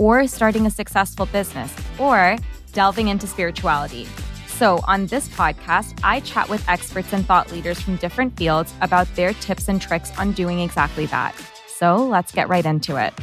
or 0.00 0.26
starting 0.26 0.64
a 0.64 0.70
successful 0.70 1.26
business, 1.26 1.72
or 1.98 2.38
delving 2.72 3.08
into 3.08 3.26
spirituality. 3.26 4.08
So, 4.46 4.80
on 4.86 5.06
this 5.06 5.28
podcast, 5.28 5.98
I 6.02 6.20
chat 6.20 6.48
with 6.48 6.66
experts 6.68 7.12
and 7.12 7.24
thought 7.24 7.52
leaders 7.52 7.80
from 7.80 7.96
different 7.96 8.36
fields 8.36 8.72
about 8.80 9.06
their 9.14 9.32
tips 9.34 9.68
and 9.68 9.80
tricks 9.80 10.10
on 10.18 10.32
doing 10.32 10.60
exactly 10.60 11.06
that. 11.06 11.34
So, 11.66 11.96
let's 11.96 12.32
get 12.32 12.48
right 12.48 12.64
into 12.64 12.96
it. 12.96 13.14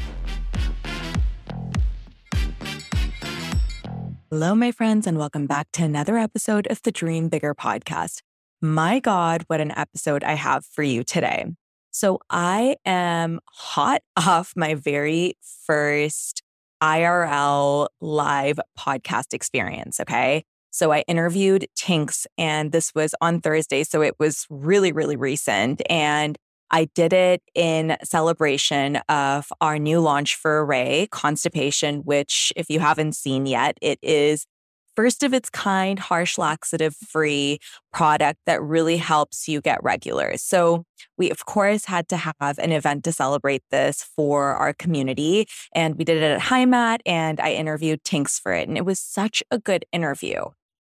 Hello, 4.30 4.56
my 4.56 4.72
friends, 4.72 5.08
and 5.08 5.18
welcome 5.18 5.48
back 5.48 5.68
to 5.74 5.84
another 5.84 6.18
episode 6.18 6.68
of 6.68 6.82
the 6.84 6.92
Dream 6.92 7.30
Bigger 7.30 7.56
podcast. 7.56 8.22
My 8.62 9.00
God, 9.00 9.44
what 9.48 9.62
an 9.62 9.72
episode 9.72 10.24
I 10.24 10.34
have 10.34 10.66
for 10.66 10.84
you 10.84 11.04
today. 11.04 11.46
So, 11.92 12.20
I 12.30 12.78
am 12.86 13.40
hot 13.48 14.02
off 14.18 14.54
my 14.56 14.74
very 14.74 15.38
first 15.66 16.42
IRL 16.82 17.88
live 18.02 18.60
podcast 18.78 19.34
experience. 19.34 20.00
Okay. 20.00 20.44
So 20.72 20.92
I 20.92 21.04
interviewed 21.08 21.68
Tinx, 21.76 22.28
and 22.38 22.72
this 22.72 22.94
was 22.94 23.16
on 23.20 23.42
Thursday. 23.42 23.84
So 23.84 24.02
it 24.02 24.16
was 24.20 24.46
really, 24.50 24.92
really 24.92 25.16
recent. 25.16 25.82
And 25.90 26.38
I 26.70 26.86
did 26.94 27.14
it 27.14 27.42
in 27.56 27.98
celebration 28.04 28.98
of 29.10 29.52
our 29.62 29.80
new 29.80 30.02
launch 30.02 30.36
for 30.36 30.66
Arrae, 30.66 31.10
Constipation, 31.10 32.00
which, 32.00 32.52
if 32.56 32.70
you 32.70 32.80
haven't 32.80 33.16
seen 33.16 33.46
yet, 33.46 33.78
it 33.82 34.00
is 34.02 34.46
first 34.98 35.22
of 35.22 35.32
its 35.32 35.50
kind, 35.52 36.00
harsh 36.00 36.40
laxative 36.40 36.96
free 36.96 37.60
product 37.94 38.40
that 38.48 38.62
really 38.64 38.98
helps 38.98 39.48
you 39.48 39.62
get 39.62 39.82
regular. 39.84 40.36
So, 40.38 40.84
we 41.20 41.30
of 41.30 41.46
course 41.46 41.86
had 41.86 42.10
to 42.10 42.18
have 42.18 42.58
an 42.58 42.72
event 42.72 43.04
to 43.04 43.12
celebrate 43.12 43.62
this 43.70 44.04
for 44.16 44.56
our 44.56 44.74
community. 44.74 45.48
And 45.74 45.96
we 45.96 46.04
did 46.04 46.18
it 46.18 46.24
at 46.24 46.42
HiMat, 46.42 47.00
and 47.06 47.40
I 47.40 47.54
interviewed 47.54 48.04
Tinx 48.04 48.42
for 48.42 48.54
it. 48.54 48.68
And 48.68 48.78
it 48.78 48.86
was 48.86 49.00
such 49.00 49.44
a 49.52 49.60
good 49.60 49.86
interview. 49.92 50.46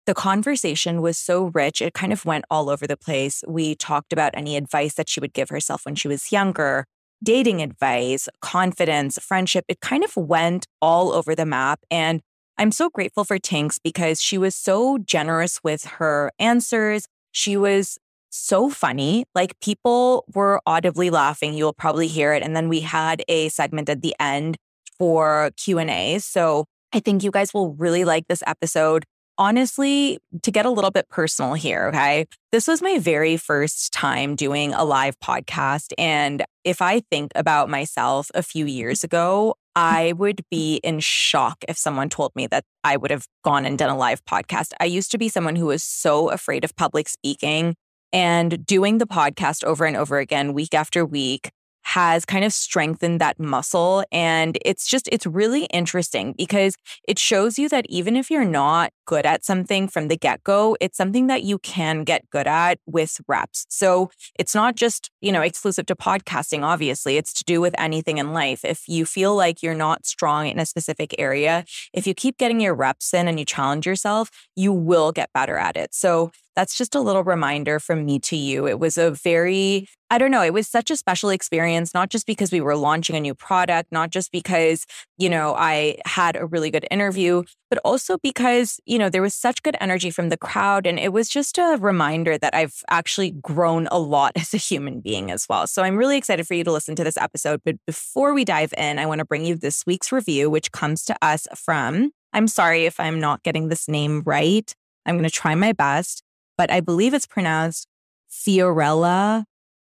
The 0.07 0.15
conversation 0.15 1.03
was 1.03 1.19
so 1.19 1.51
rich, 1.53 1.83
it 1.83 1.93
kind 1.93 2.11
of 2.11 2.25
went 2.25 2.45
all 2.49 2.71
over 2.71 2.87
the 2.87 2.97
place. 2.97 3.43
We 3.47 3.75
talked 3.75 4.11
about 4.11 4.31
any 4.33 4.57
advice 4.57 4.95
that 4.95 5.07
she 5.07 5.19
would 5.19 5.33
give 5.33 5.49
herself 5.49 5.85
when 5.85 5.93
she 5.93 6.07
was 6.07 6.31
younger, 6.31 6.85
dating 7.23 7.61
advice, 7.61 8.27
confidence, 8.41 9.19
friendship. 9.21 9.65
It 9.67 9.81
kind 9.81 10.03
of 10.03 10.15
went 10.15 10.65
all 10.81 11.11
over 11.11 11.35
the 11.35 11.45
map. 11.45 11.81
And 11.91 12.21
I'm 12.59 12.73
so 12.73 12.89
grateful 12.89 13.23
for 13.23 13.39
Tinx 13.39 13.79
because 13.81 14.21
she 14.21 14.37
was 14.37 14.53
so 14.53 14.97
generous 14.97 15.61
with 15.63 15.85
her 15.85 16.29
answers. 16.39 17.07
She 17.31 17.55
was 17.55 17.97
so 18.31 18.69
funny. 18.69 19.23
Like 19.33 19.57
people 19.61 20.25
were 20.35 20.59
audibly 20.65 21.09
laughing. 21.09 21.53
You'll 21.53 21.71
probably 21.71 22.07
hear 22.07 22.33
it. 22.33 22.43
And 22.43 22.57
then 22.57 22.67
we 22.67 22.81
had 22.81 23.23
a 23.29 23.47
segment 23.47 23.87
at 23.87 24.01
the 24.01 24.13
end 24.19 24.57
for 24.97 25.51
Q&A. 25.55 26.19
So 26.19 26.65
I 26.91 26.99
think 26.99 27.23
you 27.23 27.31
guys 27.31 27.53
will 27.53 27.75
really 27.75 28.03
like 28.03 28.27
this 28.27 28.43
episode 28.45 29.05
honestly, 29.39 30.19
to 30.43 30.51
get 30.51 30.65
a 30.65 30.69
little 30.69 30.91
bit 30.91 31.07
personal 31.09 31.53
here, 31.53 31.87
okay, 31.87 32.25
this 32.51 32.67
was 32.67 32.81
my 32.81 32.99
very 32.99 33.37
first 33.37 33.93
time 33.93 34.35
doing 34.35 34.73
a 34.73 34.83
live 34.83 35.17
podcast. 35.19 35.93
And 35.97 36.43
if 36.65 36.81
I 36.81 36.99
think 37.09 37.31
about 37.35 37.69
myself 37.69 38.29
a 38.35 38.43
few 38.43 38.65
years 38.65 39.03
ago, 39.03 39.55
I 39.81 40.11
would 40.17 40.41
be 40.51 40.81
in 40.83 40.99
shock 40.99 41.63
if 41.69 41.77
someone 41.77 42.09
told 42.09 42.35
me 42.35 42.47
that 42.47 42.65
I 42.83 42.97
would 42.97 43.11
have 43.11 43.25
gone 43.45 43.65
and 43.65 43.77
done 43.77 43.89
a 43.89 43.97
live 43.97 44.21
podcast. 44.25 44.73
I 44.81 44.83
used 44.83 45.09
to 45.11 45.17
be 45.17 45.29
someone 45.29 45.55
who 45.55 45.67
was 45.67 45.85
so 45.85 46.29
afraid 46.31 46.65
of 46.65 46.75
public 46.75 47.07
speaking 47.07 47.75
and 48.11 48.65
doing 48.65 48.97
the 48.97 49.07
podcast 49.07 49.63
over 49.63 49.85
and 49.85 49.95
over 49.95 50.17
again, 50.17 50.51
week 50.51 50.73
after 50.73 51.05
week, 51.05 51.51
has 51.89 52.23
kind 52.23 52.45
of 52.45 52.53
strengthened 52.53 53.19
that 53.19 53.39
muscle. 53.39 54.03
And 54.11 54.59
it's 54.63 54.87
just, 54.87 55.09
it's 55.11 55.25
really 55.25 55.63
interesting 55.65 56.35
because 56.37 56.75
it 57.07 57.17
shows 57.17 57.57
you 57.57 57.67
that 57.69 57.87
even 57.89 58.15
if 58.15 58.29
you're 58.29 58.45
not 58.45 58.91
good 59.07 59.25
at 59.25 59.43
something 59.43 59.87
from 59.87 60.07
the 60.07 60.15
get 60.15 60.43
go, 60.43 60.77
it's 60.79 60.95
something 60.95 61.25
that 61.27 61.41
you 61.41 61.57
can 61.57 62.03
get 62.03 62.29
good 62.29 62.45
at 62.45 62.77
with 62.85 63.19
reps. 63.27 63.65
So 63.69 64.11
it's 64.37 64.53
not 64.53 64.75
just, 64.75 65.09
you 65.19 65.31
know, 65.31 65.41
exclusive 65.41 65.87
to 65.87 65.95
podcasting, 65.95 66.61
obviously, 66.63 67.17
it's 67.17 67.33
to 67.33 67.43
do 67.43 67.59
with 67.59 67.73
anything 67.79 68.19
in 68.19 68.33
life. 68.33 68.63
If 68.63 68.87
you 68.87 69.03
feel 69.03 69.35
like 69.35 69.63
you're 69.63 69.73
not 69.73 70.05
strong 70.05 70.45
in 70.45 70.59
a 70.59 70.67
specific 70.67 71.15
area, 71.17 71.65
if 71.91 72.05
you 72.05 72.13
keep 72.13 72.37
getting 72.37 72.61
your 72.61 72.75
reps 72.75 73.15
in 73.15 73.27
and 73.27 73.39
you 73.39 73.45
challenge 73.45 73.87
yourself, 73.87 74.29
you 74.55 74.71
will 74.71 75.11
get 75.11 75.33
better 75.33 75.57
at 75.57 75.75
it. 75.75 75.95
So 75.95 76.29
that's 76.59 76.77
just 76.77 76.93
a 76.93 76.99
little 76.99 77.23
reminder 77.23 77.79
from 77.79 78.05
me 78.05 78.19
to 78.19 78.35
you. 78.35 78.67
It 78.67 78.81
was 78.81 78.97
a 78.97 79.11
very, 79.11 79.87
I 80.09 80.17
don't 80.17 80.29
know, 80.29 80.43
it 80.43 80.51
was 80.51 80.67
such 80.67 80.91
a 80.91 80.97
special 80.97 81.29
experience, 81.29 81.93
not 81.93 82.09
just 82.09 82.27
because 82.27 82.51
we 82.51 82.59
were 82.59 82.75
launching 82.75 83.15
a 83.15 83.21
new 83.21 83.33
product, 83.33 83.93
not 83.93 84.09
just 84.09 84.29
because, 84.33 84.85
you 85.17 85.29
know, 85.29 85.55
I 85.57 85.99
had 86.03 86.35
a 86.35 86.45
really 86.45 86.69
good 86.69 86.85
interview, 86.91 87.43
but 87.69 87.79
also 87.85 88.17
because, 88.17 88.77
you 88.85 88.99
know, 88.99 89.07
there 89.07 89.21
was 89.21 89.33
such 89.33 89.63
good 89.63 89.77
energy 89.79 90.11
from 90.11 90.27
the 90.27 90.35
crowd. 90.35 90.85
And 90.85 90.99
it 90.99 91.13
was 91.13 91.29
just 91.29 91.57
a 91.57 91.77
reminder 91.79 92.37
that 92.37 92.53
I've 92.53 92.83
actually 92.89 93.31
grown 93.31 93.87
a 93.89 93.97
lot 93.97 94.33
as 94.35 94.53
a 94.53 94.57
human 94.57 94.99
being 94.99 95.31
as 95.31 95.45
well. 95.47 95.65
So 95.65 95.81
I'm 95.83 95.95
really 95.95 96.17
excited 96.17 96.45
for 96.45 96.55
you 96.55 96.65
to 96.65 96.73
listen 96.73 96.93
to 96.97 97.05
this 97.05 97.15
episode. 97.15 97.61
But 97.63 97.77
before 97.87 98.33
we 98.33 98.43
dive 98.43 98.73
in, 98.77 98.99
I 98.99 99.05
want 99.05 99.19
to 99.19 99.25
bring 99.25 99.45
you 99.45 99.55
this 99.55 99.85
week's 99.87 100.11
review, 100.11 100.49
which 100.49 100.73
comes 100.73 101.05
to 101.05 101.15
us 101.21 101.47
from, 101.55 102.11
I'm 102.33 102.49
sorry 102.49 102.85
if 102.85 102.99
I'm 102.99 103.21
not 103.21 103.43
getting 103.43 103.69
this 103.69 103.87
name 103.87 104.23
right. 104.25 104.75
I'm 105.05 105.15
going 105.15 105.23
to 105.23 105.33
try 105.33 105.55
my 105.55 105.71
best 105.71 106.21
but 106.59 106.69
I 106.69 106.81
believe 106.81 107.13
it's 107.13 107.25
pronounced 107.25 107.87
Fiorella 108.29 109.45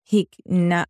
Pigna-. 0.06 0.84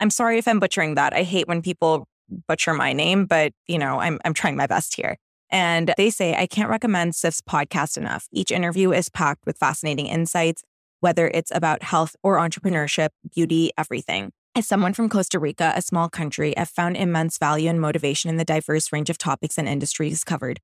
I'm 0.00 0.10
sorry 0.10 0.38
if 0.38 0.48
I'm 0.48 0.58
butchering 0.58 0.96
that. 0.96 1.14
I 1.14 1.22
hate 1.22 1.46
when 1.46 1.62
people 1.62 2.08
butcher 2.48 2.74
my 2.74 2.92
name, 2.92 3.26
but 3.26 3.52
you 3.68 3.78
know, 3.78 4.00
I'm 4.00 4.18
I'm 4.24 4.34
trying 4.34 4.56
my 4.56 4.66
best 4.66 4.96
here. 4.96 5.16
And 5.50 5.94
they 5.96 6.10
say 6.10 6.34
I 6.34 6.46
can't 6.48 6.68
recommend 6.68 7.14
Siff's 7.14 7.40
podcast 7.40 7.96
enough. 7.96 8.26
Each 8.32 8.50
interview 8.50 8.90
is 8.90 9.08
packed 9.08 9.46
with 9.46 9.56
fascinating 9.56 10.06
insights, 10.06 10.64
whether 10.98 11.28
it's 11.28 11.52
about 11.54 11.84
health 11.84 12.16
or 12.24 12.38
entrepreneurship, 12.38 13.10
beauty, 13.32 13.70
everything. 13.78 14.32
As 14.56 14.66
someone 14.66 14.94
from 14.94 15.08
Costa 15.08 15.38
Rica, 15.38 15.72
a 15.76 15.82
small 15.82 16.08
country, 16.08 16.56
I've 16.56 16.70
found 16.70 16.96
immense 16.96 17.38
value 17.38 17.70
and 17.70 17.80
motivation 17.80 18.30
in 18.30 18.36
the 18.36 18.44
diverse 18.44 18.92
range 18.92 19.10
of 19.10 19.16
topics 19.16 19.58
and 19.58 19.68
industries 19.68 20.24
covered. 20.24 20.58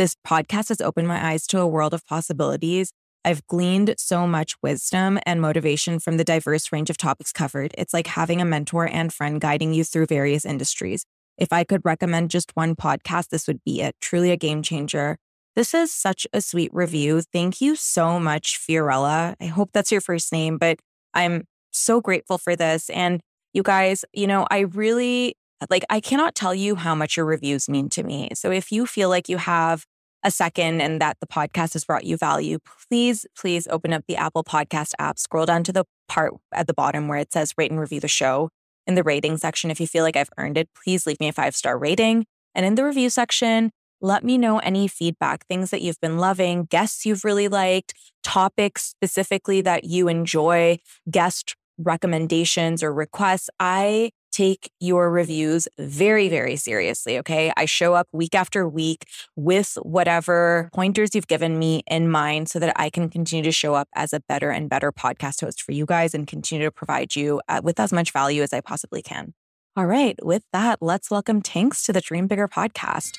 This 0.00 0.16
podcast 0.26 0.70
has 0.70 0.80
opened 0.80 1.08
my 1.08 1.22
eyes 1.22 1.46
to 1.48 1.60
a 1.60 1.66
world 1.66 1.92
of 1.92 2.06
possibilities. 2.06 2.90
I've 3.22 3.46
gleaned 3.48 3.96
so 3.98 4.26
much 4.26 4.54
wisdom 4.62 5.18
and 5.26 5.42
motivation 5.42 5.98
from 5.98 6.16
the 6.16 6.24
diverse 6.24 6.72
range 6.72 6.88
of 6.88 6.96
topics 6.96 7.34
covered. 7.34 7.74
It's 7.76 7.92
like 7.92 8.06
having 8.06 8.40
a 8.40 8.46
mentor 8.46 8.88
and 8.90 9.12
friend 9.12 9.42
guiding 9.42 9.74
you 9.74 9.84
through 9.84 10.06
various 10.06 10.46
industries. 10.46 11.04
If 11.36 11.52
I 11.52 11.64
could 11.64 11.82
recommend 11.84 12.30
just 12.30 12.50
one 12.54 12.76
podcast, 12.76 13.28
this 13.28 13.46
would 13.46 13.62
be 13.62 13.82
it. 13.82 13.94
Truly 14.00 14.30
a 14.30 14.38
game 14.38 14.62
changer. 14.62 15.18
This 15.54 15.74
is 15.74 15.92
such 15.92 16.26
a 16.32 16.40
sweet 16.40 16.70
review. 16.72 17.20
Thank 17.20 17.60
you 17.60 17.76
so 17.76 18.18
much, 18.18 18.58
Fiorella. 18.58 19.34
I 19.38 19.48
hope 19.48 19.68
that's 19.74 19.92
your 19.92 20.00
first 20.00 20.32
name, 20.32 20.56
but 20.56 20.78
I'm 21.12 21.44
so 21.72 22.00
grateful 22.00 22.38
for 22.38 22.56
this. 22.56 22.88
And 22.88 23.20
you 23.52 23.62
guys, 23.62 24.06
you 24.14 24.26
know, 24.26 24.46
I 24.50 24.60
really 24.60 25.34
like, 25.68 25.84
I 25.90 26.00
cannot 26.00 26.34
tell 26.34 26.54
you 26.54 26.76
how 26.76 26.94
much 26.94 27.18
your 27.18 27.26
reviews 27.26 27.68
mean 27.68 27.90
to 27.90 28.02
me. 28.02 28.30
So 28.32 28.50
if 28.50 28.72
you 28.72 28.86
feel 28.86 29.10
like 29.10 29.28
you 29.28 29.36
have 29.36 29.84
a 30.22 30.30
second 30.30 30.80
and 30.80 31.00
that 31.00 31.16
the 31.20 31.26
podcast 31.26 31.72
has 31.72 31.84
brought 31.84 32.04
you 32.04 32.16
value, 32.16 32.58
please, 32.88 33.26
please 33.36 33.66
open 33.68 33.92
up 33.92 34.04
the 34.06 34.16
Apple 34.16 34.44
Podcast 34.44 34.92
app, 34.98 35.18
scroll 35.18 35.46
down 35.46 35.64
to 35.64 35.72
the 35.72 35.84
part 36.08 36.34
at 36.52 36.66
the 36.66 36.74
bottom 36.74 37.08
where 37.08 37.18
it 37.18 37.32
says 37.32 37.54
rate 37.56 37.70
and 37.70 37.80
review 37.80 38.00
the 38.00 38.08
show. 38.08 38.50
In 38.86 38.94
the 38.94 39.02
rating 39.02 39.36
section, 39.36 39.70
if 39.70 39.80
you 39.80 39.86
feel 39.86 40.04
like 40.04 40.16
I've 40.16 40.30
earned 40.36 40.58
it, 40.58 40.68
please 40.74 41.06
leave 41.06 41.20
me 41.20 41.28
a 41.28 41.32
five 41.32 41.54
star 41.54 41.78
rating. 41.78 42.26
And 42.54 42.66
in 42.66 42.74
the 42.74 42.84
review 42.84 43.10
section, 43.10 43.70
let 44.00 44.24
me 44.24 44.38
know 44.38 44.58
any 44.58 44.88
feedback, 44.88 45.46
things 45.46 45.70
that 45.70 45.82
you've 45.82 46.00
been 46.00 46.18
loving, 46.18 46.64
guests 46.64 47.04
you've 47.04 47.24
really 47.24 47.48
liked, 47.48 47.94
topics 48.22 48.84
specifically 48.84 49.60
that 49.60 49.84
you 49.84 50.08
enjoy, 50.08 50.78
guest 51.10 51.54
recommendations 51.78 52.82
or 52.82 52.92
requests. 52.92 53.50
I 53.58 54.10
take 54.30 54.70
your 54.80 55.10
reviews 55.10 55.68
very, 55.78 56.28
very 56.28 56.56
seriously. 56.56 57.18
Okay. 57.18 57.52
I 57.56 57.64
show 57.64 57.94
up 57.94 58.08
week 58.12 58.34
after 58.34 58.68
week 58.68 59.04
with 59.36 59.76
whatever 59.82 60.70
pointers 60.72 61.14
you've 61.14 61.28
given 61.28 61.58
me 61.58 61.82
in 61.86 62.10
mind 62.10 62.48
so 62.48 62.58
that 62.58 62.72
I 62.76 62.90
can 62.90 63.08
continue 63.08 63.44
to 63.44 63.52
show 63.52 63.74
up 63.74 63.88
as 63.94 64.12
a 64.12 64.20
better 64.20 64.50
and 64.50 64.68
better 64.68 64.92
podcast 64.92 65.40
host 65.40 65.62
for 65.62 65.72
you 65.72 65.86
guys 65.86 66.14
and 66.14 66.26
continue 66.26 66.66
to 66.66 66.72
provide 66.72 67.16
you 67.16 67.40
uh, 67.48 67.60
with 67.62 67.80
as 67.80 67.92
much 67.92 68.12
value 68.12 68.42
as 68.42 68.52
I 68.52 68.60
possibly 68.60 69.02
can. 69.02 69.34
All 69.76 69.86
right. 69.86 70.18
With 70.24 70.44
that, 70.52 70.78
let's 70.80 71.10
welcome 71.10 71.42
Tinx 71.42 71.84
to 71.86 71.92
the 71.92 72.00
Dream 72.00 72.26
Bigger 72.26 72.48
podcast. 72.48 73.16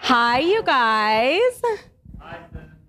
Hi, 0.00 0.40
you 0.40 0.62
guys. 0.62 1.62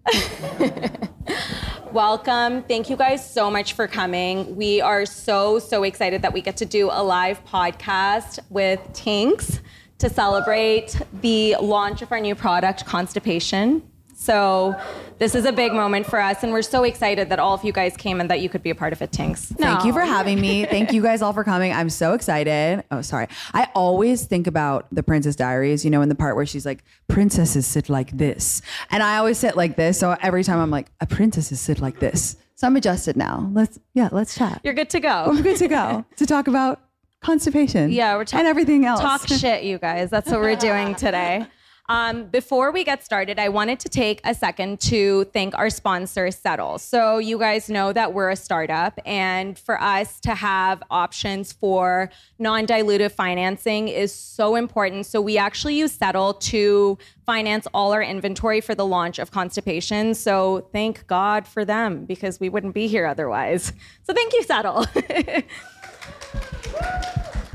Welcome. 1.92 2.64
Thank 2.64 2.90
you 2.90 2.98
guys 2.98 3.30
so 3.30 3.50
much 3.50 3.74
for 3.74 3.88
coming. 3.88 4.56
We 4.56 4.82
are 4.82 5.06
so, 5.06 5.60
so 5.60 5.84
excited 5.84 6.22
that 6.24 6.34
we 6.34 6.42
get 6.42 6.58
to 6.58 6.66
do 6.66 6.90
a 6.92 7.04
live 7.04 7.44
podcast 7.46 8.40
with 8.50 8.80
Tinx 8.94 9.60
to 10.00 10.10
celebrate 10.10 11.00
the 11.22 11.56
launch 11.62 12.02
of 12.02 12.12
our 12.12 12.20
new 12.20 12.36
product, 12.36 12.86
Constipation. 12.86 13.84
So 14.24 14.74
this 15.20 15.36
is 15.36 15.44
a 15.44 15.52
big 15.52 15.74
moment 15.74 16.06
for 16.06 16.18
us, 16.18 16.44
and 16.44 16.54
we're 16.54 16.62
so 16.62 16.86
excited 16.86 17.28
that 17.28 17.40
all 17.40 17.54
of 17.54 17.66
you 17.66 17.74
guys 17.74 17.98
came 17.98 18.22
and 18.22 18.30
that 18.30 18.40
you 18.40 18.48
could 18.48 18.64
be 18.64 18.70
a 18.70 18.76
part 18.76 18.94
of 18.94 19.02
it, 19.02 19.12
Tinx. 19.12 19.54
Thank 19.58 19.84
you 19.84 19.92
for 19.92 20.00
having 20.00 20.40
me. 20.40 20.66
Thank 20.66 20.94
you 20.94 21.02
guys 21.02 21.22
all 21.22 21.34
for 21.34 21.44
coming. 21.44 21.74
I'm 21.74 21.90
so 21.90 22.14
excited. 22.14 22.86
Oh, 22.90 23.02
sorry. 23.02 23.28
I 23.54 23.68
always 23.76 24.24
think 24.24 24.48
about 24.48 24.88
the 24.94 25.04
Princess 25.04 25.36
Diaries, 25.36 25.84
you 25.84 25.92
know, 25.92 26.02
in 26.02 26.08
the 26.08 26.16
part 26.16 26.38
where 26.38 26.46
she's 26.46 26.66
like, 26.66 26.86
princesses 27.10 27.68
sit 27.68 27.90
like 27.90 28.18
this. 28.18 28.62
And 28.92 29.04
I 29.04 29.18
always 29.18 29.38
sit 29.38 29.58
like 29.58 29.76
this. 29.76 30.00
So 30.00 30.16
every 30.22 30.46
time 30.46 30.60
I'm 30.60 30.72
like, 30.72 30.88
a 31.02 31.06
princesses 31.06 31.60
sit 31.60 31.82
like 31.82 32.00
this. 32.00 32.38
So 32.56 32.66
I'm 32.66 32.78
adjusted 32.78 33.18
now. 33.18 33.52
Let's, 33.52 33.78
yeah, 33.94 34.08
let's 34.14 34.36
chat. 34.36 34.62
You're 34.64 34.74
good 34.74 34.90
to 34.92 35.02
go. 35.02 35.26
We're 35.28 35.44
good 35.44 35.58
to 35.58 35.68
go 35.68 36.06
to 36.16 36.26
talk 36.26 36.48
about 36.48 36.80
constipation. 37.22 37.92
Yeah, 37.92 38.16
we're 38.16 38.24
talking 38.24 38.40
and 38.40 38.48
everything 38.48 38.86
else. 38.86 39.02
Talk 39.02 39.28
shit, 39.28 39.64
you 39.64 39.80
guys. 39.80 40.10
That's 40.10 40.32
what 40.32 40.40
we're 40.40 40.56
doing 40.56 40.96
today. 40.96 41.46
Um, 41.90 42.28
before 42.28 42.72
we 42.72 42.86
get 42.86 43.04
started, 43.04 43.38
I 43.40 43.50
wanted 43.50 43.78
to 43.82 43.90
take 43.90 44.22
a 44.24 44.34
second 44.34 44.80
to 44.82 45.26
thank 45.26 45.54
our 45.58 45.70
sponsor, 45.70 46.32
Settle. 46.32 46.80
So, 46.80 47.18
you 47.18 47.38
guys 47.38 47.70
know 47.70 47.92
that 47.92 48.14
we're 48.14 48.30
a 48.30 48.38
startup, 48.38 48.98
and 49.06 49.60
for 49.60 49.82
us 49.82 50.22
to 50.22 50.34
have 50.34 50.82
options 50.90 51.52
for 51.52 52.10
non 52.40 52.66
dilutive 52.66 53.12
financing 53.12 53.90
is 53.90 54.14
so 54.14 54.56
important. 54.56 55.08
So, 55.08 55.20
we 55.20 55.38
actually 55.38 55.76
use 55.76 55.92
Settle 55.92 56.36
to 56.36 56.98
finance 57.26 57.68
all 57.74 57.92
our 57.92 58.02
inventory 58.02 58.62
for 58.62 58.76
the 58.76 58.86
launch 58.86 59.20
of 59.20 59.32
Constipation. 59.32 60.16
So, 60.16 60.70
thank 60.72 61.06
God 61.08 61.46
for 61.46 61.66
them 61.66 62.06
because 62.06 62.40
we 62.40 62.48
wouldn't 62.48 62.74
be 62.74 62.88
here 62.88 63.06
otherwise. 63.06 63.74
So, 64.04 64.14
thank 64.14 64.32
you, 64.32 64.44
Settle. 64.44 64.86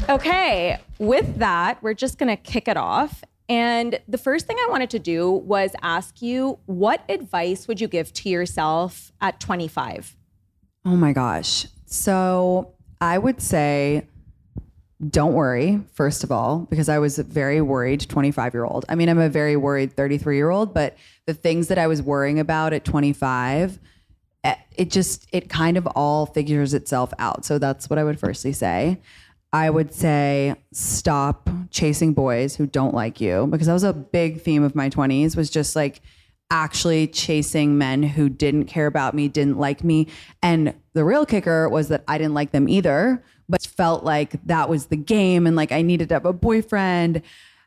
okay, 0.10 0.78
with 0.98 1.38
that, 1.38 1.82
we're 1.82 1.94
just 1.94 2.18
gonna 2.18 2.36
kick 2.36 2.68
it 2.68 2.76
off. 2.76 3.24
And 3.48 3.98
the 4.06 4.18
first 4.18 4.46
thing 4.46 4.56
I 4.58 4.68
wanted 4.70 4.90
to 4.90 4.98
do 4.98 5.30
was 5.30 5.70
ask 5.82 6.20
you 6.20 6.58
what 6.66 7.02
advice 7.08 7.66
would 7.66 7.80
you 7.80 7.88
give 7.88 8.12
to 8.14 8.28
yourself 8.28 9.10
at 9.20 9.40
25? 9.40 10.16
Oh 10.84 10.96
my 10.96 11.12
gosh. 11.12 11.66
So 11.86 12.74
I 13.00 13.16
would 13.16 13.40
say, 13.40 14.06
don't 15.08 15.32
worry, 15.32 15.80
first 15.94 16.24
of 16.24 16.32
all, 16.32 16.66
because 16.70 16.88
I 16.88 16.98
was 16.98 17.18
a 17.18 17.22
very 17.22 17.60
worried 17.60 18.00
25 18.08 18.52
year 18.52 18.64
old. 18.64 18.84
I 18.88 18.96
mean, 18.96 19.08
I'm 19.08 19.18
a 19.18 19.28
very 19.28 19.56
worried 19.56 19.94
33 19.94 20.36
year 20.36 20.50
old, 20.50 20.74
but 20.74 20.96
the 21.26 21.34
things 21.34 21.68
that 21.68 21.78
I 21.78 21.86
was 21.86 22.02
worrying 22.02 22.38
about 22.38 22.72
at 22.72 22.84
25, 22.84 23.78
eh, 24.44 24.54
it 24.76 24.90
just, 24.90 25.26
it 25.32 25.48
kind 25.48 25.76
of 25.76 25.86
all 25.88 26.26
figures 26.26 26.74
itself 26.74 27.14
out. 27.18 27.44
So 27.44 27.58
that's 27.58 27.88
what 27.88 27.98
I 27.98 28.04
would 28.04 28.18
firstly 28.18 28.52
say. 28.52 29.00
I 29.52 29.70
would 29.70 29.94
say 29.94 30.54
stop 30.72 31.48
chasing 31.70 32.12
boys 32.12 32.56
who 32.56 32.66
don't 32.66 32.94
like 32.94 33.20
you 33.20 33.46
because 33.46 33.66
that 33.66 33.72
was 33.72 33.84
a 33.84 33.92
big 33.92 34.42
theme 34.42 34.62
of 34.62 34.74
my 34.74 34.90
20s 34.90 35.36
was 35.36 35.48
just 35.48 35.74
like 35.74 36.00
actually 36.50 37.06
chasing 37.06 37.76
men 37.76 38.02
who 38.02 38.28
didn't 38.28 38.66
care 38.66 38.86
about 38.86 39.14
me, 39.14 39.28
didn't 39.28 39.58
like 39.58 39.84
me. 39.84 40.06
And 40.42 40.74
the 40.94 41.04
real 41.04 41.26
kicker 41.26 41.68
was 41.68 41.88
that 41.88 42.04
I 42.08 42.18
didn't 42.18 42.34
like 42.34 42.52
them 42.52 42.68
either, 42.68 43.22
but 43.48 43.62
felt 43.62 44.04
like 44.04 44.44
that 44.46 44.68
was 44.68 44.86
the 44.86 44.96
game 44.96 45.46
and 45.46 45.56
like 45.56 45.72
I 45.72 45.82
needed 45.82 46.08
to 46.10 46.14
have 46.14 46.26
a 46.26 46.32
boyfriend. 46.32 47.22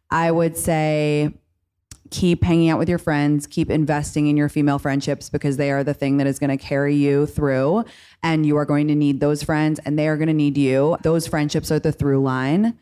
I 0.10 0.31
would 0.31 0.57
say 0.57 1.33
keep 2.12 2.44
hanging 2.44 2.69
out 2.69 2.78
with 2.78 2.90
your 2.90 3.00
friends, 3.00 3.48
keep 3.48 3.72
investing 3.72 4.28
in 4.28 4.38
your 4.38 4.50
female 4.50 4.78
friendships 4.78 5.30
because 5.30 5.58
they 5.58 5.72
are 5.72 5.84
the 5.84 5.94
thing 5.94 6.18
that 6.18 6.28
is 6.28 6.38
going 6.38 6.50
to 6.50 6.58
carry 6.58 6.94
you 6.94 7.25
through. 7.25 7.86
And 8.22 8.46
you 8.46 8.58
are 8.58 8.66
going 8.66 8.88
to 8.90 8.96
need 8.96 9.22
those 9.22 9.42
friends 9.42 9.80
and 9.86 9.98
they 9.98 10.08
are 10.08 10.18
going 10.18 10.28
to 10.28 10.34
need 10.34 10.58
you. 10.58 10.98
Those 11.02 11.25
friendships 11.25 11.72
are 11.72 11.80
the 11.80 11.92
through 11.92 12.22
line. 12.22 12.78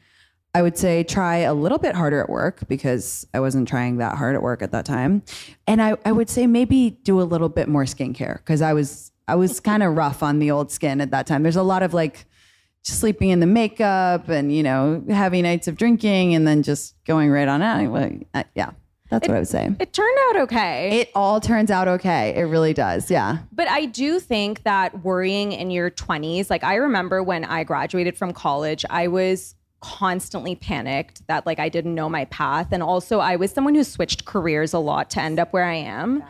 I 0.55 0.63
would 0.63 0.77
say 0.79 1.03
try 1.03 1.37
a 1.37 1.53
little 1.53 1.77
bit 1.77 1.93
harder 1.93 2.21
at 2.21 2.29
work 2.29 2.67
because 2.67 3.25
I 3.33 3.39
wasn't 3.39 3.67
trying 3.67 3.97
that 3.97 4.17
hard 4.17 4.35
at 4.35 4.41
work 4.41 4.63
at 4.63 4.71
that 4.71 4.83
time. 4.83 5.21
And 5.67 5.79
I, 5.79 5.95
I 6.03 6.11
would 6.11 6.29
say 6.29 6.47
maybe 6.47 6.89
do 7.03 7.21
a 7.21 7.23
little 7.23 7.49
bit 7.49 7.69
more 7.69 7.85
skincare 7.85 8.37
because 8.37 8.61
I 8.61 8.73
was 8.73 9.11
I 9.27 9.35
was 9.35 9.59
kind 9.59 9.83
of 9.83 9.95
rough 9.95 10.23
on 10.23 10.39
the 10.39 10.49
old 10.49 10.71
skin 10.71 11.01
at 11.01 11.11
that 11.11 11.27
time. 11.27 11.43
There's 11.43 11.55
a 11.55 11.63
lot 11.63 11.83
of 11.83 11.93
like 11.93 12.25
sleeping 12.81 13.29
in 13.29 13.41
the 13.41 13.45
makeup 13.45 14.27
and 14.29 14.51
you 14.51 14.63
know 14.63 15.03
heavy 15.09 15.43
nights 15.43 15.67
of 15.67 15.75
drinking 15.75 16.33
and 16.33 16.47
then 16.47 16.63
just 16.63 16.95
going 17.05 17.29
right 17.29 17.47
on 17.47 17.61
out. 17.61 18.45
Yeah, 18.55 18.71
that's 19.09 19.25
It- 19.25 19.29
what 19.29 19.35
I 19.35 19.39
would 19.39 19.47
say. 19.47 19.69
It 19.79 19.93
turned 19.93 20.17
out 20.29 20.41
okay. 20.43 20.99
It 21.01 21.09
all 21.15 21.39
turns 21.39 21.71
out 21.71 21.87
okay. 21.87 22.33
It 22.35 22.43
really 22.43 22.73
does. 22.73 23.09
Yeah. 23.09 23.39
But 23.51 23.67
I 23.69 23.85
do 23.85 24.19
think 24.19 24.63
that 24.63 25.03
worrying 25.03 25.51
in 25.51 25.71
your 25.71 25.89
20s, 25.89 26.49
like 26.49 26.63
I 26.63 26.75
remember 26.75 27.23
when 27.23 27.43
I 27.45 27.63
graduated 27.63 28.17
from 28.17 28.33
college, 28.33 28.85
I 28.89 29.07
was 29.07 29.55
constantly 29.81 30.55
panicked 30.55 31.25
that 31.27 31.45
like 31.45 31.57
I 31.57 31.69
didn't 31.69 31.95
know 31.95 32.09
my 32.09 32.25
path 32.25 32.67
and 32.71 32.83
also 32.83 33.19
I 33.19 33.37
was 33.37 33.51
someone 33.51 33.75
who 33.75 33.83
switched 33.85 34.25
careers 34.25 34.73
a 34.73 34.79
lot 34.79 35.09
to 35.11 35.21
end 35.21 35.39
up 35.39 35.53
where 35.53 35.63
I 35.63 35.75
am. 35.75 36.21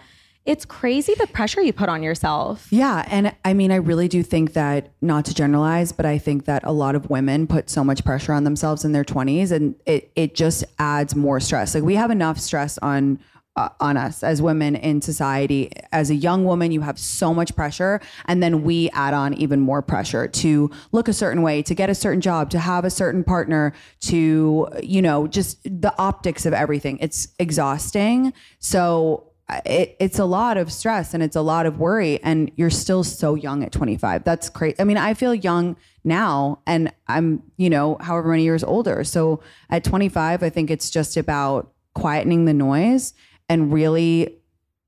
It's 0.46 0.66
crazy 0.66 1.14
the 1.16 1.28
pressure 1.28 1.62
you 1.62 1.74
put 1.74 1.90
on 1.90 2.02
yourself. 2.02 2.68
Yeah. 2.72 3.06
And 3.08 3.36
I 3.46 3.54
mean, 3.54 3.72
I 3.72 3.76
really 3.76 4.08
do 4.08 4.24
think 4.24 4.54
that, 4.54 4.92
not 5.02 5.26
to 5.26 5.34
generalize, 5.34 5.92
but 5.92 6.06
I 6.06 6.18
think 6.18 6.46
that 6.46 6.64
a 6.64 6.72
lot 6.72 6.96
of 6.96 7.10
women 7.10 7.46
put 7.46 7.70
so 7.70 7.84
much 7.84 8.04
pressure 8.04 8.34
on 8.34 8.46
themselves 8.46 8.84
in 8.84 8.92
their 8.92 9.04
20s 9.04 9.52
and 9.52 9.76
it, 9.86 10.12
it 10.16 10.36
just 10.36 10.64
adds 10.80 11.16
more 11.16 11.40
stress. 11.40 11.76
Like 11.76 11.84
we 11.84 11.96
have 11.96 12.12
enough 12.12 12.40
stress 12.40 12.78
on. 12.80 13.20
Uh, 13.56 13.68
on 13.82 13.98
us 13.98 14.24
as 14.24 14.42
women 14.42 14.76
in 14.76 15.02
society 15.02 15.70
as 15.92 16.10
a 16.10 16.16
young 16.16 16.46
woman 16.46 16.72
you 16.72 16.80
have 16.80 16.98
so 16.98 17.34
much 17.34 17.54
pressure 17.56 18.00
and 18.26 18.42
then 18.42 18.64
we 18.64 18.90
add 18.92 19.14
on 19.14 19.34
even 19.34 19.60
more 19.60 19.82
pressure 19.82 20.30
to 20.30 20.70
look 20.94 21.10
a 21.10 21.14
certain 21.14 21.42
way 21.42 21.62
to 21.62 21.74
get 21.74 21.90
a 21.90 21.96
certain 21.96 22.22
job 22.22 22.50
to 22.50 22.60
have 22.60 22.86
a 22.86 22.90
certain 22.90 23.22
partner 23.22 23.74
to 24.00 24.70
you 24.82 25.02
know 25.02 25.28
just 25.28 25.62
the 25.64 25.94
optics 25.98 26.46
of 26.46 26.54
everything 26.54 26.98
it's 27.00 27.28
exhausting 27.40 28.32
so 28.60 29.29
it, 29.66 29.96
it's 30.00 30.20
a 30.20 30.26
lot 30.26 30.58
of 30.58 30.72
stress 30.72 31.14
and 31.14 31.24
it's 31.24 31.36
a 31.36 31.42
lot 31.42 31.66
of 31.66 31.80
worry 31.80 32.22
and 32.24 32.52
you're 32.56 32.70
still 32.70 33.04
so 33.04 33.36
young 33.36 33.64
at 33.64 33.72
25 33.72 34.24
that's 34.24 34.50
crazy 34.50 34.76
i 34.80 34.84
mean 34.84 34.98
i 34.98 35.14
feel 35.14 35.34
young 35.34 35.76
now 36.04 36.60
and 36.68 36.92
i'm 37.08 37.42
you 37.58 37.70
know 37.70 37.98
however 38.02 38.30
many 38.30 38.44
years 38.44 38.64
older. 38.64 39.04
So 39.04 39.42
at 39.70 39.84
25 39.84 40.44
i 40.44 40.50
think 40.50 40.70
it's 40.70 40.90
just 40.90 41.18
about 41.18 41.74
quietening 41.96 42.46
the 42.46 42.54
noise 42.54 43.14
and 43.48 43.74
really 43.74 44.40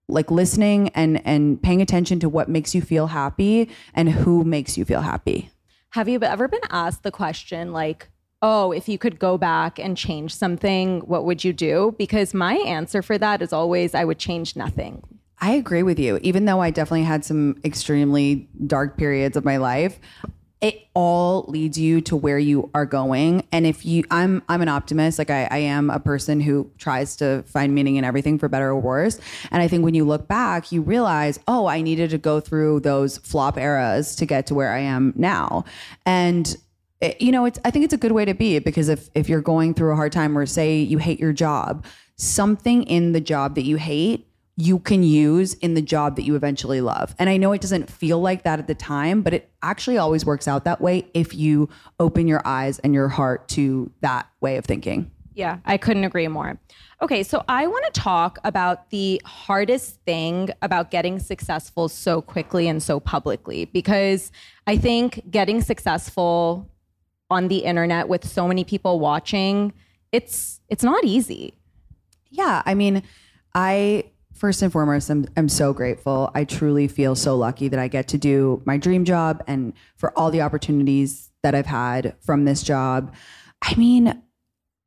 like 0.08 0.30
listening 0.30 0.90
and 0.90 1.26
and 1.26 1.62
paying 1.62 1.82
attention 1.82 2.20
to 2.20 2.30
what 2.30 2.50
makes 2.50 2.76
you 2.76 2.82
feel 2.82 3.08
happy 3.08 3.70
and 3.94 4.10
who 4.10 4.44
makes 4.44 4.78
you 4.78 4.86
feel 4.86 5.02
happy. 5.02 5.50
Have 5.92 6.08
you 6.08 6.20
ever 6.22 6.48
been 6.48 6.62
asked 6.70 7.04
the 7.04 7.12
question 7.12 7.74
like, 7.74 8.10
"Oh, 8.42 8.72
if 8.72 8.90
you 8.90 8.98
could 8.98 9.20
go 9.20 9.38
back 9.38 9.80
and 9.80 9.98
change 9.98 10.36
something, 10.36 11.02
what 11.02 11.26
would 11.26 11.44
you 11.44 11.54
do?" 11.54 11.96
Because 11.98 12.34
my 12.34 12.56
answer 12.56 13.02
for 13.02 13.18
that 13.18 13.42
is 13.42 13.54
always 13.54 13.94
I 13.96 14.06
would 14.06 14.20
change 14.20 14.56
nothing. 14.56 15.04
I 15.40 15.54
agree 15.54 15.82
with 15.82 15.98
you. 15.98 16.20
Even 16.22 16.46
though 16.46 16.62
I 16.62 16.70
definitely 16.70 17.04
had 17.04 17.26
some 17.26 17.60
extremely 17.64 18.48
dark 18.68 18.96
periods 18.96 19.36
of 19.36 19.44
my 19.44 19.58
life, 19.58 20.00
it 20.62 20.88
all 20.94 21.46
leads 21.48 21.80
you 21.80 22.02
to 22.02 22.16
where 22.16 22.38
you 22.38 22.70
are 22.76 22.86
going. 22.86 23.44
And 23.52 23.66
if 23.66 23.84
you, 23.84 24.04
I'm, 24.12 24.44
I'm 24.48 24.62
an 24.62 24.68
optimist. 24.68 25.18
Like 25.18 25.32
I, 25.32 25.48
I 25.50 25.58
am 25.58 25.90
a 25.90 26.00
person 26.00 26.40
who 26.40 26.70
tries 26.78 27.16
to 27.16 27.42
find 27.48 27.74
meaning 27.74 27.96
in 27.96 28.04
everything 28.04 28.38
for 28.38 28.48
better 28.48 28.70
or 28.70 28.80
worse. 28.80 29.20
And 29.50 29.64
I 29.64 29.68
think 29.68 29.84
when 29.84 29.96
you 29.96 30.06
look 30.06 30.28
back, 30.28 30.72
you 30.72 30.84
realize, 30.84 31.40
oh, 31.48 31.66
I 31.66 31.82
needed 31.82 32.12
to 32.12 32.20
go 32.20 32.40
through 32.40 32.82
those 32.82 33.18
flop 33.18 33.58
eras 33.58 34.16
to 34.18 34.28
get 34.28 34.46
to 34.48 34.54
where 34.54 34.72
I 34.72 34.80
am 34.80 35.14
now. 35.16 35.66
And 36.06 36.56
it- 37.02 37.22
you 37.22 37.32
know, 37.32 37.46
it's 37.46 37.60
I 37.66 37.72
think 37.72 37.86
it's 37.86 37.94
a 37.94 37.98
good 37.98 38.12
way 38.14 38.26
to 38.26 38.34
be 38.34 38.60
because 38.60 38.90
if 38.90 39.10
if 39.16 39.28
you're 39.28 39.42
going 39.42 39.74
through 39.74 39.92
a 39.92 39.96
hard 39.96 40.12
time 40.12 40.38
or 40.38 40.46
say 40.46 40.80
you 40.80 40.98
hate 40.98 41.20
your 41.20 41.34
job, 41.34 41.86
something 42.16 42.84
in 42.84 43.12
the 43.12 43.22
job 43.22 43.56
that 43.56 43.64
you 43.64 43.78
hate 43.78 44.28
you 44.58 44.80
can 44.80 45.02
use 45.02 45.54
in 45.56 45.74
the 45.74 45.82
job 45.82 46.16
that 46.18 46.24
you 46.24 46.36
eventually 46.36 46.82
love. 46.82 47.16
And 47.18 47.30
I 47.30 47.38
know 47.38 47.52
it 47.52 47.62
doesn't 47.62 47.90
feel 47.90 48.20
like 48.20 48.44
that 48.44 48.60
at 48.60 48.68
the 48.68 48.76
time, 48.76 49.22
but 49.22 49.34
it 49.34 49.50
actually 49.64 49.98
always 49.98 50.26
works 50.26 50.48
out 50.48 50.66
that 50.66 50.82
way 50.82 51.08
if 51.14 51.34
you 51.34 51.70
open 52.00 52.28
your 52.28 52.42
eyes 52.46 52.78
and 52.80 52.94
your 52.94 53.08
heart 53.08 53.48
to 53.50 53.92
that 54.02 54.28
way 54.42 54.58
of 54.58 54.66
thinking. 54.66 55.10
Yeah, 55.34 55.60
I 55.66 55.78
couldn't 55.78 56.04
agree 56.04 56.28
more. 56.28 56.60
Okay, 57.02 57.24
so 57.24 57.44
I 57.48 57.66
want 57.66 57.92
to 57.92 58.00
talk 58.00 58.38
about 58.44 58.90
the 58.92 59.22
hardest 59.26 60.02
thing 60.06 60.50
about 60.62 60.92
getting 60.92 61.18
successful 61.18 61.88
so 61.90 62.22
quickly 62.22 62.68
and 62.68 62.84
so 62.84 63.00
publicly 63.00 63.66
because 63.66 64.32
I 64.68 64.78
think 64.78 65.24
getting 65.32 65.62
successful 65.62 66.70
on 67.32 67.48
the 67.48 67.60
internet 67.60 68.08
with 68.08 68.28
so 68.28 68.48
many 68.48 68.64
people 68.64 69.00
watching, 69.00 69.74
it's 70.12 70.60
it's 70.70 70.84
not 70.84 71.04
easy. 71.04 71.56
Yeah, 72.30 72.62
I 72.66 72.76
mean, 72.76 73.04
I 73.56 74.12
first 74.34 74.62
and 74.62 74.72
foremost, 74.72 75.10
I'm, 75.10 75.26
I'm 75.38 75.50
so 75.50 75.74
grateful. 75.74 76.32
I 76.34 76.46
truly 76.46 76.88
feel 76.88 77.16
so 77.16 77.36
lucky 77.36 77.68
that 77.68 77.80
I 77.80 77.88
get 77.88 78.08
to 78.10 78.18
do 78.18 78.62
my 78.66 78.78
dream 78.78 79.06
job 79.06 79.44
and 79.48 79.74
for 79.98 80.18
all 80.18 80.32
the 80.32 80.42
opportunities 80.42 81.30
that 81.44 81.54
I've 81.56 81.66
had 81.66 82.16
from 82.22 82.46
this 82.46 82.64
job. 82.64 83.14
I 83.62 83.76
mean, 83.76 84.22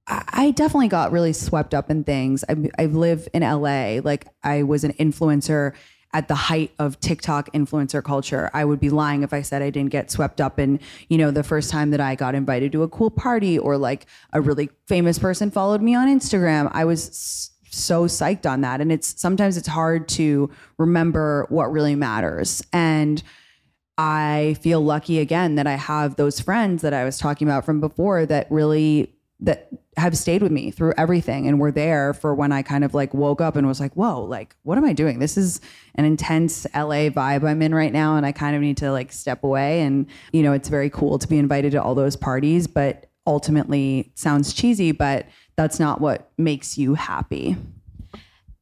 I 0.06 0.50
definitely 0.50 0.88
got 0.88 1.12
really 1.12 1.32
swept 1.32 1.72
up 1.72 1.90
in 1.90 2.04
things. 2.04 2.44
I, 2.48 2.56
I 2.78 2.86
live 2.86 3.28
in 3.32 3.42
LA. 3.42 4.00
Like 4.02 4.26
I 4.42 4.62
was 4.64 4.84
an 4.84 4.92
influencer 4.94 5.72
at 6.14 6.28
the 6.28 6.34
height 6.34 6.72
of 6.78 6.98
TikTok 7.00 7.52
influencer 7.52 8.02
culture. 8.02 8.48
I 8.54 8.64
would 8.64 8.80
be 8.80 8.88
lying 8.88 9.24
if 9.24 9.32
I 9.32 9.42
said 9.42 9.60
I 9.60 9.70
didn't 9.70 9.90
get 9.90 10.10
swept 10.10 10.40
up 10.40 10.58
in, 10.60 10.80
you 11.08 11.18
know, 11.18 11.32
the 11.32 11.42
first 11.42 11.70
time 11.70 11.90
that 11.90 12.00
I 12.00 12.14
got 12.14 12.36
invited 12.36 12.72
to 12.72 12.84
a 12.84 12.88
cool 12.88 13.10
party 13.10 13.58
or 13.58 13.76
like 13.76 14.06
a 14.32 14.40
really 14.40 14.70
famous 14.86 15.18
person 15.18 15.50
followed 15.50 15.82
me 15.82 15.94
on 15.94 16.08
Instagram. 16.08 16.70
I 16.72 16.84
was 16.84 17.50
so 17.68 18.06
psyched 18.06 18.48
on 18.48 18.60
that. 18.60 18.80
And 18.80 18.92
it's 18.92 19.20
sometimes 19.20 19.56
it's 19.56 19.68
hard 19.68 20.08
to 20.10 20.50
remember 20.78 21.46
what 21.48 21.72
really 21.72 21.96
matters. 21.96 22.62
And 22.72 23.20
I 23.98 24.56
feel 24.60 24.80
lucky 24.80 25.18
again 25.18 25.56
that 25.56 25.66
I 25.66 25.74
have 25.74 26.14
those 26.14 26.40
friends 26.40 26.82
that 26.82 26.94
I 26.94 27.04
was 27.04 27.18
talking 27.18 27.48
about 27.48 27.64
from 27.64 27.80
before 27.80 28.24
that 28.26 28.46
really 28.50 29.14
that 29.44 29.68
have 29.96 30.16
stayed 30.16 30.42
with 30.42 30.50
me 30.50 30.70
through 30.70 30.92
everything 30.96 31.46
and 31.46 31.60
were 31.60 31.70
there 31.70 32.14
for 32.14 32.34
when 32.34 32.50
I 32.50 32.62
kind 32.62 32.82
of 32.82 32.94
like 32.94 33.14
woke 33.14 33.40
up 33.40 33.56
and 33.56 33.66
was 33.66 33.78
like, 33.78 33.92
whoa, 33.92 34.22
like, 34.24 34.56
what 34.62 34.78
am 34.78 34.84
I 34.84 34.92
doing? 34.92 35.18
This 35.18 35.36
is 35.36 35.60
an 35.94 36.04
intense 36.04 36.66
LA 36.74 37.10
vibe 37.10 37.44
I'm 37.48 37.62
in 37.62 37.74
right 37.74 37.92
now. 37.92 38.16
And 38.16 38.26
I 38.26 38.32
kind 38.32 38.56
of 38.56 38.62
need 38.62 38.78
to 38.78 38.90
like 38.90 39.12
step 39.12 39.44
away. 39.44 39.82
And, 39.82 40.06
you 40.32 40.42
know, 40.42 40.52
it's 40.52 40.68
very 40.68 40.90
cool 40.90 41.18
to 41.18 41.28
be 41.28 41.38
invited 41.38 41.72
to 41.72 41.82
all 41.82 41.94
those 41.94 42.16
parties, 42.16 42.66
but 42.66 43.10
ultimately 43.26 44.10
sounds 44.14 44.52
cheesy, 44.52 44.92
but 44.92 45.26
that's 45.56 45.78
not 45.78 46.00
what 46.00 46.30
makes 46.38 46.76
you 46.76 46.94
happy. 46.94 47.56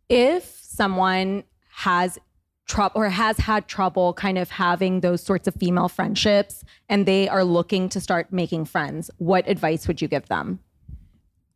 If 0.09 0.59
someone 0.61 1.45
has 1.71 2.19
trouble 2.67 3.01
or 3.01 3.09
has 3.09 3.39
had 3.39 3.69
trouble 3.69 4.15
kind 4.15 4.37
of 4.37 4.51
having 4.51 5.01
those 5.01 5.23
sorts 5.23 5.49
of 5.49 5.55
female 5.55 5.89
friendships 5.89 6.65
and 6.89 7.07
they 7.07 7.29
are 7.29 7.45
looking 7.45 7.89
to 7.91 8.01
start 8.01 8.33
making 8.33 8.65
friends, 8.65 9.11
what 9.19 9.49
advice 9.49 9.87
would 9.87 10.03
you 10.03 10.09
give 10.09 10.27
them? 10.27 10.59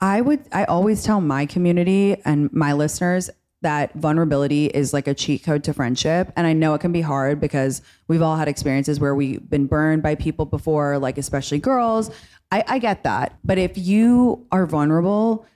I 0.00 0.20
would, 0.20 0.40
I 0.52 0.64
always 0.64 1.02
tell 1.02 1.20
my 1.20 1.46
community 1.46 2.16
and 2.24 2.52
my 2.52 2.72
listeners 2.72 3.30
that 3.62 3.94
vulnerability 3.94 4.66
is 4.66 4.92
like 4.92 5.08
a 5.08 5.14
cheat 5.14 5.42
code 5.42 5.64
to 5.64 5.72
friendship. 5.72 6.32
And 6.36 6.46
I 6.46 6.52
know 6.52 6.74
it 6.74 6.80
can 6.80 6.92
be 6.92 7.00
hard 7.00 7.40
because 7.40 7.82
we've 8.06 8.22
all 8.22 8.36
had 8.36 8.48
experiences 8.48 9.00
where 9.00 9.14
we've 9.14 9.48
been 9.48 9.66
burned 9.66 10.02
by 10.02 10.14
people 10.14 10.44
before, 10.44 10.98
like 10.98 11.18
especially 11.18 11.58
girls. 11.58 12.10
I, 12.52 12.62
I 12.68 12.78
get 12.78 13.02
that. 13.04 13.38
But 13.42 13.58
if 13.58 13.76
you 13.78 14.46
are 14.52 14.66
vulnerable, 14.66 15.46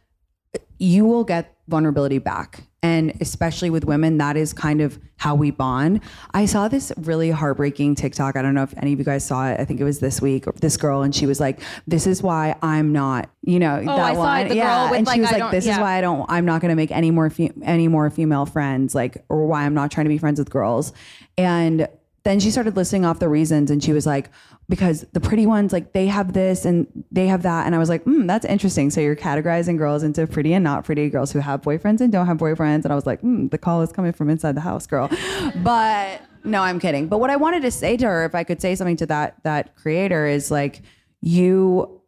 you 0.78 1.04
will 1.04 1.24
get 1.24 1.56
vulnerability 1.68 2.18
back. 2.18 2.64
And 2.82 3.12
especially 3.20 3.68
with 3.68 3.84
women, 3.84 4.16
that 4.18 4.38
is 4.38 4.54
kind 4.54 4.80
of 4.80 4.98
how 5.16 5.34
we 5.34 5.50
bond. 5.50 6.00
I 6.32 6.46
saw 6.46 6.66
this 6.66 6.90
really 6.96 7.30
heartbreaking 7.30 7.94
TikTok. 7.94 8.36
I 8.36 8.42
don't 8.42 8.54
know 8.54 8.62
if 8.62 8.72
any 8.78 8.94
of 8.94 8.98
you 8.98 9.04
guys 9.04 9.22
saw 9.24 9.48
it. 9.50 9.60
I 9.60 9.66
think 9.66 9.80
it 9.80 9.84
was 9.84 10.00
this 10.00 10.22
week. 10.22 10.46
This 10.56 10.78
girl, 10.78 11.02
and 11.02 11.14
she 11.14 11.26
was 11.26 11.40
like, 11.40 11.60
"This 11.86 12.06
is 12.06 12.22
why 12.22 12.56
I'm 12.62 12.92
not, 12.92 13.28
you 13.42 13.58
know, 13.58 13.80
oh, 13.80 13.84
that 13.84 13.98
I 13.98 14.12
one." 14.12 14.46
It, 14.46 14.54
yeah, 14.54 14.92
and 14.94 15.06
like, 15.06 15.16
she 15.16 15.20
was 15.20 15.32
I 15.32 15.38
like, 15.38 15.50
"This 15.50 15.66
yeah. 15.66 15.74
is 15.74 15.78
why 15.78 15.98
I 15.98 16.00
don't. 16.00 16.24
I'm 16.30 16.46
not 16.46 16.62
going 16.62 16.70
to 16.70 16.76
make 16.76 16.90
any 16.90 17.10
more 17.10 17.28
fe- 17.28 17.52
any 17.62 17.86
more 17.86 18.08
female 18.08 18.46
friends, 18.46 18.94
like, 18.94 19.24
or 19.28 19.46
why 19.46 19.64
I'm 19.64 19.74
not 19.74 19.90
trying 19.90 20.06
to 20.06 20.10
be 20.10 20.18
friends 20.18 20.38
with 20.38 20.48
girls." 20.48 20.94
And 21.36 21.86
then 22.22 22.40
she 22.40 22.50
started 22.50 22.76
listing 22.76 23.04
off 23.04 23.18
the 23.18 23.28
reasons 23.28 23.70
and 23.70 23.82
she 23.82 23.92
was 23.92 24.06
like 24.06 24.30
because 24.70 25.04
the 25.12 25.20
pretty 25.20 25.46
ones 25.46 25.72
like 25.72 25.92
they 25.92 26.06
have 26.06 26.32
this 26.32 26.64
and 26.64 26.86
they 27.10 27.26
have 27.26 27.42
that. 27.42 27.66
And 27.66 27.74
i 27.74 27.78
was 27.78 27.90
like 27.90 28.04
hmm 28.04 28.26
that's 28.26 28.46
interesting. 28.46 28.88
So 28.88 29.02
you're 29.02 29.16
categorizing 29.16 29.76
girls 29.76 30.02
into 30.02 30.26
pretty 30.26 30.54
and 30.54 30.64
not 30.64 30.84
pretty 30.84 31.10
girls 31.10 31.32
who 31.32 31.40
have 31.40 31.60
boyfriends 31.60 32.00
and 32.00 32.10
don't 32.10 32.26
have 32.26 32.38
boyfriends. 32.38 32.84
And 32.84 32.92
i 32.92 32.94
was 32.94 33.04
like 33.04 33.20
hmm 33.20 33.48
the 33.48 33.58
call 33.58 33.82
is 33.82 33.92
coming 33.92 34.12
from 34.12 34.30
inside 34.30 34.54
the 34.54 34.62
house 34.62 34.86
girl. 34.86 35.10
But 35.56 36.22
no 36.44 36.62
i'm 36.62 36.80
kidding. 36.80 37.08
But 37.08 37.18
what 37.18 37.28
i 37.28 37.36
wanted 37.36 37.60
to 37.62 37.70
say 37.70 37.98
to 37.98 38.06
her 38.06 38.24
if 38.24 38.34
i 38.34 38.44
could 38.44 38.62
say 38.62 38.74
something 38.74 38.96
to 38.96 39.06
that 39.06 39.42
that 39.42 39.76
creator 39.76 40.24
is 40.26 40.50
like 40.50 40.80
you 41.20 42.00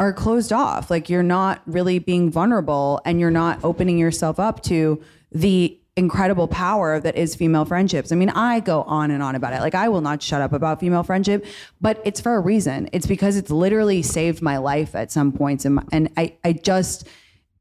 are 0.00 0.12
closed 0.12 0.52
off. 0.52 0.90
Like 0.90 1.08
you're 1.08 1.22
not 1.22 1.62
really 1.66 1.98
being 1.98 2.30
vulnerable 2.30 3.00
and 3.04 3.20
you're 3.20 3.30
not 3.30 3.60
opening 3.62 3.98
yourself 3.98 4.40
up 4.40 4.62
to 4.64 5.00
the 5.30 5.79
incredible 5.96 6.48
power 6.48 7.00
that 7.00 7.16
is 7.16 7.34
female 7.34 7.64
friendships. 7.64 8.12
I 8.12 8.16
mean, 8.16 8.30
I 8.30 8.60
go 8.60 8.82
on 8.82 9.10
and 9.10 9.22
on 9.22 9.34
about 9.34 9.52
it. 9.52 9.60
Like 9.60 9.74
I 9.74 9.88
will 9.88 10.00
not 10.00 10.22
shut 10.22 10.40
up 10.40 10.52
about 10.52 10.80
female 10.80 11.02
friendship, 11.02 11.44
but 11.80 12.00
it's 12.04 12.20
for 12.20 12.36
a 12.36 12.40
reason. 12.40 12.88
It's 12.92 13.06
because 13.06 13.36
it's 13.36 13.50
literally 13.50 14.02
saved 14.02 14.40
my 14.40 14.58
life 14.58 14.94
at 14.94 15.10
some 15.10 15.32
points 15.32 15.64
and 15.64 15.80
and 15.92 16.10
I 16.16 16.36
I 16.44 16.52
just 16.52 17.08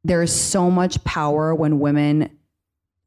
there 0.03 0.21
is 0.21 0.33
so 0.33 0.71
much 0.71 1.03
power 1.03 1.53
when 1.53 1.79
women 1.79 2.29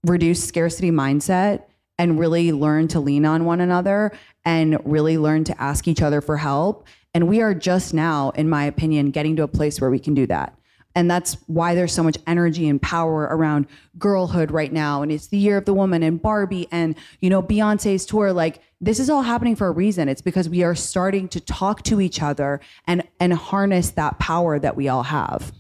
reduce 0.05 0.45
scarcity 0.45 0.91
mindset 0.91 1.65
and 1.99 2.19
really 2.19 2.53
learn 2.53 2.89
to 2.89 3.01
lean 3.01 3.25
on 3.25 3.45
one 3.45 3.61
another 3.61 4.13
and 4.45 4.79
really 4.85 5.19
learn 5.19 5.45
to 5.45 5.63
ask 5.63 5.87
each 5.87 6.03
other 6.03 6.21
for 6.21 6.37
help. 6.37 6.87
And 7.15 7.29
we 7.29 7.41
are 7.41 7.55
just 7.55 7.95
now, 7.95 8.31
in 8.31 8.49
my 8.49 8.65
opinion, 8.65 9.11
getting 9.11 9.37
to 9.37 9.43
a 9.43 9.49
place 9.49 9.81
where 9.81 9.91
we 9.91 9.99
can 9.99 10.15
do 10.15 10.27
that. 10.27 10.59
And 10.95 11.11
that's 11.11 11.35
why 11.47 11.75
there's 11.75 11.93
so 11.93 12.03
much 12.03 12.19
energy 12.27 12.69
and 12.69 12.81
power 12.81 13.23
around 13.23 13.67
girlhood 13.99 14.51
right 14.51 14.73
now. 14.73 15.03
And 15.03 15.11
it's 15.11 15.29
the 15.29 15.39
year 15.39 15.57
of 15.57 15.65
the 15.65 15.75
woman 15.75 16.03
and 16.03 16.21
Barbie 16.21 16.69
and, 16.71 16.95
you 17.21 17.31
know, 17.31 17.43
Beyonce's 17.43 18.05
tour. 18.05 18.33
Like 18.33 18.61
this 18.81 18.99
is 18.99 19.09
all 19.09 19.23
happening 19.23 19.57
for 19.57 19.69
a 19.69 19.71
reason. 19.71 20.09
It's 20.09 20.23
because 20.23 20.49
we 20.49 20.63
are 20.63 20.75
starting 20.75 21.29
to 21.29 21.41
talk 21.41 21.83
to 21.85 22.01
each 22.01 22.23
other 22.23 22.61
and 22.87 23.03
and 23.21 23.33
harness 23.33 23.91
that 23.91 24.19
power 24.19 24.59
that 24.59 24.77
we 24.77 24.89
all 24.89 25.05
have. 25.05 25.53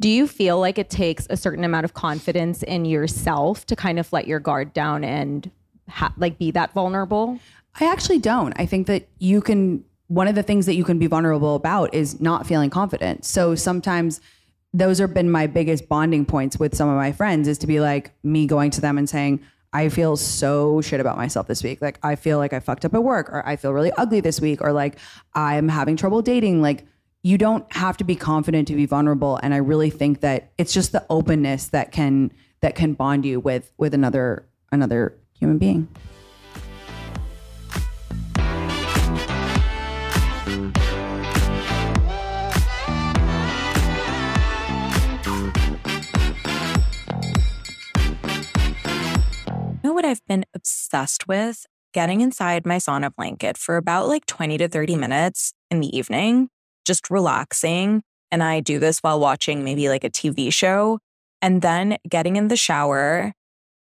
Do 0.00 0.08
you 0.08 0.26
feel 0.26 0.58
like 0.58 0.78
it 0.78 0.90
takes 0.90 1.26
a 1.28 1.36
certain 1.36 1.64
amount 1.64 1.84
of 1.84 1.94
confidence 1.94 2.62
in 2.62 2.84
yourself 2.84 3.66
to 3.66 3.76
kind 3.76 3.98
of 3.98 4.12
let 4.12 4.26
your 4.26 4.40
guard 4.40 4.72
down 4.72 5.04
and 5.04 5.50
ha- 5.88 6.14
like 6.16 6.38
be 6.38 6.50
that 6.52 6.72
vulnerable? 6.72 7.38
I 7.80 7.86
actually 7.86 8.18
don't. 8.18 8.52
I 8.58 8.66
think 8.66 8.86
that 8.86 9.08
you 9.18 9.40
can 9.40 9.84
one 10.08 10.28
of 10.28 10.34
the 10.34 10.42
things 10.42 10.66
that 10.66 10.74
you 10.74 10.84
can 10.84 10.98
be 10.98 11.06
vulnerable 11.06 11.54
about 11.54 11.94
is 11.94 12.20
not 12.20 12.46
feeling 12.46 12.68
confident. 12.68 13.24
So 13.24 13.54
sometimes 13.54 14.20
those 14.74 14.98
have 14.98 15.12
been 15.12 15.30
my 15.30 15.46
biggest 15.46 15.88
bonding 15.88 16.24
points 16.24 16.58
with 16.58 16.74
some 16.74 16.88
of 16.88 16.96
my 16.96 17.12
friends 17.12 17.46
is 17.46 17.58
to 17.58 17.66
be 17.66 17.80
like 17.80 18.12
me 18.22 18.46
going 18.46 18.70
to 18.70 18.80
them 18.80 18.98
and 18.98 19.08
saying, 19.08 19.40
I 19.72 19.88
feel 19.88 20.16
so 20.16 20.80
shit 20.80 21.00
about 21.00 21.16
myself 21.16 21.46
this 21.46 21.62
week. 21.62 21.80
Like, 21.80 21.98
I 22.02 22.14
feel 22.16 22.38
like 22.38 22.52
I 22.52 22.60
fucked 22.60 22.84
up 22.84 22.94
at 22.94 23.02
work, 23.02 23.30
or 23.30 23.46
I 23.46 23.56
feel 23.56 23.72
really 23.72 23.92
ugly 23.92 24.20
this 24.20 24.40
week, 24.40 24.60
or 24.60 24.72
like 24.72 24.98
I'm 25.34 25.68
having 25.68 25.96
trouble 25.96 26.20
dating. 26.20 26.60
Like, 26.60 26.86
you 27.22 27.38
don't 27.38 27.70
have 27.72 27.96
to 27.98 28.04
be 28.04 28.16
confident 28.16 28.68
to 28.68 28.74
be 28.74 28.84
vulnerable. 28.84 29.38
And 29.42 29.54
I 29.54 29.58
really 29.58 29.90
think 29.90 30.20
that 30.20 30.52
it's 30.58 30.74
just 30.74 30.92
the 30.92 31.06
openness 31.08 31.68
that 31.68 31.92
can 31.92 32.32
that 32.60 32.74
can 32.74 32.92
bond 32.94 33.24
you 33.24 33.40
with 33.40 33.72
with 33.78 33.94
another 33.94 34.46
another 34.70 35.16
human 35.38 35.58
being. 35.58 35.88
What 50.02 50.10
I've 50.10 50.26
been 50.26 50.44
obsessed 50.52 51.28
with? 51.28 51.64
Getting 51.94 52.22
inside 52.22 52.66
my 52.66 52.78
sauna 52.78 53.14
blanket 53.14 53.56
for 53.56 53.76
about 53.76 54.08
like 54.08 54.26
20 54.26 54.58
to 54.58 54.66
30 54.66 54.96
minutes 54.96 55.52
in 55.70 55.80
the 55.80 55.96
evening, 55.96 56.48
just 56.84 57.08
relaxing. 57.08 58.02
And 58.32 58.42
I 58.42 58.60
do 58.60 58.80
this 58.80 58.98
while 58.98 59.20
watching 59.20 59.62
maybe 59.62 59.88
like 59.88 60.02
a 60.02 60.10
TV 60.10 60.52
show. 60.52 60.98
And 61.40 61.62
then 61.62 61.98
getting 62.08 62.34
in 62.36 62.48
the 62.48 62.56
shower, 62.56 63.32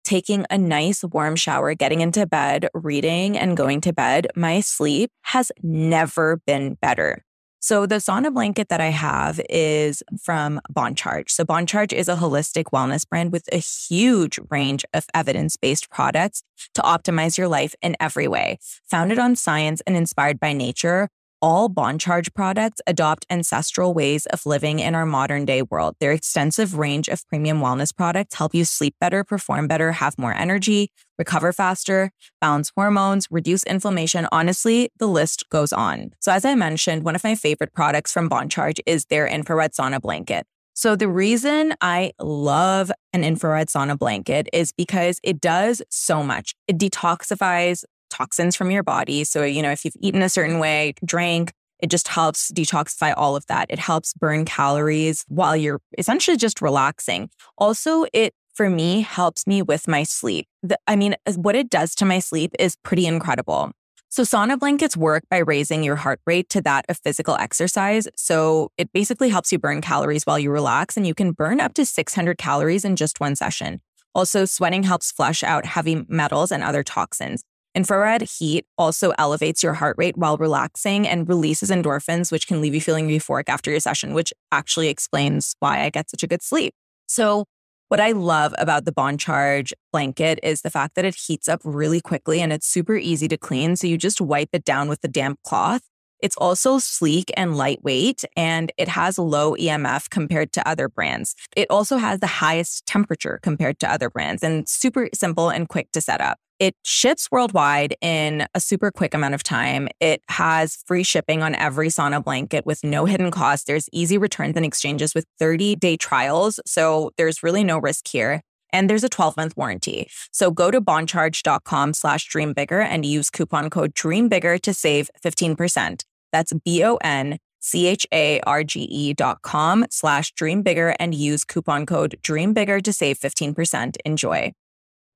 taking 0.03 0.45
a 0.51 0.57
nice 0.57 1.03
warm 1.03 1.35
shower, 1.35 1.73
getting 1.73 2.01
into 2.01 2.27
bed, 2.27 2.67
reading, 2.75 3.35
and 3.37 3.57
going 3.57 3.81
to 3.81 3.93
bed. 3.93 4.27
My 4.35 4.59
sleep 4.59 5.09
has 5.23 5.51
never 5.63 6.39
been 6.45 6.75
better. 6.81 7.23
So 7.63 7.85
the 7.85 7.97
sauna 7.97 8.33
blanket 8.33 8.69
that 8.69 8.81
I 8.81 8.89
have 8.89 9.39
is 9.47 10.01
from 10.19 10.59
Boncharge. 10.73 11.29
So 11.29 11.45
Boncharge 11.45 11.93
is 11.93 12.09
a 12.09 12.15
holistic 12.15 12.65
wellness 12.73 13.07
brand 13.07 13.31
with 13.31 13.47
a 13.53 13.57
huge 13.57 14.39
range 14.49 14.83
of 14.95 15.05
evidence-based 15.13 15.91
products 15.91 16.41
to 16.73 16.81
optimize 16.81 17.37
your 17.37 17.47
life 17.47 17.75
in 17.83 17.95
every 17.99 18.27
way. 18.27 18.57
Founded 18.89 19.19
on 19.19 19.35
science 19.35 19.79
and 19.85 19.95
inspired 19.95 20.39
by 20.39 20.53
nature, 20.53 21.09
all 21.41 21.69
Boncharge 21.69 22.33
products 22.33 22.81
adopt 22.85 23.25
ancestral 23.29 23.93
ways 23.93 24.25
of 24.27 24.45
living 24.45 24.79
in 24.79 24.95
our 24.95 25.05
modern 25.05 25.45
day 25.45 25.61
world. 25.61 25.95
Their 25.99 26.11
extensive 26.11 26.77
range 26.77 27.07
of 27.07 27.27
premium 27.27 27.59
wellness 27.59 27.95
products 27.95 28.35
help 28.35 28.53
you 28.53 28.65
sleep 28.65 28.95
better, 28.99 29.23
perform 29.23 29.67
better, 29.67 29.93
have 29.93 30.17
more 30.17 30.33
energy, 30.33 30.91
recover 31.17 31.51
faster, 31.51 32.11
balance 32.39 32.71
hormones, 32.75 33.27
reduce 33.31 33.63
inflammation. 33.63 34.27
Honestly, 34.31 34.89
the 34.99 35.07
list 35.07 35.49
goes 35.49 35.73
on. 35.73 36.11
So, 36.19 36.31
as 36.31 36.45
I 36.45 36.55
mentioned, 36.55 37.03
one 37.03 37.15
of 37.15 37.23
my 37.23 37.35
favorite 37.35 37.73
products 37.73 38.13
from 38.13 38.29
Boncharge 38.29 38.79
is 38.85 39.05
their 39.05 39.27
infrared 39.27 39.73
sauna 39.73 40.01
blanket. 40.01 40.45
So, 40.73 40.95
the 40.95 41.09
reason 41.09 41.73
I 41.81 42.11
love 42.19 42.91
an 43.13 43.23
infrared 43.23 43.67
sauna 43.67 43.99
blanket 43.99 44.47
is 44.53 44.71
because 44.71 45.19
it 45.21 45.41
does 45.41 45.81
so 45.89 46.23
much. 46.23 46.55
It 46.67 46.77
detoxifies 46.77 47.83
toxins 48.11 48.55
from 48.55 48.69
your 48.69 48.83
body. 48.83 49.23
So, 49.23 49.43
you 49.43 49.61
know, 49.61 49.71
if 49.71 49.83
you've 49.83 49.95
eaten 49.99 50.21
a 50.21 50.29
certain 50.29 50.59
way, 50.59 50.93
drank, 51.03 51.51
it 51.79 51.89
just 51.89 52.07
helps 52.07 52.51
detoxify 52.51 53.13
all 53.17 53.35
of 53.35 53.45
that. 53.47 53.65
It 53.69 53.79
helps 53.79 54.13
burn 54.13 54.45
calories 54.45 55.25
while 55.27 55.57
you're 55.57 55.81
essentially 55.97 56.37
just 56.37 56.61
relaxing. 56.61 57.29
Also, 57.57 58.05
it 58.13 58.33
for 58.53 58.69
me 58.69 59.01
helps 59.01 59.47
me 59.47 59.61
with 59.61 59.87
my 59.87 60.03
sleep. 60.03 60.47
The, 60.61 60.77
I 60.87 60.95
mean, 60.95 61.15
what 61.35 61.55
it 61.55 61.69
does 61.69 61.95
to 61.95 62.05
my 62.05 62.19
sleep 62.19 62.51
is 62.59 62.75
pretty 62.83 63.07
incredible. 63.07 63.71
So, 64.09 64.23
sauna 64.23 64.59
blankets 64.59 64.97
work 64.97 65.23
by 65.29 65.37
raising 65.37 65.83
your 65.83 65.95
heart 65.95 66.19
rate 66.27 66.49
to 66.49 66.61
that 66.63 66.85
of 66.89 66.97
physical 66.97 67.35
exercise. 67.35 68.09
So, 68.17 68.69
it 68.77 68.91
basically 68.91 69.29
helps 69.29 69.53
you 69.53 69.57
burn 69.57 69.79
calories 69.79 70.25
while 70.25 70.37
you 70.37 70.51
relax, 70.51 70.97
and 70.97 71.07
you 71.07 71.15
can 71.15 71.31
burn 71.31 71.61
up 71.61 71.73
to 71.75 71.85
600 71.85 72.37
calories 72.37 72.83
in 72.83 72.97
just 72.97 73.21
one 73.21 73.37
session. 73.37 73.79
Also, 74.13 74.43
sweating 74.43 74.83
helps 74.83 75.11
flush 75.11 75.43
out 75.43 75.65
heavy 75.65 76.05
metals 76.09 76.51
and 76.51 76.61
other 76.61 76.83
toxins. 76.83 77.43
Infrared 77.73 78.23
heat 78.23 78.65
also 78.77 79.13
elevates 79.17 79.63
your 79.63 79.73
heart 79.73 79.95
rate 79.97 80.17
while 80.17 80.37
relaxing 80.37 81.07
and 81.07 81.27
releases 81.29 81.69
endorphins, 81.69 82.31
which 82.31 82.47
can 82.47 82.59
leave 82.59 82.75
you 82.75 82.81
feeling 82.81 83.07
euphoric 83.07 83.47
after 83.47 83.71
your 83.71 83.79
session, 83.79 84.13
which 84.13 84.33
actually 84.51 84.89
explains 84.89 85.55
why 85.59 85.81
I 85.81 85.89
get 85.89 86.09
such 86.09 86.23
a 86.23 86.27
good 86.27 86.41
sleep. 86.41 86.73
So, 87.07 87.45
what 87.87 87.99
I 87.99 88.11
love 88.11 88.53
about 88.57 88.85
the 88.85 88.93
Boncharge 88.93 89.73
blanket 89.91 90.39
is 90.43 90.61
the 90.61 90.69
fact 90.69 90.95
that 90.95 91.03
it 91.03 91.15
heats 91.27 91.49
up 91.49 91.59
really 91.65 91.99
quickly 91.99 92.39
and 92.39 92.53
it's 92.53 92.65
super 92.65 92.95
easy 92.95 93.27
to 93.27 93.37
clean. 93.37 93.75
So 93.75 93.85
you 93.85 93.97
just 93.97 94.21
wipe 94.21 94.47
it 94.53 94.63
down 94.63 94.87
with 94.87 95.01
the 95.01 95.09
damp 95.09 95.39
cloth. 95.43 95.81
It's 96.21 96.37
also 96.37 96.79
sleek 96.79 97.31
and 97.35 97.57
lightweight, 97.57 98.23
and 98.37 98.71
it 98.77 98.87
has 98.87 99.17
low 99.19 99.55
EMF 99.55 100.09
compared 100.09 100.53
to 100.53 100.65
other 100.65 100.87
brands. 100.87 101.35
It 101.57 101.69
also 101.69 101.97
has 101.97 102.21
the 102.21 102.27
highest 102.27 102.85
temperature 102.85 103.39
compared 103.43 103.79
to 103.79 103.91
other 103.91 104.09
brands 104.09 104.41
and 104.41 104.69
super 104.69 105.09
simple 105.13 105.49
and 105.49 105.67
quick 105.67 105.91
to 105.91 105.99
set 105.99 106.21
up. 106.21 106.37
It 106.61 106.75
ships 106.83 107.27
worldwide 107.31 107.95
in 108.01 108.45
a 108.53 108.59
super 108.59 108.91
quick 108.91 109.15
amount 109.15 109.33
of 109.33 109.41
time. 109.41 109.89
It 109.99 110.21
has 110.29 110.83
free 110.85 111.01
shipping 111.01 111.41
on 111.41 111.55
every 111.55 111.87
sauna 111.87 112.23
blanket 112.23 112.67
with 112.67 112.83
no 112.83 113.05
hidden 113.05 113.31
cost. 113.31 113.65
There's 113.65 113.89
easy 113.91 114.19
returns 114.19 114.55
and 114.55 114.63
exchanges 114.63 115.15
with 115.15 115.25
30 115.39 115.77
day 115.77 115.97
trials. 115.97 116.59
So 116.67 117.09
there's 117.17 117.41
really 117.41 117.63
no 117.63 117.79
risk 117.79 118.07
here. 118.07 118.41
And 118.71 118.87
there's 118.87 119.03
a 119.03 119.09
12 119.09 119.37
month 119.37 119.57
warranty. 119.57 120.07
So 120.31 120.51
go 120.51 120.69
to 120.69 120.79
boncharge.com 120.79 121.95
slash 121.95 122.29
dreambigger 122.29 122.85
and 122.85 123.07
use 123.07 123.31
coupon 123.31 123.71
code 123.71 123.95
dreambigger 123.95 124.61
to 124.61 124.71
save 124.71 125.09
15%. 125.25 126.03
That's 126.31 126.53
B 126.63 126.83
O 126.83 126.97
N 126.97 127.39
C 127.59 127.87
H 127.87 128.05
A 128.13 128.39
R 128.41 128.63
G 128.63 128.81
E 128.81 129.13
dot 129.15 129.41
com 129.41 129.87
slash 129.89 130.31
dreambigger 130.35 130.95
and 130.99 131.15
use 131.15 131.43
coupon 131.43 131.87
code 131.87 132.19
dreambigger 132.21 132.83
to 132.83 132.93
save 132.93 133.17
15%. 133.17 133.97
Enjoy. 134.05 134.53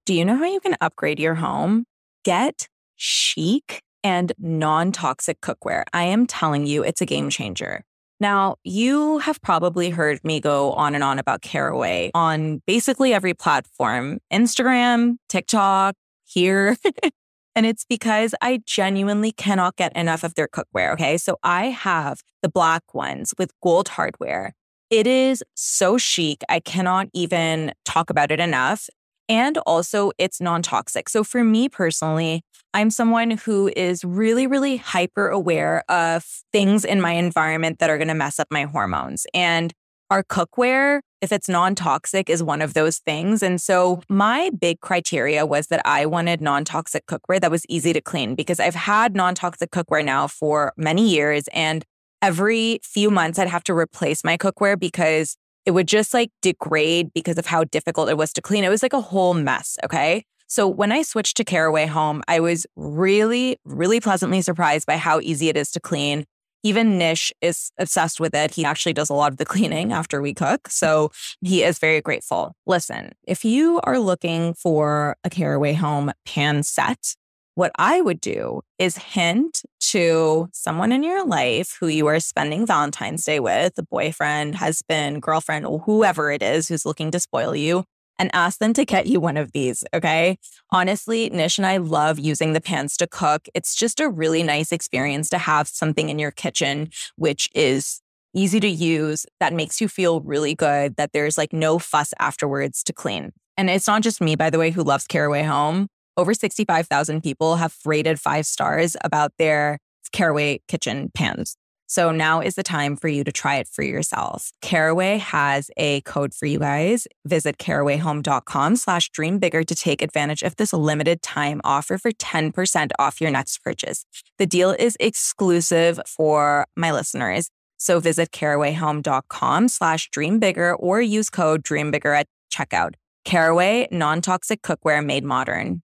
Do 0.05 0.13
you 0.13 0.23
know 0.23 0.35
how 0.35 0.45
you 0.45 0.59
can 0.59 0.77
upgrade 0.81 1.19
your 1.19 1.33
home? 1.33 1.85
Get 2.23 2.67
chic 2.95 3.81
and 4.03 4.31
non 4.37 4.91
toxic 4.91 5.41
cookware. 5.41 5.83
I 5.93 6.03
am 6.03 6.27
telling 6.27 6.67
you, 6.67 6.83
it's 6.83 7.01
a 7.01 7.07
game 7.07 7.31
changer. 7.31 7.81
Now, 8.19 8.57
you 8.63 9.17
have 9.17 9.41
probably 9.41 9.89
heard 9.89 10.23
me 10.23 10.39
go 10.39 10.73
on 10.73 10.93
and 10.93 11.03
on 11.03 11.17
about 11.17 11.41
Caraway 11.41 12.11
on 12.13 12.61
basically 12.67 13.15
every 13.15 13.33
platform 13.33 14.19
Instagram, 14.31 15.15
TikTok, 15.27 15.95
here. 16.23 16.77
and 17.55 17.65
it's 17.65 17.83
because 17.83 18.35
I 18.43 18.61
genuinely 18.63 19.31
cannot 19.31 19.75
get 19.75 19.95
enough 19.95 20.23
of 20.23 20.35
their 20.35 20.47
cookware. 20.47 20.93
Okay. 20.93 21.17
So 21.17 21.37
I 21.41 21.65
have 21.65 22.19
the 22.43 22.49
black 22.49 22.93
ones 22.93 23.33
with 23.39 23.51
gold 23.63 23.87
hardware. 23.89 24.53
It 24.91 25.07
is 25.07 25.43
so 25.55 25.97
chic. 25.97 26.43
I 26.47 26.59
cannot 26.59 27.07
even 27.11 27.73
talk 27.85 28.11
about 28.11 28.31
it 28.31 28.39
enough 28.39 28.87
and 29.29 29.57
also 29.59 30.11
it's 30.17 30.41
non 30.41 30.61
toxic. 30.61 31.09
So 31.09 31.23
for 31.23 31.43
me 31.43 31.69
personally, 31.69 32.41
I'm 32.73 32.89
someone 32.89 33.31
who 33.31 33.71
is 33.75 34.03
really, 34.03 34.47
really 34.47 34.77
hyper 34.77 35.29
aware 35.29 35.83
of 35.89 36.25
things 36.51 36.83
in 36.83 36.99
my 36.99 37.11
environment 37.11 37.79
that 37.79 37.89
are 37.89 37.97
going 37.97 38.09
to 38.09 38.13
mess 38.13 38.39
up 38.39 38.47
my 38.51 38.63
hormones. 38.63 39.25
And 39.33 39.73
our 40.11 40.23
cookware, 40.23 40.99
if 41.21 41.31
it's 41.31 41.49
non 41.49 41.73
toxic, 41.75 42.29
is 42.29 42.43
one 42.43 42.61
of 42.61 42.73
those 42.73 42.99
things. 42.99 43.41
And 43.41 43.59
so 43.61 44.01
my 44.09 44.51
big 44.59 44.81
criteria 44.81 45.45
was 45.45 45.67
that 45.67 45.81
I 45.85 46.05
wanted 46.05 46.41
non 46.41 46.65
toxic 46.65 47.05
cookware 47.07 47.39
that 47.41 47.51
was 47.51 47.65
easy 47.69 47.93
to 47.93 48.01
clean 48.01 48.35
because 48.35 48.59
I've 48.59 48.75
had 48.75 49.15
non 49.15 49.35
toxic 49.35 49.71
cookware 49.71 50.05
now 50.05 50.27
for 50.27 50.73
many 50.77 51.07
years. 51.07 51.45
And 51.53 51.83
every 52.21 52.79
few 52.83 53.09
months, 53.09 53.39
I'd 53.39 53.47
have 53.47 53.63
to 53.65 53.73
replace 53.73 54.23
my 54.23 54.37
cookware 54.37 54.79
because 54.79 55.37
it 55.65 55.71
would 55.71 55.87
just 55.87 56.13
like 56.13 56.31
degrade 56.41 57.11
because 57.13 57.37
of 57.37 57.45
how 57.45 57.63
difficult 57.63 58.09
it 58.09 58.17
was 58.17 58.31
to 58.33 58.41
clean. 58.41 58.63
It 58.63 58.69
was 58.69 58.83
like 58.83 58.93
a 58.93 59.01
whole 59.01 59.33
mess. 59.33 59.77
Okay. 59.83 60.25
So 60.47 60.67
when 60.67 60.91
I 60.91 61.01
switched 61.01 61.37
to 61.37 61.43
Caraway 61.43 61.87
Home, 61.87 62.21
I 62.27 62.39
was 62.39 62.67
really, 62.75 63.57
really 63.65 63.99
pleasantly 63.99 64.41
surprised 64.41 64.85
by 64.85 64.97
how 64.97 65.19
easy 65.21 65.49
it 65.49 65.57
is 65.57 65.71
to 65.71 65.79
clean. 65.79 66.25
Even 66.61 66.97
Nish 66.97 67.31
is 67.41 67.71
obsessed 67.79 68.19
with 68.19 68.33
it. 68.33 68.53
He 68.53 68.65
actually 68.65 68.93
does 68.93 69.09
a 69.09 69.13
lot 69.13 69.31
of 69.31 69.37
the 69.37 69.45
cleaning 69.45 69.91
after 69.91 70.21
we 70.21 70.33
cook. 70.33 70.67
So 70.69 71.11
he 71.41 71.63
is 71.63 71.79
very 71.79 72.01
grateful. 72.01 72.55
Listen, 72.65 73.11
if 73.27 73.45
you 73.45 73.79
are 73.83 73.99
looking 73.99 74.53
for 74.53 75.15
a 75.23 75.29
Caraway 75.29 75.73
Home 75.73 76.11
pan 76.25 76.63
set, 76.63 77.15
what 77.55 77.71
I 77.77 78.01
would 78.01 78.21
do 78.21 78.61
is 78.77 78.97
hint 78.97 79.63
to 79.79 80.49
someone 80.51 80.91
in 80.91 81.03
your 81.03 81.25
life 81.25 81.77
who 81.79 81.87
you 81.87 82.05
are 82.07 82.19
spending 82.19 82.65
Valentine's 82.65 83.23
Day 83.23 83.39
with, 83.39 83.73
a 83.77 83.83
boyfriend, 83.83 84.55
husband, 84.55 85.21
girlfriend, 85.21 85.65
or 85.65 85.79
whoever 85.79 86.31
it 86.31 86.43
is 86.43 86.67
who's 86.67 86.85
looking 86.85 87.11
to 87.11 87.19
spoil 87.19 87.55
you, 87.55 87.85
and 88.19 88.29
ask 88.33 88.59
them 88.59 88.73
to 88.73 88.85
get 88.85 89.07
you 89.07 89.19
one 89.19 89.37
of 89.37 89.51
these. 89.53 89.83
Okay. 89.93 90.37
Honestly, 90.71 91.29
Nish 91.29 91.57
and 91.57 91.65
I 91.65 91.77
love 91.77 92.19
using 92.19 92.53
the 92.53 92.61
pans 92.61 92.97
to 92.97 93.07
cook. 93.07 93.47
It's 93.53 93.75
just 93.75 93.99
a 93.99 94.09
really 94.09 94.43
nice 94.43 94.71
experience 94.71 95.29
to 95.29 95.37
have 95.37 95.67
something 95.67 96.09
in 96.09 96.19
your 96.19 96.31
kitchen, 96.31 96.89
which 97.15 97.49
is 97.55 98.01
easy 98.33 98.59
to 98.59 98.67
use, 98.67 99.25
that 99.39 99.53
makes 99.53 99.79
you 99.79 99.87
feel 99.87 100.19
really 100.21 100.55
good, 100.55 100.97
that 100.97 101.11
there's 101.13 101.37
like 101.37 101.53
no 101.53 101.79
fuss 101.79 102.13
afterwards 102.19 102.83
to 102.83 102.93
clean. 102.93 103.31
And 103.57 103.69
it's 103.69 103.87
not 103.87 104.01
just 104.01 104.19
me, 104.19 104.35
by 104.35 104.49
the 104.49 104.59
way, 104.59 104.71
who 104.71 104.83
loves 104.83 105.07
Caraway 105.07 105.43
Home 105.43 105.87
over 106.17 106.33
65,000 106.33 107.21
people 107.21 107.57
have 107.57 107.75
rated 107.85 108.19
five 108.19 108.45
stars 108.45 108.95
about 109.03 109.31
their 109.37 109.79
Caraway 110.11 110.61
kitchen 110.67 111.11
pans. 111.13 111.57
So 111.87 112.09
now 112.11 112.41
is 112.41 112.55
the 112.55 112.63
time 112.63 112.95
for 112.95 113.07
you 113.07 113.23
to 113.23 113.31
try 113.31 113.57
it 113.57 113.67
for 113.67 113.83
yourself. 113.83 114.51
Caraway 114.61 115.17
has 115.17 115.69
a 115.77 116.01
code 116.01 116.33
for 116.33 116.47
you 116.47 116.57
guys. 116.57 117.07
Visit 117.25 117.57
carawayhome.com 117.57 118.75
slash 118.77 119.11
dreambigger 119.11 119.65
to 119.65 119.75
take 119.75 120.01
advantage 120.01 120.41
of 120.41 120.55
this 120.55 120.73
limited 120.73 121.21
time 121.21 121.61
offer 121.63 121.97
for 121.97 122.11
10% 122.11 122.91
off 122.97 123.21
your 123.21 123.29
next 123.29 123.59
purchase. 123.59 124.05
The 124.39 124.47
deal 124.47 124.71
is 124.71 124.97
exclusive 124.99 125.99
for 126.07 126.65
my 126.75 126.91
listeners. 126.91 127.51
So 127.77 127.99
visit 127.99 128.31
carawayhome.com 128.31 129.67
slash 129.67 130.09
dreambigger 130.09 130.75
or 130.79 131.01
use 131.01 131.29
code 131.29 131.61
dreambigger 131.61 132.17
at 132.17 132.27
checkout. 132.51 132.95
Caraway, 133.25 133.87
non-toxic 133.91 134.61
cookware 134.61 135.05
made 135.05 135.23
modern. 135.23 135.81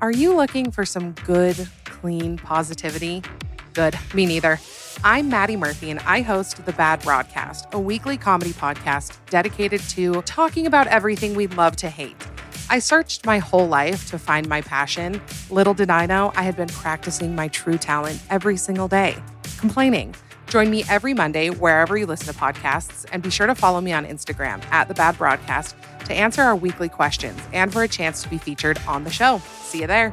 Are 0.00 0.12
you 0.12 0.36
looking 0.36 0.70
for 0.70 0.84
some 0.84 1.10
good, 1.26 1.68
clean 1.84 2.36
positivity? 2.36 3.20
Good, 3.74 3.98
me 4.14 4.26
neither. 4.26 4.60
I'm 5.02 5.28
Maddie 5.28 5.56
Murphy, 5.56 5.90
and 5.90 5.98
I 6.00 6.20
host 6.20 6.64
The 6.64 6.72
Bad 6.72 7.02
Broadcast, 7.02 7.66
a 7.72 7.80
weekly 7.80 8.16
comedy 8.16 8.52
podcast 8.52 9.18
dedicated 9.28 9.80
to 9.90 10.22
talking 10.22 10.66
about 10.68 10.86
everything 10.86 11.34
we 11.34 11.48
love 11.48 11.74
to 11.76 11.90
hate. 11.90 12.16
I 12.70 12.78
searched 12.78 13.26
my 13.26 13.38
whole 13.38 13.66
life 13.66 14.08
to 14.10 14.20
find 14.20 14.48
my 14.48 14.60
passion. 14.60 15.20
Little 15.50 15.74
did 15.74 15.90
I 15.90 16.06
know 16.06 16.30
I 16.36 16.42
had 16.42 16.56
been 16.56 16.68
practicing 16.68 17.34
my 17.34 17.48
true 17.48 17.76
talent 17.76 18.20
every 18.30 18.56
single 18.56 18.86
day 18.86 19.16
complaining. 19.58 20.14
Join 20.48 20.70
me 20.70 20.84
every 20.88 21.12
Monday 21.12 21.50
wherever 21.50 21.96
you 21.96 22.06
listen 22.06 22.32
to 22.32 22.38
podcasts, 22.38 23.04
and 23.12 23.22
be 23.22 23.30
sure 23.30 23.46
to 23.46 23.54
follow 23.54 23.80
me 23.80 23.92
on 23.92 24.06
Instagram 24.06 24.64
at 24.72 24.88
The 24.88 24.94
Bad 24.94 25.18
Broadcast 25.18 25.76
to 26.06 26.14
answer 26.14 26.40
our 26.42 26.56
weekly 26.56 26.88
questions 26.88 27.38
and 27.52 27.72
for 27.72 27.82
a 27.82 27.88
chance 27.88 28.22
to 28.22 28.30
be 28.30 28.38
featured 28.38 28.78
on 28.88 29.04
the 29.04 29.10
show. 29.10 29.42
See 29.62 29.80
you 29.80 29.86
there. 29.86 30.12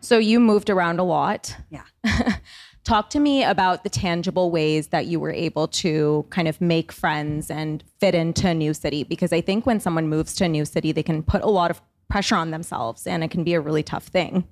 So 0.00 0.16
you 0.16 0.40
moved 0.40 0.70
around 0.70 1.00
a 1.00 1.04
lot. 1.04 1.54
Yeah. 1.70 1.82
Talk 2.88 3.10
to 3.10 3.20
me 3.20 3.44
about 3.44 3.84
the 3.84 3.90
tangible 3.90 4.50
ways 4.50 4.86
that 4.86 5.04
you 5.04 5.20
were 5.20 5.30
able 5.30 5.68
to 5.68 6.24
kind 6.30 6.48
of 6.48 6.58
make 6.58 6.90
friends 6.90 7.50
and 7.50 7.84
fit 8.00 8.14
into 8.14 8.48
a 8.48 8.54
new 8.54 8.72
city. 8.72 9.04
Because 9.04 9.30
I 9.30 9.42
think 9.42 9.66
when 9.66 9.78
someone 9.78 10.08
moves 10.08 10.34
to 10.36 10.46
a 10.46 10.48
new 10.48 10.64
city, 10.64 10.92
they 10.92 11.02
can 11.02 11.22
put 11.22 11.42
a 11.42 11.50
lot 11.50 11.70
of 11.70 11.82
pressure 12.08 12.34
on 12.34 12.50
themselves 12.50 13.06
and 13.06 13.22
it 13.22 13.30
can 13.30 13.44
be 13.44 13.52
a 13.52 13.60
really 13.60 13.82
tough 13.82 14.06
thing. 14.06 14.48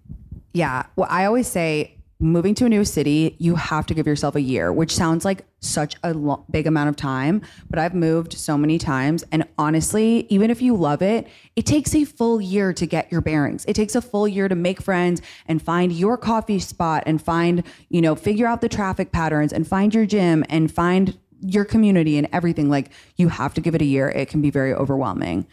Yeah. 0.53 0.85
Well, 0.97 1.09
I 1.11 1.25
always 1.25 1.47
say 1.47 1.96
moving 2.19 2.55
to 2.55 2.65
a 2.65 2.69
new 2.69 2.85
city, 2.85 3.37
you 3.39 3.57
have 3.57 3.87
to 3.87 3.95
give 3.95 4.07
yourself 4.07 4.35
a 4.35 4.41
year, 4.41 4.73
which 4.73 4.95
sounds 4.95 5.25
like 5.25 5.45
such 5.61 5.97
a 6.03 6.15
lo- 6.15 6.45
big 6.51 6.67
amount 6.67 6.89
of 6.89 6.97
time. 6.97 7.43
But 7.69 7.79
I've 7.79 7.95
moved 7.95 8.33
so 8.33 8.57
many 8.57 8.79
times. 8.79 9.25
And 9.31 9.47
honestly, 9.59 10.27
even 10.31 10.51
if 10.51 10.63
you 10.63 10.75
love 10.75 11.03
it, 11.03 11.27
it 11.57 11.67
takes 11.67 11.95
a 11.95 12.05
full 12.05 12.41
year 12.41 12.73
to 12.73 12.87
get 12.87 13.13
your 13.13 13.21
bearings. 13.21 13.65
It 13.67 13.75
takes 13.75 13.95
a 13.95 14.01
full 14.01 14.27
year 14.27 14.49
to 14.49 14.55
make 14.55 14.81
friends 14.81 15.21
and 15.47 15.61
find 15.61 15.93
your 15.93 16.17
coffee 16.17 16.59
spot 16.59 17.03
and 17.07 17.21
find, 17.21 17.63
you 17.91 18.01
know, 18.01 18.15
figure 18.15 18.47
out 18.47 18.63
the 18.63 18.69
traffic 18.69 19.13
patterns 19.13 19.53
and 19.53 19.67
find 19.67 19.95
your 19.95 20.07
gym 20.07 20.45
and 20.49 20.73
find 20.73 21.19
your 21.43 21.67
community 21.67 22.17
and 22.17 22.29
everything. 22.33 22.71
Like 22.71 22.91
you 23.17 23.29
have 23.29 23.53
to 23.55 23.61
give 23.61 23.75
it 23.75 23.83
a 23.83 23.87
year. 23.87 24.09
It 24.09 24.29
can 24.29 24.41
be 24.41 24.51
very 24.51 24.73
overwhelming. 24.73 25.47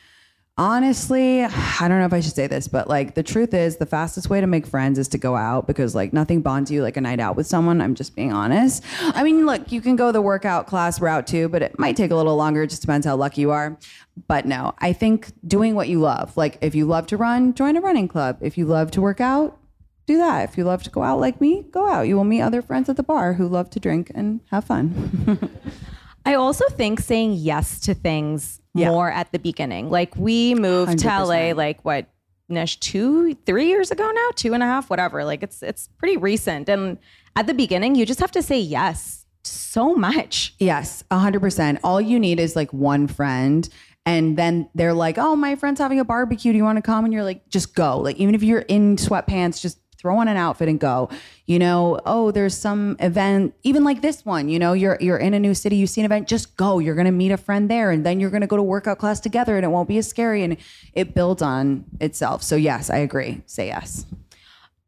Honestly, 0.56 1.42
I 1.44 1.88
don't 1.88 1.98
know 1.98 2.06
if 2.06 2.14
I 2.14 2.20
should 2.20 2.36
say 2.36 2.46
this, 2.46 2.68
but 2.68 2.88
like 2.88 3.16
the 3.16 3.24
truth 3.24 3.56
is, 3.56 3.78
the 3.78 3.88
fastest 3.88 4.30
way 4.30 4.40
to 4.40 4.46
make 4.46 4.68
friends 4.68 5.00
is 5.00 5.08
to 5.10 5.18
go 5.18 5.36
out 5.36 5.66
because 5.66 5.96
like 5.96 6.14
nothing 6.14 6.42
bonds 6.42 6.70
you 6.70 6.84
like 6.84 6.96
a 6.96 7.02
night 7.02 7.20
out 7.20 7.36
with 7.36 7.48
someone. 7.48 7.82
I'm 7.82 7.96
just 7.96 8.16
being 8.16 8.32
honest. 8.32 8.84
I 9.02 9.24
mean, 9.24 9.48
look, 9.48 9.72
you 9.72 9.82
can 9.82 9.96
go 9.96 10.12
the 10.12 10.22
workout 10.22 10.68
class 10.68 11.02
route 11.02 11.26
too, 11.26 11.50
but 11.50 11.64
it 11.64 11.80
might 11.80 11.98
take 11.98 12.12
a 12.12 12.16
little 12.16 12.36
longer. 12.36 12.62
It 12.62 12.70
just 12.70 12.82
depends 12.82 13.08
how 13.08 13.16
lucky 13.16 13.42
you 13.42 13.50
are. 13.50 13.80
But 14.28 14.46
no, 14.46 14.76
I 14.78 14.94
think 14.94 15.32
doing 15.48 15.74
what 15.74 15.90
you 15.90 16.00
love, 16.00 16.38
like 16.38 16.60
if 16.62 16.76
you 16.76 16.86
love 16.86 17.08
to 17.08 17.18
run, 17.18 17.56
join 17.56 17.76
a 17.76 17.82
running 17.82 18.08
club. 18.08 18.38
If 18.40 18.56
you 18.56 18.68
love 18.68 18.92
to 18.92 19.02
work 19.02 19.20
out, 19.20 19.58
do 20.06 20.20
that. 20.20 20.48
If 20.50 20.56
you 20.56 20.66
love 20.66 20.84
to 20.84 20.92
go 20.92 21.02
out 21.02 21.20
like 21.20 21.42
me, 21.42 21.66
go 21.72 21.90
out. 21.90 22.04
You 22.04 22.16
will 22.16 22.26
meet 22.26 22.42
other 22.42 22.62
friends 22.62 22.90
at 22.90 22.98
the 22.98 23.02
bar 23.02 23.34
who 23.34 23.48
love 23.48 23.72
to 23.72 23.80
drink 23.80 24.12
and 24.14 24.40
have 24.52 24.66
fun. 24.66 25.50
I 26.28 26.36
also 26.36 26.68
think 26.70 27.00
saying 27.00 27.34
yes 27.34 27.80
to 27.82 27.96
things 27.96 28.62
Yeah. 28.74 28.90
more 28.90 29.12
at 29.12 29.32
the 29.32 29.40
beginning. 29.40 29.90
Like 29.90 30.16
we 30.16 30.56
moved 30.56 31.00
to 31.00 31.08
100%. 31.08 31.28
LA 31.28 31.56
like 31.56 31.84
what 31.86 32.08
Nish 32.50 32.78
two, 32.80 33.36
three 33.46 33.68
years 33.68 33.92
ago 33.92 34.10
now, 34.12 34.30
two 34.36 34.54
and 34.54 34.62
a 34.62 34.66
half, 34.66 34.90
whatever. 34.90 35.24
Like 35.24 35.44
it's 35.44 35.64
it's 35.64 35.88
pretty 35.98 36.18
recent. 36.18 36.70
And 36.70 36.98
at 37.36 37.48
the 37.48 37.54
beginning, 37.54 37.96
you 37.96 38.06
just 38.06 38.20
have 38.20 38.32
to 38.32 38.42
say 38.44 38.60
yes 38.60 39.26
so 39.44 39.96
much. 39.96 40.56
Yes, 40.60 41.04
100%. 41.12 41.80
All 41.84 42.00
you 42.00 42.20
need 42.20 42.40
is 42.40 42.56
like 42.56 42.72
one 42.72 43.08
friend. 43.08 43.68
And 44.06 44.38
then 44.38 44.70
they're 44.76 44.94
like, 44.94 45.18
oh, 45.18 45.36
my 45.36 45.56
friend's 45.56 45.80
having 45.80 46.00
a 46.00 46.06
barbecue. 46.06 46.52
Do 46.52 46.58
you 46.58 46.64
want 46.64 46.78
to 46.78 46.82
come? 46.82 47.06
And 47.06 47.14
you're 47.14 47.24
like, 47.24 47.48
just 47.50 47.74
go. 47.74 48.00
Like, 48.00 48.18
even 48.18 48.36
if 48.36 48.44
you're 48.44 48.60
in 48.60 48.98
sweatpants, 48.98 49.62
just 49.62 49.80
throw 50.04 50.18
on 50.18 50.28
an 50.28 50.36
outfit 50.36 50.68
and 50.68 50.82
go. 50.82 51.10
You 51.46 51.58
know, 51.60 52.00
oh, 52.06 52.30
there's 52.32 52.56
some 52.56 52.98
event, 53.00 53.56
even 53.64 53.86
like 53.86 54.02
this 54.02 54.26
one, 54.26 54.50
you 54.50 54.60
know, 54.60 54.74
you're 54.74 54.98
you're 55.00 55.18
in 55.18 55.34
a 55.34 55.40
new 55.40 55.56
city, 55.56 55.78
you 55.78 55.88
see 55.88 56.02
an 56.02 56.06
event, 56.06 56.28
just 56.28 56.58
go. 56.58 56.80
You're 56.80 56.94
gonna 56.94 57.12
meet 57.12 57.32
a 57.32 57.38
friend 57.38 57.72
there, 57.72 57.90
and 57.90 58.06
then 58.06 58.20
you're 58.20 58.30
gonna 58.30 58.46
go 58.46 58.58
to 58.58 58.64
workout 58.64 59.00
class 59.00 59.22
together 59.22 59.56
and 59.56 59.64
it 59.66 59.70
won't 59.70 59.88
be 59.88 59.98
as 59.98 60.08
scary 60.08 60.44
and 60.44 60.58
it 60.94 61.16
builds 61.16 61.42
on 61.42 61.86
itself. 62.02 62.44
So 62.44 62.58
yes, 62.58 62.90
I 62.90 62.98
agree. 62.98 63.42
Say 63.46 63.68
yes. 63.68 64.06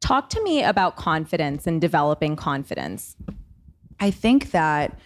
Talk 0.02 0.30
to 0.32 0.44
me 0.44 0.62
about 0.62 0.98
confidence 0.98 1.66
and 1.66 1.80
developing 1.80 2.36
confidence. 2.36 3.16
I 4.02 4.12
think 4.12 4.52
that 4.52 5.00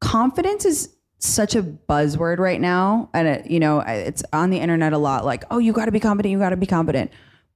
confidence 0.00 0.66
is 0.66 0.94
such 1.18 1.54
a 1.54 1.62
buzzword 1.62 2.38
right 2.38 2.60
now, 2.60 3.08
and 3.14 3.26
it, 3.26 3.50
you 3.50 3.58
know 3.58 3.80
it's 3.80 4.22
on 4.34 4.50
the 4.50 4.58
internet 4.58 4.92
a 4.92 4.98
lot. 4.98 5.24
Like, 5.24 5.44
oh, 5.50 5.58
you 5.58 5.72
got 5.72 5.86
to 5.86 5.92
be 5.92 6.00
confident. 6.00 6.30
You 6.30 6.38
got 6.38 6.50
to 6.50 6.58
be 6.58 6.66
confident. 6.66 7.10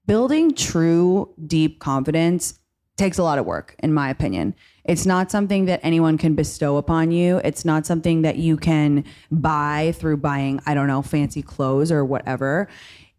Building 0.06 0.54
true, 0.54 1.34
deep 1.46 1.80
confidence 1.80 2.58
takes 2.96 3.18
a 3.18 3.22
lot 3.22 3.38
of 3.38 3.46
work, 3.46 3.74
in 3.78 3.92
my 3.92 4.10
opinion. 4.10 4.54
It's 4.84 5.06
not 5.06 5.30
something 5.30 5.64
that 5.64 5.80
anyone 5.82 6.18
can 6.18 6.34
bestow 6.34 6.76
upon 6.76 7.10
you. 7.10 7.38
It's 7.38 7.64
not 7.64 7.86
something 7.86 8.22
that 8.22 8.36
you 8.36 8.56
can 8.56 9.04
buy 9.30 9.94
through 9.96 10.18
buying, 10.18 10.60
I 10.66 10.74
don't 10.74 10.86
know, 10.86 11.02
fancy 11.02 11.42
clothes 11.42 11.90
or 11.90 12.04
whatever. 12.04 12.68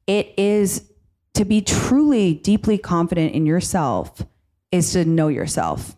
It 0.08 0.34
is 0.38 0.90
to 1.34 1.44
be 1.44 1.62
truly, 1.62 2.36
deeply 2.36 2.78
confident 2.78 3.34
in 3.34 3.46
yourself 3.46 4.22
is 4.72 4.94
to 4.94 5.06
know 5.06 5.28
yourself. 5.28 5.96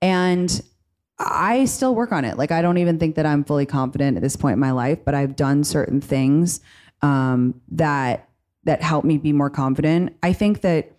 And 0.00 0.62
I 1.18 1.64
still 1.64 1.94
work 1.94 2.12
on 2.12 2.24
it. 2.24 2.36
Like 2.36 2.52
I 2.52 2.62
don't 2.62 2.78
even 2.78 2.98
think 2.98 3.16
that 3.16 3.26
I'm 3.26 3.42
fully 3.42 3.66
confident 3.66 4.16
at 4.16 4.22
this 4.22 4.36
point 4.36 4.54
in 4.54 4.60
my 4.60 4.72
life, 4.72 4.98
but 5.04 5.14
I've 5.14 5.34
done 5.34 5.64
certain 5.64 6.00
things 6.00 6.60
um, 7.02 7.60
that 7.72 8.28
that 8.66 8.82
help 8.82 9.04
me 9.04 9.16
be 9.16 9.32
more 9.32 9.50
confident. 9.50 10.14
I 10.22 10.32
think 10.32 10.60
that 10.60 10.92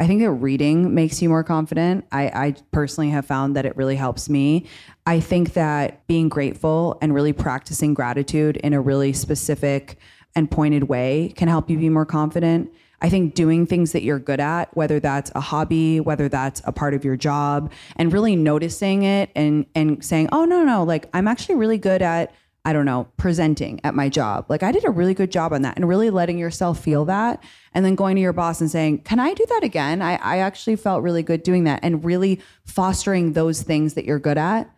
I 0.00 0.08
think 0.08 0.20
that 0.22 0.30
reading 0.30 0.92
makes 0.92 1.22
you 1.22 1.28
more 1.28 1.44
confident. 1.44 2.04
I, 2.10 2.26
I 2.26 2.54
personally 2.72 3.10
have 3.10 3.26
found 3.26 3.54
that 3.54 3.64
it 3.64 3.76
really 3.76 3.94
helps 3.94 4.28
me. 4.28 4.66
I 5.06 5.20
think 5.20 5.52
that 5.52 6.04
being 6.08 6.28
grateful 6.28 6.98
and 7.00 7.14
really 7.14 7.32
practicing 7.32 7.94
gratitude 7.94 8.56
in 8.56 8.72
a 8.72 8.80
really 8.80 9.12
specific 9.12 9.98
and 10.34 10.50
pointed 10.50 10.84
way 10.84 11.32
can 11.36 11.46
help 11.46 11.70
you 11.70 11.78
be 11.78 11.88
more 11.88 12.06
confident. 12.06 12.72
I 13.02 13.08
think 13.08 13.34
doing 13.34 13.66
things 13.66 13.92
that 13.92 14.02
you're 14.02 14.18
good 14.18 14.40
at, 14.40 14.74
whether 14.76 14.98
that's 14.98 15.30
a 15.36 15.40
hobby, 15.40 16.00
whether 16.00 16.28
that's 16.28 16.60
a 16.64 16.72
part 16.72 16.94
of 16.94 17.04
your 17.04 17.16
job, 17.16 17.70
and 17.96 18.12
really 18.12 18.34
noticing 18.34 19.02
it 19.02 19.30
and 19.36 19.66
and 19.74 20.02
saying, 20.04 20.28
"Oh 20.32 20.44
no, 20.44 20.64
no, 20.64 20.82
like 20.84 21.08
I'm 21.12 21.28
actually 21.28 21.56
really 21.56 21.78
good 21.78 22.02
at 22.02 22.32
I 22.66 22.72
don't 22.72 22.86
know, 22.86 23.08
presenting 23.18 23.80
at 23.84 23.94
my 23.94 24.08
job. 24.08 24.46
Like 24.48 24.62
I 24.62 24.72
did 24.72 24.86
a 24.86 24.90
really 24.90 25.12
good 25.12 25.30
job 25.30 25.52
on 25.52 25.62
that 25.62 25.76
and 25.76 25.86
really 25.86 26.08
letting 26.08 26.38
yourself 26.38 26.80
feel 26.80 27.04
that 27.04 27.42
and 27.74 27.84
then 27.84 27.94
going 27.94 28.16
to 28.16 28.22
your 28.22 28.32
boss 28.32 28.60
and 28.60 28.70
saying, 28.70 29.02
Can 29.02 29.20
I 29.20 29.34
do 29.34 29.44
that 29.50 29.62
again? 29.62 30.00
I, 30.00 30.14
I 30.16 30.38
actually 30.38 30.76
felt 30.76 31.02
really 31.02 31.22
good 31.22 31.42
doing 31.42 31.64
that 31.64 31.80
and 31.82 32.04
really 32.04 32.40
fostering 32.64 33.32
those 33.32 33.62
things 33.62 33.94
that 33.94 34.06
you're 34.06 34.18
good 34.18 34.38
at. 34.38 34.70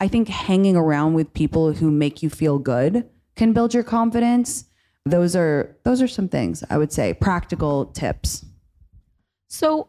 I 0.00 0.08
think 0.08 0.28
hanging 0.28 0.76
around 0.76 1.14
with 1.14 1.34
people 1.34 1.74
who 1.74 1.90
make 1.90 2.22
you 2.22 2.30
feel 2.30 2.58
good 2.58 3.08
can 3.36 3.52
build 3.52 3.74
your 3.74 3.84
confidence. 3.84 4.64
Those 5.04 5.36
are 5.36 5.76
those 5.84 6.00
are 6.00 6.08
some 6.08 6.28
things 6.28 6.64
I 6.70 6.78
would 6.78 6.92
say, 6.92 7.12
practical 7.12 7.86
tips. 7.86 8.46
So, 9.48 9.88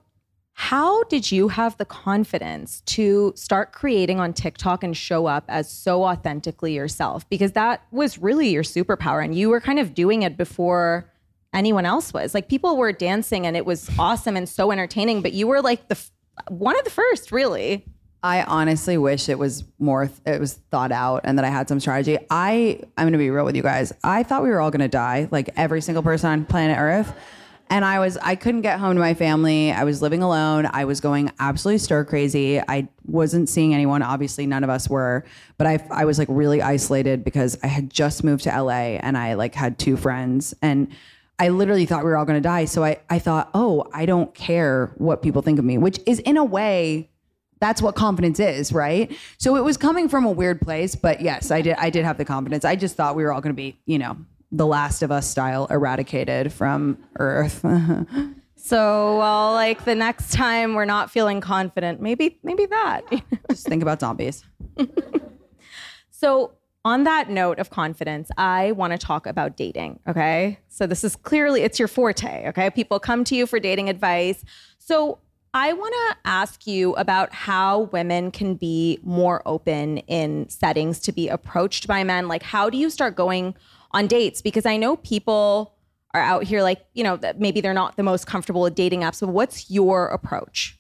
how 0.57 1.03
did 1.03 1.33
you 1.33 1.49
have 1.49 1.75
the 1.77 1.83
confidence 1.83 2.79
to 2.85 3.33
start 3.35 3.73
creating 3.73 4.21
on 4.21 4.31
TikTok 4.31 4.85
and 4.85 4.95
show 4.95 5.25
up 5.25 5.43
as 5.49 5.69
so 5.69 6.05
authentically 6.05 6.73
yourself? 6.73 7.27
Because 7.29 7.51
that 7.51 7.83
was 7.91 8.17
really 8.17 8.47
your 8.47 8.63
superpower, 8.63 9.21
and 9.21 9.35
you 9.35 9.49
were 9.49 9.59
kind 9.59 9.79
of 9.79 9.93
doing 9.93 10.23
it 10.23 10.37
before 10.37 11.11
anyone 11.53 11.85
else 11.85 12.13
was. 12.13 12.33
Like 12.33 12.47
people 12.47 12.77
were 12.77 12.93
dancing, 12.93 13.45
and 13.45 13.57
it 13.57 13.65
was 13.65 13.91
awesome 13.99 14.37
and 14.37 14.47
so 14.47 14.71
entertaining, 14.71 15.21
but 15.21 15.33
you 15.33 15.45
were 15.45 15.61
like 15.61 15.89
the 15.89 16.01
one 16.47 16.79
of 16.79 16.85
the 16.85 16.89
first, 16.89 17.33
really. 17.33 17.85
I 18.23 18.43
honestly 18.43 18.97
wish 18.97 19.27
it 19.27 19.37
was 19.37 19.65
more 19.77 20.09
it 20.25 20.39
was 20.39 20.53
thought 20.71 20.93
out 20.93 21.21
and 21.25 21.37
that 21.37 21.43
I 21.43 21.49
had 21.49 21.67
some 21.67 21.81
strategy. 21.81 22.17
I 22.29 22.79
I'm 22.97 23.03
going 23.03 23.11
to 23.11 23.17
be 23.17 23.29
real 23.29 23.43
with 23.43 23.57
you 23.57 23.61
guys. 23.61 23.91
I 24.05 24.23
thought 24.23 24.41
we 24.41 24.49
were 24.49 24.61
all 24.61 24.71
going 24.71 24.79
to 24.79 24.87
die, 24.87 25.27
like 25.31 25.49
every 25.57 25.81
single 25.81 26.01
person 26.01 26.29
on 26.29 26.45
planet 26.45 26.77
Earth. 26.79 27.13
And 27.69 27.83
I 27.83 27.99
was 27.99 28.17
I 28.17 28.35
couldn't 28.35 28.61
get 28.61 28.79
home 28.79 28.95
to 28.95 28.99
my 28.99 29.13
family. 29.13 29.71
I 29.71 29.83
was 29.83 30.01
living 30.01 30.21
alone. 30.21 30.69
I 30.71 30.85
was 30.85 31.01
going 31.01 31.31
absolutely 31.39 31.79
stir 31.79 32.05
crazy. 32.05 32.59
I 32.59 32.87
wasn't 33.05 33.49
seeing 33.49 33.73
anyone. 33.73 34.01
Obviously, 34.01 34.45
none 34.45 34.63
of 34.63 34.69
us 34.69 34.89
were. 34.89 35.25
But 35.57 35.67
I 35.67 35.87
I 35.89 36.05
was 36.05 36.19
like 36.19 36.27
really 36.29 36.61
isolated 36.61 37.23
because 37.23 37.57
I 37.63 37.67
had 37.67 37.89
just 37.89 38.23
moved 38.23 38.43
to 38.43 38.61
LA 38.61 38.97
and 39.01 39.17
I 39.17 39.33
like 39.33 39.55
had 39.55 39.79
two 39.79 39.97
friends 39.97 40.53
and 40.61 40.89
I 41.37 41.49
literally 41.49 41.85
thought 41.85 42.03
we 42.05 42.09
were 42.09 42.17
all 42.17 42.25
going 42.25 42.41
to 42.41 42.47
die. 42.47 42.65
So 42.65 42.83
I 42.83 42.99
I 43.09 43.19
thought, 43.19 43.49
"Oh, 43.53 43.87
I 43.93 44.05
don't 44.05 44.33
care 44.33 44.93
what 44.97 45.21
people 45.21 45.41
think 45.41 45.59
of 45.59 45.65
me," 45.65 45.77
which 45.77 45.99
is 46.05 46.19
in 46.19 46.37
a 46.37 46.43
way 46.43 47.09
that's 47.59 47.81
what 47.81 47.95
confidence 47.95 48.39
is, 48.39 48.71
right? 48.71 49.15
So 49.37 49.55
it 49.55 49.63
was 49.63 49.77
coming 49.77 50.09
from 50.09 50.25
a 50.25 50.31
weird 50.31 50.61
place, 50.61 50.95
but 50.95 51.21
yes, 51.21 51.51
I 51.51 51.61
did 51.61 51.75
I 51.77 51.89
did 51.89 52.05
have 52.05 52.17
the 52.17 52.25
confidence. 52.25 52.65
I 52.65 52.75
just 52.75 52.95
thought 52.95 53.15
we 53.15 53.23
were 53.23 53.33
all 53.33 53.41
going 53.41 53.53
to 53.53 53.61
be, 53.61 53.79
you 53.85 53.97
know, 53.97 54.17
the 54.51 54.65
last 54.65 55.01
of 55.01 55.11
us 55.11 55.29
style 55.29 55.67
eradicated 55.69 56.53
from 56.53 56.97
earth. 57.17 57.63
So, 58.57 59.19
well, 59.19 59.51
like 59.51 59.85
the 59.85 59.93
next 59.93 60.33
time 60.33 60.73
we're 60.73 60.85
not 60.85 61.11
feeling 61.11 61.39
confident, 61.39 62.01
maybe 62.01 62.39
maybe 62.41 62.65
that. 62.65 63.03
just 63.51 63.67
think 63.67 63.83
about 63.83 63.99
zombies. 63.99 64.43
So, 66.17 66.53
on 66.85 67.03
that 67.03 67.29
note 67.29 67.59
of 67.59 67.69
confidence, 67.69 68.29
I 68.37 68.71
want 68.71 68.93
to 68.93 68.97
talk 68.97 69.27
about 69.27 69.57
dating, 69.57 69.99
okay? 70.07 70.59
So 70.69 70.87
this 70.87 71.03
is 71.03 71.15
clearly 71.15 71.61
it's 71.61 71.77
your 71.77 71.89
forte, 71.89 72.47
okay? 72.47 72.69
People 72.69 72.99
come 72.99 73.25
to 73.25 73.35
you 73.35 73.45
for 73.45 73.59
dating 73.59 73.89
advice. 73.89 74.43
So, 74.79 75.19
I 75.53 75.73
want 75.73 75.93
to 75.93 76.17
ask 76.25 76.65
you 76.65 76.95
about 76.95 77.33
how 77.33 77.81
women 77.91 78.31
can 78.31 78.55
be 78.55 78.99
more 79.03 79.41
open 79.45 79.99
in 79.99 80.49
settings 80.49 80.99
to 81.01 81.11
be 81.11 81.29
approached 81.29 81.85
by 81.85 82.03
men. 82.03 82.27
Like 82.27 82.43
how 82.43 82.69
do 82.69 82.77
you 82.77 82.89
start 82.89 83.15
going 83.15 83.55
on 83.95 84.07
dates 84.07 84.41
because 84.41 84.65
I 84.65 84.77
know 84.77 84.97
people 84.97 85.73
are 86.13 86.21
out 86.21 86.43
here 86.43 86.61
like, 86.61 86.85
you 86.93 87.03
know, 87.03 87.15
that 87.17 87.39
maybe 87.39 87.61
they're 87.61 87.73
not 87.73 87.97
the 87.97 88.03
most 88.03 88.27
comfortable 88.27 88.61
with 88.61 88.75
dating 88.75 89.01
apps, 89.01 89.21
but 89.21 89.29
what's 89.29 89.71
your 89.71 90.07
approach? 90.07 90.77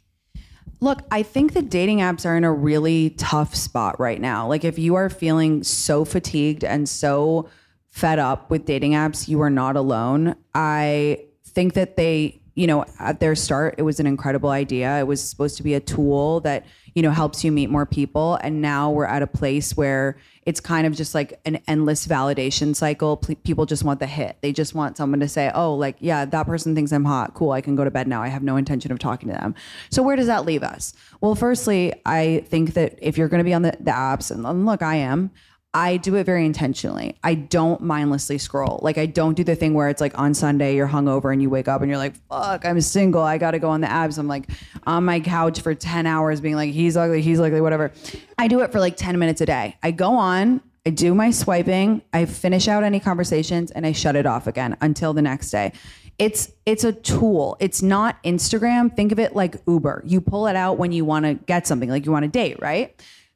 Look, 0.81 1.01
I 1.09 1.23
think 1.23 1.53
the 1.53 1.61
dating 1.61 1.99
apps 1.99 2.25
are 2.25 2.35
in 2.35 2.43
a 2.43 2.51
really 2.51 3.11
tough 3.11 3.55
spot 3.55 3.99
right 3.99 4.19
now. 4.19 4.47
Like, 4.47 4.65
if 4.65 4.77
you 4.77 4.95
are 4.95 5.09
feeling 5.09 5.63
so 5.63 6.03
fatigued 6.03 6.63
and 6.63 6.87
so 6.87 7.49
fed 7.89 8.19
up 8.19 8.49
with 8.49 8.65
dating 8.65 8.91
apps, 8.91 9.27
you 9.29 9.41
are 9.41 9.49
not 9.49 9.77
alone. 9.77 10.35
I 10.53 11.25
think 11.45 11.73
that 11.75 11.95
they, 11.95 12.41
you 12.55 12.67
know, 12.67 12.85
at 12.99 13.19
their 13.19 13.35
start, 13.35 13.75
it 13.77 13.81
was 13.81 13.99
an 13.99 14.07
incredible 14.07 14.49
idea. 14.49 14.97
It 14.97 15.07
was 15.07 15.21
supposed 15.21 15.57
to 15.57 15.63
be 15.63 15.73
a 15.73 15.81
tool 15.81 16.39
that, 16.41 16.65
you 16.93 17.01
know, 17.01 17.11
helps 17.11 17.43
you 17.43 17.51
meet 17.51 17.69
more 17.69 17.85
people. 17.85 18.35
And 18.41 18.61
now 18.61 18.89
we're 18.89 19.05
at 19.05 19.21
a 19.21 19.27
place 19.27 19.75
where 19.75 20.17
it's 20.45 20.61
kind 20.61 20.87
of 20.87 20.95
just 20.95 21.13
like 21.13 21.37
an 21.45 21.59
endless 21.67 22.07
validation 22.07 22.73
cycle. 22.73 23.17
P- 23.17 23.35
people 23.35 23.65
just 23.65 23.83
want 23.83 23.99
the 23.99 24.07
hit. 24.07 24.37
They 24.39 24.53
just 24.53 24.73
want 24.73 24.95
someone 24.95 25.19
to 25.19 25.27
say, 25.27 25.51
oh, 25.53 25.75
like, 25.75 25.97
yeah, 25.99 26.23
that 26.23 26.45
person 26.45 26.75
thinks 26.75 26.93
I'm 26.93 27.03
hot. 27.03 27.33
Cool. 27.33 27.51
I 27.51 27.59
can 27.59 27.75
go 27.75 27.83
to 27.83 27.91
bed 27.91 28.07
now. 28.07 28.23
I 28.23 28.29
have 28.29 28.43
no 28.43 28.55
intention 28.55 28.91
of 28.93 28.99
talking 28.99 29.27
to 29.27 29.35
them. 29.35 29.53
So, 29.89 30.01
where 30.01 30.15
does 30.15 30.27
that 30.27 30.45
leave 30.45 30.63
us? 30.63 30.93
Well, 31.19 31.35
firstly, 31.35 31.93
I 32.05 32.45
think 32.47 32.73
that 32.75 32.97
if 33.01 33.17
you're 33.17 33.27
going 33.27 33.39
to 33.39 33.45
be 33.45 33.53
on 33.53 33.63
the, 33.63 33.75
the 33.81 33.91
apps, 33.91 34.31
and 34.31 34.45
and 34.45 34.65
look, 34.65 34.81
I 34.81 34.95
am. 34.95 35.31
I 35.75 35.97
do 35.97 36.15
it 36.15 36.23
very 36.23 36.45
intentionally. 36.45 37.17
I 37.21 37.35
don't 37.35 37.81
mindlessly 37.81 38.37
scroll. 38.37 38.79
Like 38.81 38.97
I 38.97 39.05
don't 39.05 39.33
do 39.33 39.43
the 39.43 39.55
thing 39.55 39.73
where 39.73 39.89
it's 39.89 39.99
like 39.99 40.17
on 40.17 40.33
Sunday 40.33 40.75
you're 40.75 40.87
hungover 40.87 41.33
and 41.33 41.41
you 41.41 41.49
wake 41.49 41.67
up 41.67 41.81
and 41.81 41.89
you're 41.89 41.97
like, 41.97 42.15
"Fuck, 42.29 42.65
I'm 42.65 42.79
single. 42.79 43.21
I 43.21 43.37
got 43.37 43.51
to 43.51 43.59
go 43.59 43.69
on 43.69 43.81
the 43.81 43.91
abs." 43.91 44.17
I'm 44.17 44.27
like 44.27 44.49
on 44.87 45.03
my 45.03 45.19
couch 45.19 45.59
for 45.59 45.75
10 45.75 46.07
hours 46.07 46.39
being 46.39 46.55
like, 46.55 46.71
"He's 46.71 46.95
ugly, 46.95 47.21
he's 47.21 47.41
ugly, 47.41 47.59
whatever." 47.59 47.91
I 48.37 48.47
do 48.47 48.61
it 48.61 48.71
for 48.71 48.79
like 48.79 48.95
10 48.95 49.19
minutes 49.19 49.41
a 49.41 49.45
day. 49.45 49.77
I 49.83 49.91
go 49.91 50.15
on 50.15 50.61
I 50.87 50.91
do 50.91 51.15
my 51.15 51.31
swiping, 51.31 52.03
I 52.13 52.25
finish 52.25 52.67
out 52.67 52.83
any 52.83 52.99
conversations 52.99 53.71
and 53.71 53.87
I 53.87 53.91
shut 53.91 54.15
it 54.15 54.27
off 54.27 54.45
again 54.45 54.77
until 54.81 55.13
the 55.13 55.21
next 55.21 55.49
day. 55.49 55.71
It's 56.19 56.51
it's 56.65 56.83
a 56.83 56.93
tool. 56.93 57.57
It's 57.59 57.81
not 57.81 58.23
Instagram. 58.23 58.95
Think 58.95 59.11
of 59.11 59.19
it 59.19 59.35
like 59.35 59.57
Uber. 59.67 60.03
You 60.05 60.21
pull 60.21 60.47
it 60.47 60.55
out 60.55 60.77
when 60.77 60.91
you 60.91 61.03
want 61.03 61.25
to 61.25 61.33
get 61.33 61.67
something, 61.67 61.89
like 61.89 62.05
you 62.05 62.11
want 62.11 62.23
to 62.23 62.29
date, 62.29 62.61
right? 62.61 62.95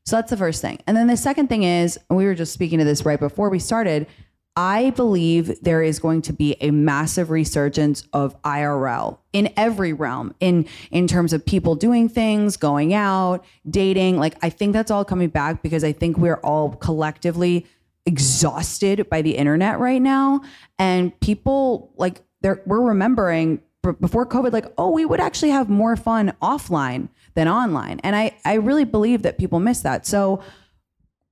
So 0.09 0.15
that's 0.15 0.31
the 0.31 0.37
first 0.37 0.59
thing. 0.59 0.79
And 0.87 0.97
then 0.97 1.05
the 1.05 1.15
second 1.15 1.49
thing 1.49 1.61
is, 1.61 1.99
and 2.09 2.17
we 2.17 2.25
were 2.25 2.33
just 2.33 2.51
speaking 2.51 2.79
to 2.79 2.85
this 2.85 3.05
right 3.05 3.19
before 3.19 3.51
we 3.51 3.59
started, 3.59 4.07
I 4.55 4.89
believe 4.89 5.61
there 5.61 5.83
is 5.83 5.99
going 5.99 6.23
to 6.23 6.33
be 6.33 6.55
a 6.61 6.71
massive 6.71 7.29
resurgence 7.29 8.03
of 8.11 8.41
IRL 8.41 9.19
in 9.33 9.53
every 9.55 9.93
realm 9.93 10.33
in 10.39 10.67
in 10.89 11.05
terms 11.05 11.31
of 11.31 11.45
people 11.45 11.75
doing 11.75 12.09
things, 12.09 12.57
going 12.57 12.91
out, 12.91 13.45
dating. 13.69 14.17
Like 14.17 14.35
I 14.41 14.49
think 14.49 14.73
that's 14.73 14.89
all 14.89 15.05
coming 15.05 15.29
back 15.29 15.61
because 15.61 15.83
I 15.83 15.91
think 15.91 16.17
we're 16.17 16.39
all 16.43 16.71
collectively 16.71 17.67
exhausted 18.07 19.07
by 19.11 19.21
the 19.21 19.37
internet 19.37 19.77
right 19.79 20.01
now 20.01 20.41
and 20.79 21.17
people 21.19 21.93
like 21.97 22.21
they're 22.41 22.63
we're 22.65 22.81
remembering 22.81 23.61
before 24.01 24.25
COVID 24.25 24.53
like 24.53 24.65
oh 24.79 24.89
we 24.89 25.05
would 25.05 25.19
actually 25.19 25.51
have 25.51 25.69
more 25.69 25.95
fun 25.95 26.33
offline 26.41 27.09
than 27.39 27.47
online. 27.47 28.01
And 28.03 28.17
I 28.17 28.35
I 28.43 28.55
really 28.55 28.83
believe 28.83 29.21
that 29.21 29.37
people 29.37 29.61
miss 29.61 29.79
that. 29.81 30.05
So 30.05 30.43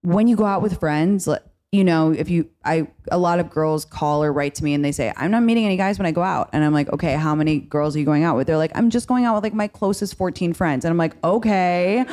when 0.03 0.29
you 0.29 0.37
go 0.37 0.45
out 0.45 0.61
with 0.61 0.79
friends, 0.79 1.27
you 1.73 1.83
know, 1.83 2.11
if 2.11 2.29
you, 2.29 2.49
I, 2.63 2.87
a 3.11 3.17
lot 3.17 3.41
of 3.41 3.49
girls 3.49 3.83
call 3.83 4.23
or 4.23 4.31
write 4.31 4.55
to 4.55 4.63
me 4.63 4.73
and 4.73 4.85
they 4.85 4.93
say, 4.93 5.11
I'm 5.17 5.31
not 5.31 5.43
meeting 5.43 5.65
any 5.65 5.75
guys 5.75 5.99
when 5.99 6.05
I 6.05 6.11
go 6.11 6.23
out. 6.23 6.49
And 6.53 6.63
I'm 6.63 6.71
like, 6.71 6.87
okay, 6.93 7.15
how 7.15 7.35
many 7.35 7.59
girls 7.59 7.93
are 7.93 7.99
you 7.99 8.05
going 8.05 8.23
out 8.23 8.37
with? 8.37 8.47
They're 8.47 8.55
like, 8.55 8.71
I'm 8.73 8.89
just 8.89 9.05
going 9.09 9.25
out 9.25 9.35
with 9.35 9.43
like 9.43 9.53
my 9.53 9.67
closest 9.67 10.15
14 10.15 10.53
friends. 10.53 10.85
And 10.85 10.91
I'm 10.91 10.97
like, 10.97 11.21
okay. 11.25 12.05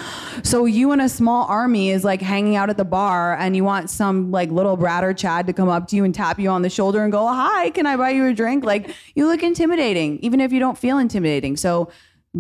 So 0.43 0.65
you 0.65 0.91
and 0.91 1.01
a 1.01 1.09
small 1.09 1.47
army 1.47 1.91
is 1.91 2.03
like 2.03 2.21
hanging 2.21 2.57
out 2.57 2.69
at 2.69 2.77
the 2.77 2.85
bar 2.85 3.37
and 3.37 3.55
you 3.55 3.63
want 3.63 3.91
some 3.91 4.33
like 4.33 4.51
little 4.51 4.77
brat 4.77 5.05
or 5.05 5.15
Chad 5.15 5.47
to 5.47 5.53
come 5.53 5.69
up 5.69 5.87
to 5.89 5.97
you 5.97 6.03
and 6.03 6.13
tap 6.13 6.41
you 6.41 6.51
on 6.51 6.63
the 6.63 6.71
shoulder 6.71 7.05
and 7.05 7.13
go, 7.13 7.25
hi, 7.29 7.71
can 7.71 7.87
I 7.87 7.97
buy 7.97 8.11
you 8.11 8.27
a 8.27 8.35
drink? 8.35 8.65
Like 8.65 8.93
you 9.15 9.29
look 9.29 9.45
intimidating, 9.45 10.19
even 10.19 10.41
if 10.41 10.53
you 10.53 10.59
don't 10.59 10.77
feel 10.77 10.99
intimidating. 10.99 11.57
So 11.57 11.91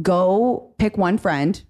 go 0.02 0.74
pick 0.78 0.96
one 0.96 1.18
friend, 1.18 1.62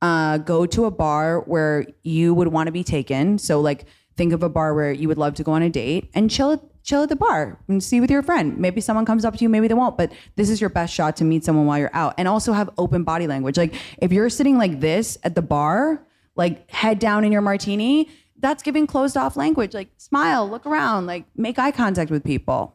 uh, 0.00 0.38
go 0.38 0.66
to 0.66 0.84
a 0.84 0.90
bar 0.90 1.40
where 1.40 1.86
you 2.02 2.34
would 2.34 2.48
want 2.48 2.66
to 2.68 2.72
be 2.72 2.84
taken. 2.84 3.38
So 3.38 3.60
like, 3.60 3.86
think 4.16 4.32
of 4.32 4.42
a 4.42 4.48
bar 4.48 4.74
where 4.74 4.92
you 4.92 5.08
would 5.08 5.18
love 5.18 5.34
to 5.34 5.44
go 5.44 5.52
on 5.52 5.62
a 5.62 5.70
date 5.70 6.10
and 6.14 6.30
chill 6.30 6.70
chill 6.82 7.02
at 7.02 7.10
the 7.10 7.16
bar 7.16 7.58
and 7.68 7.84
see 7.84 8.00
with 8.00 8.10
your 8.10 8.22
friend. 8.22 8.56
Maybe 8.56 8.80
someone 8.80 9.04
comes 9.04 9.24
up 9.26 9.36
to 9.36 9.42
you, 9.42 9.50
maybe 9.50 9.68
they 9.68 9.74
won't, 9.74 9.98
but 9.98 10.10
this 10.36 10.48
is 10.48 10.58
your 10.58 10.70
best 10.70 10.94
shot 10.94 11.16
to 11.16 11.24
meet 11.24 11.44
someone 11.44 11.66
while 11.66 11.78
you're 11.78 11.90
out. 11.92 12.14
And 12.16 12.26
also 12.26 12.54
have 12.54 12.70
open 12.78 13.04
body 13.04 13.26
language. 13.26 13.58
Like 13.58 13.74
if 13.98 14.10
you're 14.10 14.30
sitting 14.30 14.56
like 14.56 14.80
this 14.80 15.18
at 15.22 15.34
the 15.34 15.42
bar, 15.42 16.02
like 16.34 16.70
head 16.70 16.98
down 16.98 17.24
in 17.24 17.32
your 17.32 17.42
martini, 17.42 18.08
that's 18.40 18.62
giving 18.62 18.86
closed 18.86 19.18
off 19.18 19.36
language. 19.36 19.74
Like 19.74 19.90
smile, 19.98 20.48
look 20.48 20.64
around, 20.64 21.06
like 21.06 21.26
make 21.36 21.58
eye 21.58 21.72
contact 21.72 22.10
with 22.10 22.24
people. 22.24 22.74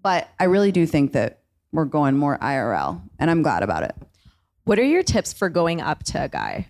But 0.00 0.28
I 0.38 0.44
really 0.44 0.70
do 0.70 0.86
think 0.86 1.12
that 1.12 1.40
we're 1.72 1.84
going 1.84 2.16
more 2.16 2.38
IRL 2.38 3.00
and 3.18 3.28
I'm 3.30 3.42
glad 3.42 3.64
about 3.64 3.82
it. 3.82 3.96
What 4.64 4.78
are 4.78 4.84
your 4.84 5.02
tips 5.02 5.32
for 5.32 5.48
going 5.48 5.80
up 5.80 6.04
to 6.04 6.24
a 6.24 6.28
guy? 6.28 6.68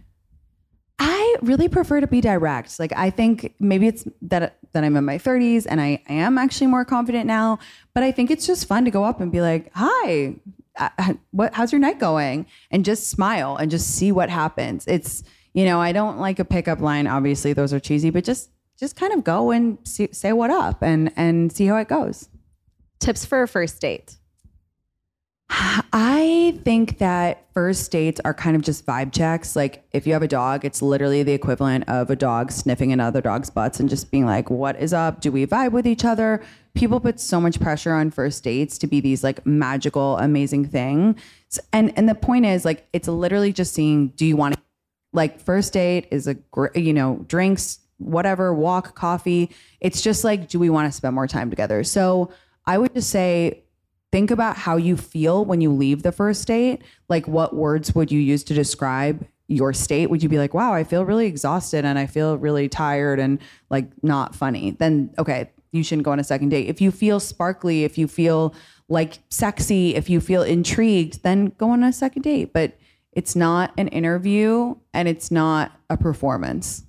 I 0.98 1.36
really 1.42 1.68
prefer 1.68 2.00
to 2.00 2.06
be 2.06 2.20
direct. 2.20 2.78
Like 2.78 2.92
I 2.96 3.10
think 3.10 3.54
maybe 3.58 3.88
it's 3.88 4.06
that 4.22 4.58
that 4.72 4.84
I'm 4.84 4.96
in 4.96 5.04
my 5.04 5.18
30s 5.18 5.66
and 5.68 5.80
I, 5.80 6.02
I 6.08 6.14
am 6.14 6.38
actually 6.38 6.68
more 6.68 6.84
confident 6.84 7.26
now, 7.26 7.58
but 7.92 8.02
I 8.02 8.12
think 8.12 8.30
it's 8.30 8.46
just 8.46 8.66
fun 8.66 8.84
to 8.84 8.90
go 8.90 9.04
up 9.04 9.20
and 9.20 9.32
be 9.32 9.40
like, 9.40 9.70
"Hi, 9.74 10.36
uh, 10.76 11.14
what 11.32 11.54
how's 11.54 11.72
your 11.72 11.80
night 11.80 11.98
going?" 11.98 12.46
and 12.70 12.84
just 12.84 13.08
smile 13.08 13.56
and 13.56 13.70
just 13.70 13.90
see 13.96 14.12
what 14.12 14.30
happens. 14.30 14.86
It's, 14.86 15.24
you 15.54 15.64
know, 15.64 15.80
I 15.80 15.92
don't 15.92 16.18
like 16.18 16.38
a 16.38 16.44
pickup 16.44 16.80
line, 16.80 17.06
obviously 17.06 17.52
those 17.52 17.72
are 17.72 17.80
cheesy, 17.80 18.10
but 18.10 18.24
just 18.24 18.50
just 18.78 18.96
kind 18.96 19.12
of 19.12 19.24
go 19.24 19.50
and 19.50 19.78
see, 19.84 20.08
say 20.12 20.32
what 20.32 20.50
up 20.50 20.82
and 20.82 21.12
and 21.16 21.52
see 21.52 21.66
how 21.66 21.76
it 21.76 21.88
goes. 21.88 22.28
Tips 23.00 23.24
for 23.24 23.42
a 23.42 23.48
first 23.48 23.80
date. 23.80 24.18
I 25.54 26.58
think 26.64 26.96
that 26.98 27.44
first 27.52 27.90
dates 27.92 28.20
are 28.24 28.32
kind 28.32 28.56
of 28.56 28.62
just 28.62 28.86
vibe 28.86 29.12
checks. 29.12 29.54
Like 29.54 29.84
if 29.92 30.06
you 30.06 30.14
have 30.14 30.22
a 30.22 30.28
dog, 30.28 30.64
it's 30.64 30.80
literally 30.80 31.22
the 31.22 31.32
equivalent 31.32 31.86
of 31.88 32.08
a 32.08 32.16
dog 32.16 32.50
sniffing 32.50 32.90
another 32.90 33.20
dog's 33.20 33.50
butts 33.50 33.78
and 33.78 33.88
just 33.88 34.10
being 34.10 34.24
like, 34.24 34.48
"What 34.48 34.80
is 34.80 34.94
up? 34.94 35.20
Do 35.20 35.30
we 35.30 35.46
vibe 35.46 35.72
with 35.72 35.86
each 35.86 36.06
other?" 36.06 36.42
People 36.74 37.00
put 37.00 37.20
so 37.20 37.38
much 37.38 37.60
pressure 37.60 37.92
on 37.92 38.10
first 38.10 38.42
dates 38.42 38.78
to 38.78 38.86
be 38.86 39.00
these 39.00 39.22
like 39.22 39.44
magical, 39.44 40.16
amazing 40.16 40.64
thing. 40.64 41.16
And 41.72 41.92
and 41.98 42.08
the 42.08 42.14
point 42.14 42.46
is 42.46 42.64
like 42.64 42.88
it's 42.94 43.08
literally 43.08 43.52
just 43.52 43.74
seeing, 43.74 44.08
do 44.08 44.24
you 44.24 44.36
want 44.36 44.54
to 44.54 44.60
like 45.12 45.38
first 45.38 45.74
date 45.74 46.08
is 46.10 46.26
a 46.26 46.34
great, 46.34 46.76
you 46.76 46.94
know, 46.94 47.24
drinks, 47.28 47.78
whatever, 47.98 48.54
walk, 48.54 48.94
coffee. 48.94 49.50
It's 49.80 50.00
just 50.00 50.24
like, 50.24 50.48
do 50.48 50.58
we 50.58 50.70
want 50.70 50.90
to 50.90 50.96
spend 50.96 51.14
more 51.14 51.26
time 51.26 51.50
together? 51.50 51.84
So 51.84 52.32
I 52.64 52.78
would 52.78 52.94
just 52.94 53.10
say 53.10 53.61
think 54.12 54.30
about 54.30 54.56
how 54.56 54.76
you 54.76 54.96
feel 54.96 55.44
when 55.44 55.60
you 55.60 55.72
leave 55.72 56.02
the 56.02 56.12
first 56.12 56.46
date. 56.46 56.82
Like, 57.08 57.26
what 57.26 57.56
words 57.56 57.94
would 57.94 58.12
you 58.12 58.20
use 58.20 58.44
to 58.44 58.54
describe 58.54 59.26
your 59.48 59.72
state? 59.72 60.10
Would 60.10 60.22
you 60.22 60.28
be 60.28 60.38
like, 60.38 60.54
wow, 60.54 60.72
I 60.72 60.84
feel 60.84 61.04
really 61.04 61.26
exhausted 61.26 61.84
and 61.84 61.98
I 61.98 62.06
feel 62.06 62.36
really 62.36 62.68
tired 62.68 63.18
and 63.18 63.40
like 63.70 63.90
not 64.02 64.34
funny? 64.34 64.72
Then, 64.72 65.12
okay, 65.18 65.50
you 65.72 65.82
shouldn't 65.82 66.04
go 66.04 66.12
on 66.12 66.20
a 66.20 66.24
second 66.24 66.50
date. 66.50 66.68
If 66.68 66.80
you 66.80 66.90
feel 66.90 67.18
sparkly, 67.18 67.84
if 67.84 67.96
you 67.96 68.06
feel 68.06 68.54
like 68.88 69.20
sexy, 69.30 69.94
if 69.94 70.10
you 70.10 70.20
feel 70.20 70.42
intrigued, 70.42 71.22
then 71.22 71.46
go 71.58 71.70
on 71.70 71.82
a 71.82 71.92
second 71.92 72.22
date. 72.22 72.52
But 72.52 72.78
it's 73.12 73.34
not 73.34 73.72
an 73.78 73.88
interview 73.88 74.74
and 74.92 75.08
it's 75.08 75.30
not 75.30 75.72
a 75.88 75.96
performance. 75.96 76.84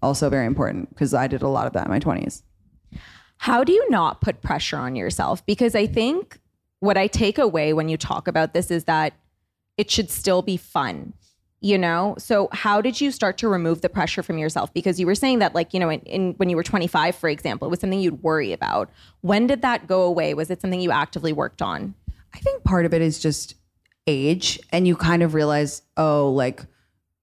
Also, 0.00 0.28
very 0.30 0.46
important 0.46 0.88
because 0.90 1.14
I 1.14 1.26
did 1.26 1.42
a 1.42 1.48
lot 1.48 1.66
of 1.66 1.72
that 1.72 1.86
in 1.86 1.90
my 1.90 2.00
20s. 2.00 2.42
How 3.38 3.64
do 3.64 3.72
you 3.72 3.90
not 3.90 4.20
put 4.20 4.40
pressure 4.40 4.76
on 4.76 4.94
yourself? 4.94 5.44
Because 5.46 5.74
I 5.74 5.86
think 5.86 6.38
what 6.82 6.98
I 6.98 7.06
take 7.06 7.38
away 7.38 7.72
when 7.72 7.88
you 7.88 7.96
talk 7.96 8.26
about 8.26 8.54
this 8.54 8.68
is 8.68 8.84
that 8.84 9.12
it 9.78 9.88
should 9.88 10.10
still 10.10 10.42
be 10.42 10.56
fun, 10.56 11.12
you 11.60 11.78
know? 11.78 12.16
So 12.18 12.48
how 12.50 12.80
did 12.80 13.00
you 13.00 13.12
start 13.12 13.38
to 13.38 13.48
remove 13.48 13.82
the 13.82 13.88
pressure 13.88 14.20
from 14.20 14.36
yourself? 14.36 14.74
Because 14.74 14.98
you 14.98 15.06
were 15.06 15.14
saying 15.14 15.38
that 15.38 15.54
like, 15.54 15.72
you 15.72 15.78
know, 15.78 15.90
in, 15.90 16.00
in, 16.00 16.32
when 16.38 16.50
you 16.50 16.56
were 16.56 16.64
25, 16.64 17.14
for 17.14 17.28
example, 17.28 17.68
it 17.68 17.70
was 17.70 17.78
something 17.78 18.00
you'd 18.00 18.24
worry 18.24 18.52
about. 18.52 18.90
When 19.20 19.46
did 19.46 19.62
that 19.62 19.86
go 19.86 20.02
away? 20.02 20.34
Was 20.34 20.50
it 20.50 20.60
something 20.60 20.80
you 20.80 20.90
actively 20.90 21.32
worked 21.32 21.62
on? 21.62 21.94
I 22.34 22.38
think 22.38 22.64
part 22.64 22.84
of 22.84 22.92
it 22.92 23.00
is 23.00 23.20
just 23.20 23.54
age 24.08 24.58
and 24.72 24.84
you 24.84 24.96
kind 24.96 25.22
of 25.22 25.34
realize, 25.34 25.82
oh, 25.96 26.32
like 26.32 26.66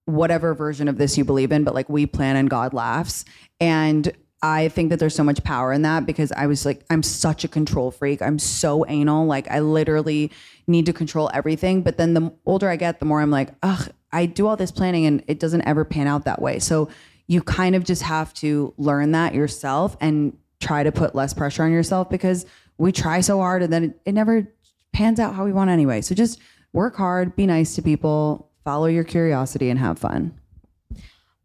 whatever 0.06 0.54
version 0.54 0.88
of 0.88 0.98
this 0.98 1.18
you 1.18 1.26
believe 1.26 1.52
in, 1.52 1.66
but 1.66 1.74
like 1.74 1.90
we 1.90 2.06
plan 2.06 2.38
and 2.38 2.50
God 2.50 2.74
laughs. 2.74 3.26
And 3.60 4.10
I 4.42 4.70
think 4.70 4.90
that 4.90 5.00
there's 5.00 5.16
so 5.16 5.24
much 5.24 5.44
power 5.44 5.74
in 5.74 5.82
that 5.82 6.06
because 6.06 6.32
I 6.32 6.48
was 6.48 6.66
like, 6.66 6.86
I'm 6.90 7.04
such 7.04 7.44
a 7.44 7.48
control 7.48 7.92
freak. 7.92 8.22
I'm 8.22 8.40
so 8.40 8.86
anal. 8.88 9.26
Like, 9.26 9.50
I 9.52 9.60
literally 9.60 10.32
need 10.66 10.86
to 10.86 10.94
control 10.94 11.30
everything. 11.34 11.82
But 11.82 11.98
then 11.98 12.14
the 12.14 12.32
older 12.46 12.70
I 12.70 12.78
get, 12.78 13.00
the 13.00 13.06
more 13.06 13.20
I'm 13.22 13.32
like, 13.32 13.50
ugh, 13.64 13.90
I 14.12 14.26
do 14.26 14.48
all 14.48 14.56
this 14.56 14.72
planning 14.72 15.06
and 15.06 15.24
it 15.28 15.40
doesn't 15.40 15.68
ever 15.68 15.84
pan 15.84 16.08
out 16.08 16.26
that 16.26 16.42
way. 16.42 16.60
So 16.60 16.90
you 17.28 17.42
kind 17.44 17.76
of 17.76 17.84
just 17.84 18.02
have 18.04 18.34
to 18.36 18.74
learn 18.78 19.12
that 19.12 19.34
yourself 19.34 19.98
and 20.00 20.38
try 20.60 20.84
to 20.84 20.92
put 20.92 21.16
less 21.16 21.34
pressure 21.34 21.64
on 21.64 21.72
yourself 21.72 22.10
because 22.10 22.46
we 22.78 22.92
try 22.92 23.22
so 23.22 23.38
hard 23.38 23.62
and 23.62 23.72
then 23.72 23.84
it, 23.84 24.02
it 24.06 24.12
never 24.14 24.48
pans 24.94 25.20
out 25.20 25.36
how 25.36 25.44
we 25.44 25.52
want 25.52 25.70
anyway. 25.70 26.02
So 26.02 26.16
just 26.16 26.40
work 26.74 26.96
hard, 26.96 27.36
be 27.36 27.46
nice 27.46 27.76
to 27.76 27.82
people, 27.82 28.50
follow 28.64 28.88
your 28.88 29.04
curiosity, 29.04 29.70
and 29.70 29.78
have 29.80 30.00
fun. 30.00 30.39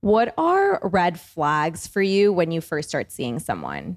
What 0.05 0.35
are 0.37 0.81
red 0.83 1.19
flags 1.19 1.87
for 1.87 2.03
you 2.03 2.31
when 2.31 2.51
you 2.51 2.61
first 2.61 2.91
start 2.91 3.11
seeing 3.11 3.39
someone? 3.39 3.97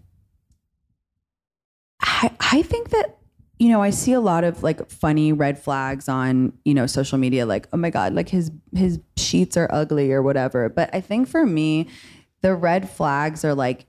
I, 2.02 2.32
I 2.40 2.62
think 2.62 2.92
that 2.92 3.18
you 3.60 3.68
know, 3.68 3.82
I 3.82 3.90
see 3.90 4.14
a 4.14 4.22
lot 4.22 4.46
of 4.46 4.64
like 4.64 4.90
funny 4.90 5.34
red 5.34 5.62
flags 5.62 6.08
on, 6.08 6.54
you 6.64 6.74
know, 6.74 6.86
social 6.88 7.18
media 7.18 7.46
like, 7.46 7.68
"Oh 7.74 7.78
my 7.78 7.90
god, 7.90 8.14
like 8.14 8.30
his 8.30 8.52
his 8.74 9.02
sheets 9.18 9.58
are 9.58 9.68
ugly 9.70 10.14
or 10.14 10.22
whatever." 10.22 10.70
But 10.70 10.92
I 10.94 11.02
think 11.02 11.28
for 11.28 11.46
me, 11.46 11.90
the 12.40 12.56
red 12.56 12.90
flags 12.90 13.44
are 13.44 13.54
like 13.54 13.86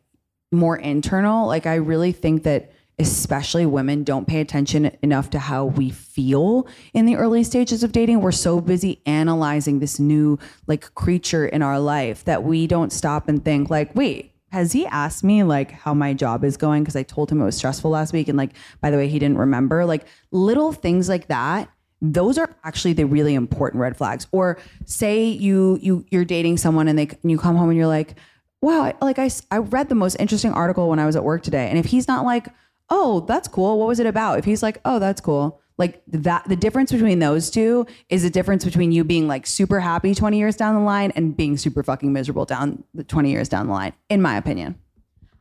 more 0.50 0.76
internal. 0.76 1.46
Like 1.46 1.66
I 1.66 1.76
really 1.76 2.10
think 2.10 2.42
that 2.42 2.72
especially 2.98 3.64
women 3.64 4.02
don't 4.02 4.26
pay 4.26 4.40
attention 4.40 4.96
enough 5.02 5.30
to 5.30 5.38
how 5.38 5.66
we 5.66 5.90
feel 5.90 6.66
in 6.92 7.06
the 7.06 7.16
early 7.16 7.44
stages 7.44 7.82
of 7.82 7.92
dating. 7.92 8.20
We're 8.20 8.32
so 8.32 8.60
busy 8.60 9.00
analyzing 9.06 9.78
this 9.78 10.00
new 10.00 10.38
like 10.66 10.94
creature 10.94 11.46
in 11.46 11.62
our 11.62 11.78
life 11.78 12.24
that 12.24 12.42
we 12.42 12.66
don't 12.66 12.92
stop 12.92 13.28
and 13.28 13.44
think 13.44 13.70
like 13.70 13.94
wait 13.94 14.34
has 14.50 14.72
he 14.72 14.86
asked 14.86 15.22
me 15.22 15.42
like 15.42 15.70
how 15.70 15.92
my 15.92 16.14
job 16.14 16.42
is 16.42 16.56
going? 16.56 16.82
Because 16.82 16.96
i 16.96 17.02
told 17.02 17.30
him 17.30 17.40
it 17.40 17.44
was 17.44 17.56
stressful 17.56 17.90
last 17.90 18.12
week 18.12 18.28
and 18.28 18.38
like 18.38 18.52
by 18.80 18.90
the 18.90 18.96
way 18.96 19.08
he 19.08 19.18
didn't 19.18 19.38
remember. 19.38 19.84
Like 19.84 20.06
little 20.30 20.72
things 20.72 21.08
like 21.08 21.28
that 21.28 21.70
those 22.00 22.38
are 22.38 22.54
actually 22.62 22.92
the 22.92 23.04
really 23.04 23.34
important 23.34 23.80
red 23.80 23.96
flags. 23.96 24.26
Or 24.32 24.58
say 24.86 25.24
you 25.24 25.78
you 25.82 26.04
you're 26.10 26.24
dating 26.24 26.58
someone 26.58 26.88
and 26.88 26.98
they 26.98 27.08
and 27.08 27.30
you 27.30 27.38
come 27.38 27.56
home 27.56 27.68
and 27.68 27.76
you're 27.76 27.86
like 27.86 28.14
wow 28.60 28.92
like 29.00 29.18
i 29.18 29.30
i 29.50 29.58
read 29.58 29.88
the 29.88 29.94
most 29.94 30.16
interesting 30.16 30.52
article 30.52 30.88
when 30.88 30.98
i 30.98 31.06
was 31.06 31.16
at 31.16 31.24
work 31.24 31.42
today. 31.42 31.68
And 31.68 31.78
if 31.78 31.86
he's 31.86 32.08
not 32.08 32.24
like 32.24 32.48
oh, 32.90 33.20
that's 33.20 33.48
cool. 33.48 33.78
What 33.78 33.88
was 33.88 34.00
it 34.00 34.06
about? 34.06 34.38
If 34.38 34.44
he's 34.44 34.62
like, 34.62 34.78
oh, 34.84 34.98
that's 34.98 35.20
cool. 35.20 35.60
Like 35.76 36.02
that, 36.08 36.48
the 36.48 36.56
difference 36.56 36.90
between 36.90 37.20
those 37.20 37.50
two 37.50 37.86
is 38.08 38.22
the 38.24 38.30
difference 38.30 38.64
between 38.64 38.90
you 38.90 39.04
being 39.04 39.28
like 39.28 39.46
super 39.46 39.78
happy 39.78 40.14
20 40.14 40.36
years 40.38 40.56
down 40.56 40.74
the 40.74 40.80
line 40.80 41.12
and 41.14 41.36
being 41.36 41.56
super 41.56 41.82
fucking 41.84 42.12
miserable 42.12 42.44
down 42.44 42.82
the 42.94 43.04
20 43.04 43.30
years 43.30 43.48
down 43.48 43.66
the 43.68 43.72
line, 43.72 43.92
in 44.08 44.20
my 44.20 44.36
opinion. 44.36 44.76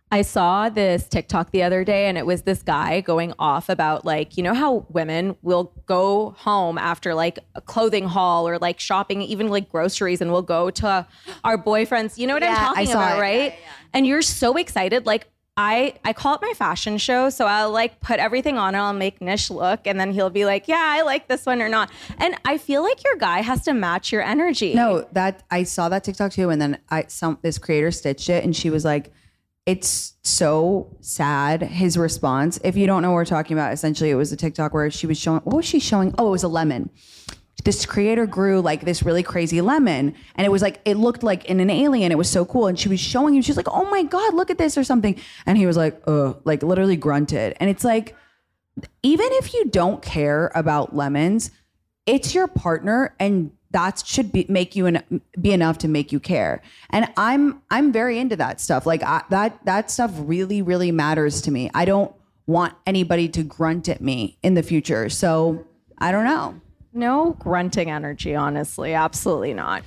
I 0.10 0.21
saw 0.21 0.69
this 0.69 1.05
TikTok 1.10 1.51
the 1.51 1.63
other 1.63 1.83
day 1.83 2.05
and 2.07 2.17
it 2.17 2.25
was 2.25 2.43
this 2.43 2.63
guy 2.63 3.01
going 3.01 3.33
off 3.39 3.67
about 3.67 4.05
like, 4.05 4.38
you 4.38 4.43
know 4.43 4.53
how 4.53 4.86
women 4.89 5.36
will 5.41 5.73
go 5.86 6.33
home 6.38 6.77
after 6.77 7.13
like 7.13 7.39
a 7.55 7.62
clothing 7.62 8.05
haul 8.07 8.47
or 8.47 8.57
like 8.57 8.79
shopping, 8.79 9.21
even 9.21 9.49
like 9.49 9.69
groceries, 9.69 10.21
and 10.21 10.31
we'll 10.31 10.43
go 10.43 10.69
to 10.69 11.05
our 11.43 11.57
boyfriends. 11.57 12.17
You 12.17 12.27
know 12.27 12.36
what 12.36 12.43
I'm 12.43 12.53
Yeah, 12.53 12.62
I 12.62 12.65
talking 12.75 12.86
saw 12.86 12.91
about, 12.99 13.17
it. 13.17 13.21
right? 13.21 13.55
And 13.93 14.07
you're 14.07 14.21
so 14.21 14.55
excited. 14.55 15.05
Like, 15.05 15.27
I, 15.57 15.95
I 16.05 16.13
call 16.13 16.35
it 16.35 16.41
my 16.41 16.53
fashion 16.55 16.99
show. 16.99 17.29
So 17.31 17.47
I'll 17.47 17.71
like 17.71 17.99
put 17.99 18.19
everything 18.19 18.59
on 18.59 18.75
and 18.75 18.77
I'll 18.77 18.93
make 18.93 19.19
Nish 19.21 19.49
look. 19.49 19.87
And 19.87 19.99
then 19.99 20.11
he'll 20.11 20.29
be 20.29 20.45
like, 20.45 20.67
yeah, 20.67 20.83
I 20.95 21.01
like 21.01 21.27
this 21.27 21.47
one 21.47 21.61
or 21.63 21.67
not. 21.67 21.89
And 22.19 22.35
I 22.45 22.59
feel 22.59 22.83
like 22.83 23.03
your 23.03 23.15
guy 23.15 23.41
has 23.41 23.63
to 23.63 23.73
match 23.73 24.11
your 24.11 24.21
energy. 24.21 24.75
No, 24.75 25.07
that 25.13 25.43
I 25.49 25.63
saw 25.63 25.89
that 25.89 26.03
TikTok 26.03 26.31
too, 26.31 26.49
and 26.51 26.61
then 26.61 26.79
I 26.89 27.05
some 27.07 27.39
this 27.41 27.57
creator 27.57 27.91
stitched 27.91 28.29
it, 28.29 28.43
and 28.43 28.55
she 28.55 28.69
was 28.69 28.85
like, 28.85 29.11
"It's 29.65 30.13
so 30.21 30.95
sad." 31.01 31.61
His 31.63 31.97
response. 31.97 32.59
If 32.63 32.77
you 32.77 32.85
don't 32.85 33.01
know 33.01 33.09
what 33.09 33.15
we're 33.15 33.25
talking 33.25 33.57
about, 33.57 33.73
essentially, 33.73 34.11
it 34.11 34.15
was 34.15 34.31
a 34.31 34.37
TikTok 34.37 34.73
where 34.73 34.91
she 34.91 35.07
was 35.07 35.17
showing. 35.17 35.41
What 35.41 35.57
was 35.57 35.65
she 35.65 35.79
showing? 35.79 36.13
Oh, 36.17 36.27
it 36.27 36.31
was 36.31 36.43
a 36.43 36.47
lemon. 36.47 36.89
This 37.63 37.85
creator 37.85 38.25
grew 38.25 38.61
like 38.61 38.85
this 38.85 39.03
really 39.03 39.23
crazy 39.23 39.61
lemon, 39.61 40.15
and 40.35 40.45
it 40.45 40.49
was 40.49 40.61
like 40.61 40.79
it 40.85 40.95
looked 40.95 41.23
like 41.23 41.45
in 41.45 41.59
an 41.59 41.69
alien. 41.69 42.11
It 42.11 42.17
was 42.17 42.29
so 42.29 42.45
cool, 42.45 42.67
and 42.67 42.79
she 42.79 42.87
was 42.87 42.99
showing 42.99 43.35
him. 43.35 43.41
She's 43.41 43.57
like, 43.57 43.67
"Oh 43.69 43.89
my 43.89 44.03
god, 44.03 44.33
look 44.33 44.49
at 44.49 44.57
this" 44.57 44.77
or 44.77 44.83
something, 44.83 45.19
and 45.45 45.57
he 45.57 45.65
was 45.65 45.75
like, 45.75 46.01
"Uh," 46.07 46.33
like 46.45 46.63
literally 46.63 46.95
grunted, 46.95 47.57
and 47.59 47.69
it's 47.69 47.83
like 47.83 48.15
even 49.03 49.27
if 49.31 49.53
you 49.53 49.65
don't 49.65 50.01
care 50.01 50.51
about 50.53 50.95
lemons, 50.95 51.51
it's 52.05 52.35
your 52.35 52.47
partner 52.47 53.15
and 53.19 53.51
that 53.71 54.01
should 54.05 54.31
be 54.31 54.45
make 54.47 54.75
you 54.75 54.85
en- 54.85 55.21
be 55.39 55.51
enough 55.51 55.77
to 55.79 55.87
make 55.87 56.11
you 56.11 56.19
care. 56.19 56.61
And 56.89 57.11
I'm 57.17 57.61
I'm 57.69 57.91
very 57.91 58.17
into 58.17 58.35
that 58.37 58.61
stuff. 58.61 58.85
Like 58.85 59.03
I, 59.03 59.23
that 59.29 59.65
that 59.65 59.91
stuff 59.91 60.11
really 60.15 60.61
really 60.61 60.91
matters 60.91 61.41
to 61.41 61.51
me. 61.51 61.69
I 61.73 61.85
don't 61.85 62.13
want 62.47 62.73
anybody 62.85 63.27
to 63.27 63.43
grunt 63.43 63.89
at 63.89 64.01
me 64.01 64.37
in 64.41 64.53
the 64.53 64.63
future. 64.63 65.09
So, 65.09 65.65
I 65.97 66.11
don't 66.11 66.23
know. 66.23 66.59
No 66.97 67.36
grunting 67.38 67.91
energy, 67.91 68.33
honestly. 68.33 68.95
Absolutely 68.95 69.53
not. 69.53 69.83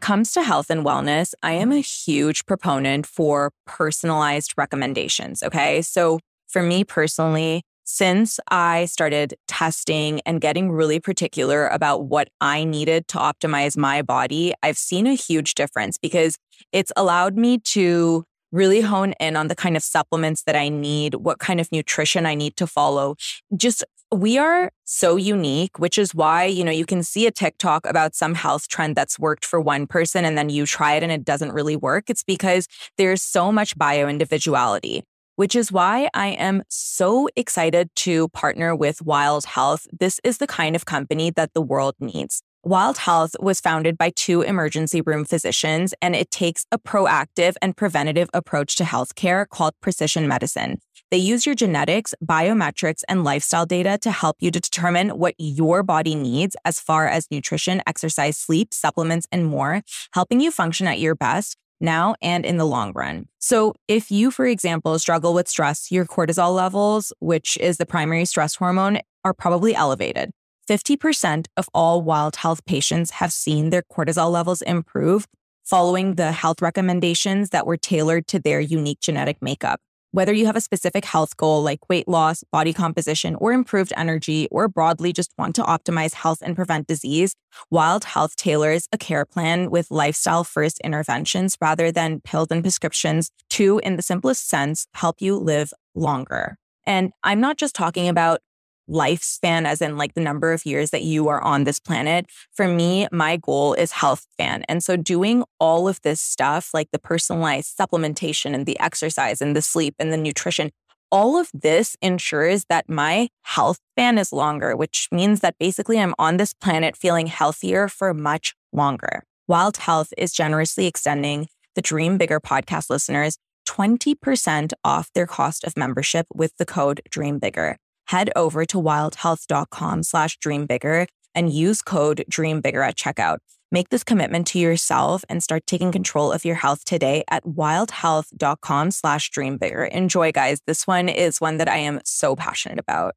comes 0.00 0.30
to 0.30 0.40
health 0.40 0.70
and 0.70 0.84
wellness, 0.84 1.34
I 1.42 1.54
am 1.54 1.72
a 1.72 1.80
huge 1.80 2.46
proponent 2.46 3.06
for 3.06 3.50
personalized 3.66 4.54
recommendations. 4.56 5.42
Okay. 5.42 5.82
So 5.82 6.20
for 6.46 6.62
me 6.62 6.84
personally, 6.84 7.64
since 7.86 8.38
I 8.50 8.86
started 8.86 9.34
testing 9.46 10.20
and 10.26 10.40
getting 10.40 10.72
really 10.72 10.98
particular 11.00 11.68
about 11.68 12.06
what 12.06 12.28
I 12.40 12.64
needed 12.64 13.06
to 13.08 13.18
optimize 13.18 13.76
my 13.76 14.02
body, 14.02 14.52
I've 14.62 14.76
seen 14.76 15.06
a 15.06 15.14
huge 15.14 15.54
difference 15.54 15.96
because 15.96 16.36
it's 16.72 16.92
allowed 16.96 17.36
me 17.36 17.58
to 17.58 18.24
really 18.52 18.80
hone 18.80 19.12
in 19.20 19.36
on 19.36 19.48
the 19.48 19.54
kind 19.54 19.76
of 19.76 19.82
supplements 19.82 20.42
that 20.44 20.56
I 20.56 20.68
need, 20.68 21.14
what 21.14 21.38
kind 21.38 21.60
of 21.60 21.70
nutrition 21.70 22.26
I 22.26 22.34
need 22.34 22.56
to 22.56 22.66
follow. 22.66 23.14
Just 23.56 23.84
we 24.12 24.38
are 24.38 24.70
so 24.84 25.16
unique, 25.16 25.78
which 25.78 25.98
is 25.98 26.14
why, 26.14 26.44
you 26.44 26.64
know, 26.64 26.72
you 26.72 26.86
can 26.86 27.02
see 27.02 27.26
a 27.26 27.30
TikTok 27.30 27.86
about 27.86 28.14
some 28.14 28.34
health 28.34 28.68
trend 28.68 28.96
that's 28.96 29.18
worked 29.18 29.44
for 29.44 29.60
one 29.60 29.86
person 29.86 30.24
and 30.24 30.38
then 30.38 30.48
you 30.48 30.64
try 30.66 30.94
it 30.94 31.02
and 31.02 31.10
it 31.10 31.24
doesn't 31.24 31.52
really 31.52 31.76
work. 31.76 32.08
It's 32.08 32.22
because 32.22 32.68
there's 32.98 33.22
so 33.22 33.50
much 33.50 33.76
bio 33.76 34.08
individuality, 34.08 35.02
which 35.36 35.54
is 35.54 35.70
why 35.70 36.08
I 36.12 36.28
am 36.28 36.62
so 36.68 37.28
excited 37.36 37.90
to 37.96 38.28
partner 38.28 38.74
with 38.74 39.02
Wild 39.02 39.44
Health. 39.44 39.86
This 39.98 40.20
is 40.24 40.38
the 40.38 40.46
kind 40.46 40.74
of 40.74 40.84
company 40.84 41.30
that 41.30 41.54
the 41.54 41.62
world 41.62 41.94
needs. 42.00 42.42
Wild 42.64 42.98
Health 42.98 43.36
was 43.38 43.60
founded 43.60 43.96
by 43.96 44.10
two 44.10 44.42
emergency 44.42 45.00
room 45.00 45.24
physicians, 45.24 45.94
and 46.02 46.16
it 46.16 46.32
takes 46.32 46.66
a 46.72 46.78
proactive 46.78 47.54
and 47.62 47.76
preventative 47.76 48.28
approach 48.34 48.74
to 48.76 48.82
healthcare 48.82 49.48
called 49.48 49.74
precision 49.80 50.26
medicine. 50.26 50.80
They 51.12 51.18
use 51.18 51.46
your 51.46 51.54
genetics, 51.54 52.12
biometrics, 52.24 53.02
and 53.08 53.22
lifestyle 53.22 53.66
data 53.66 53.98
to 54.02 54.10
help 54.10 54.38
you 54.40 54.50
to 54.50 54.58
determine 54.58 55.10
what 55.10 55.34
your 55.38 55.84
body 55.84 56.16
needs 56.16 56.56
as 56.64 56.80
far 56.80 57.06
as 57.06 57.30
nutrition, 57.30 57.82
exercise, 57.86 58.36
sleep, 58.36 58.74
supplements, 58.74 59.28
and 59.30 59.46
more, 59.46 59.82
helping 60.14 60.40
you 60.40 60.50
function 60.50 60.88
at 60.88 60.98
your 60.98 61.14
best 61.14 61.56
now 61.80 62.14
and 62.22 62.44
in 62.44 62.56
the 62.56 62.64
long 62.64 62.92
run. 62.94 63.26
So, 63.38 63.74
if 63.88 64.10
you, 64.10 64.30
for 64.30 64.46
example, 64.46 64.98
struggle 64.98 65.34
with 65.34 65.48
stress, 65.48 65.90
your 65.90 66.04
cortisol 66.04 66.54
levels, 66.54 67.12
which 67.20 67.56
is 67.58 67.76
the 67.76 67.86
primary 67.86 68.24
stress 68.24 68.56
hormone, 68.56 69.00
are 69.24 69.34
probably 69.34 69.74
elevated. 69.74 70.30
50% 70.68 71.46
of 71.56 71.68
all 71.72 72.02
Wild 72.02 72.36
Health 72.36 72.64
patients 72.64 73.12
have 73.12 73.32
seen 73.32 73.70
their 73.70 73.82
cortisol 73.82 74.30
levels 74.30 74.62
improve 74.62 75.26
following 75.64 76.14
the 76.14 76.32
health 76.32 76.62
recommendations 76.62 77.50
that 77.50 77.66
were 77.66 77.76
tailored 77.76 78.26
to 78.28 78.38
their 78.38 78.60
unique 78.60 79.00
genetic 79.00 79.42
makeup. 79.42 79.80
Whether 80.12 80.32
you 80.32 80.46
have 80.46 80.56
a 80.56 80.60
specific 80.60 81.04
health 81.04 81.36
goal 81.36 81.62
like 81.62 81.88
weight 81.88 82.08
loss, 82.08 82.44
body 82.50 82.72
composition, 82.72 83.34
or 83.34 83.52
improved 83.52 83.92
energy, 83.96 84.48
or 84.50 84.68
broadly 84.68 85.12
just 85.12 85.32
want 85.36 85.54
to 85.56 85.62
optimize 85.62 86.14
health 86.14 86.38
and 86.42 86.56
prevent 86.56 86.86
disease, 86.86 87.34
Wild 87.70 88.04
Health 88.04 88.36
tailors 88.36 88.88
a 88.92 88.98
care 88.98 89.24
plan 89.24 89.70
with 89.70 89.90
lifestyle 89.90 90.44
first 90.44 90.80
interventions 90.80 91.56
rather 91.60 91.92
than 91.92 92.20
pills 92.20 92.48
and 92.50 92.62
prescriptions 92.62 93.30
to, 93.50 93.78
in 93.84 93.96
the 93.96 94.02
simplest 94.02 94.48
sense, 94.48 94.86
help 94.94 95.20
you 95.20 95.36
live 95.36 95.72
longer. 95.94 96.56
And 96.86 97.12
I'm 97.24 97.40
not 97.40 97.56
just 97.56 97.74
talking 97.74 98.08
about 98.08 98.40
lifespan 98.88 99.66
as 99.66 99.80
in 99.82 99.96
like 99.96 100.14
the 100.14 100.20
number 100.20 100.52
of 100.52 100.64
years 100.64 100.90
that 100.90 101.02
you 101.02 101.28
are 101.28 101.42
on 101.42 101.64
this 101.64 101.78
planet. 101.78 102.26
For 102.52 102.68
me, 102.68 103.08
my 103.12 103.36
goal 103.36 103.74
is 103.74 103.92
health 103.92 104.26
span. 104.32 104.64
And 104.68 104.82
so 104.82 104.96
doing 104.96 105.44
all 105.58 105.88
of 105.88 106.00
this 106.02 106.20
stuff, 106.20 106.70
like 106.72 106.90
the 106.92 106.98
personalized 106.98 107.76
supplementation 107.76 108.54
and 108.54 108.66
the 108.66 108.78
exercise 108.80 109.40
and 109.40 109.54
the 109.54 109.62
sleep 109.62 109.94
and 109.98 110.12
the 110.12 110.16
nutrition, 110.16 110.70
all 111.12 111.36
of 111.36 111.50
this 111.54 111.96
ensures 112.02 112.64
that 112.68 112.88
my 112.88 113.28
health 113.42 113.78
span 113.92 114.18
is 114.18 114.32
longer, 114.32 114.76
which 114.76 115.08
means 115.12 115.40
that 115.40 115.58
basically 115.58 116.00
I'm 116.00 116.14
on 116.18 116.36
this 116.36 116.52
planet 116.52 116.96
feeling 116.96 117.28
healthier 117.28 117.88
for 117.88 118.12
much 118.12 118.54
longer. 118.72 119.22
Wild 119.48 119.76
Health 119.76 120.12
is 120.18 120.32
generously 120.32 120.86
extending 120.86 121.46
the 121.76 121.82
Dream 121.82 122.18
Bigger 122.18 122.40
podcast 122.40 122.90
listeners 122.90 123.38
20% 123.68 124.72
off 124.84 125.12
their 125.12 125.26
cost 125.26 125.64
of 125.64 125.76
membership 125.76 126.26
with 126.34 126.56
the 126.56 126.66
code 126.66 127.00
Dream 127.10 127.38
Bigger 127.38 127.78
head 128.06 128.30
over 128.34 128.64
to 128.66 128.76
wildhealth.com 128.76 130.02
slash 130.02 130.38
dreambigger 130.38 131.06
and 131.34 131.52
use 131.52 131.82
code 131.82 132.24
dreambigger 132.30 132.86
at 132.86 132.96
checkout. 132.96 133.38
Make 133.70 133.88
this 133.88 134.04
commitment 134.04 134.46
to 134.48 134.58
yourself 134.58 135.24
and 135.28 135.42
start 135.42 135.66
taking 135.66 135.92
control 135.92 136.32
of 136.32 136.44
your 136.44 136.54
health 136.54 136.84
today 136.84 137.24
at 137.28 137.44
wildhealth.com 137.44 138.90
slash 138.90 139.30
dreambigger. 139.30 139.90
Enjoy, 139.90 140.32
guys. 140.32 140.60
This 140.66 140.86
one 140.86 141.08
is 141.08 141.40
one 141.40 141.56
that 141.58 141.68
I 141.68 141.78
am 141.78 142.00
so 142.04 142.36
passionate 142.36 142.78
about. 142.78 143.14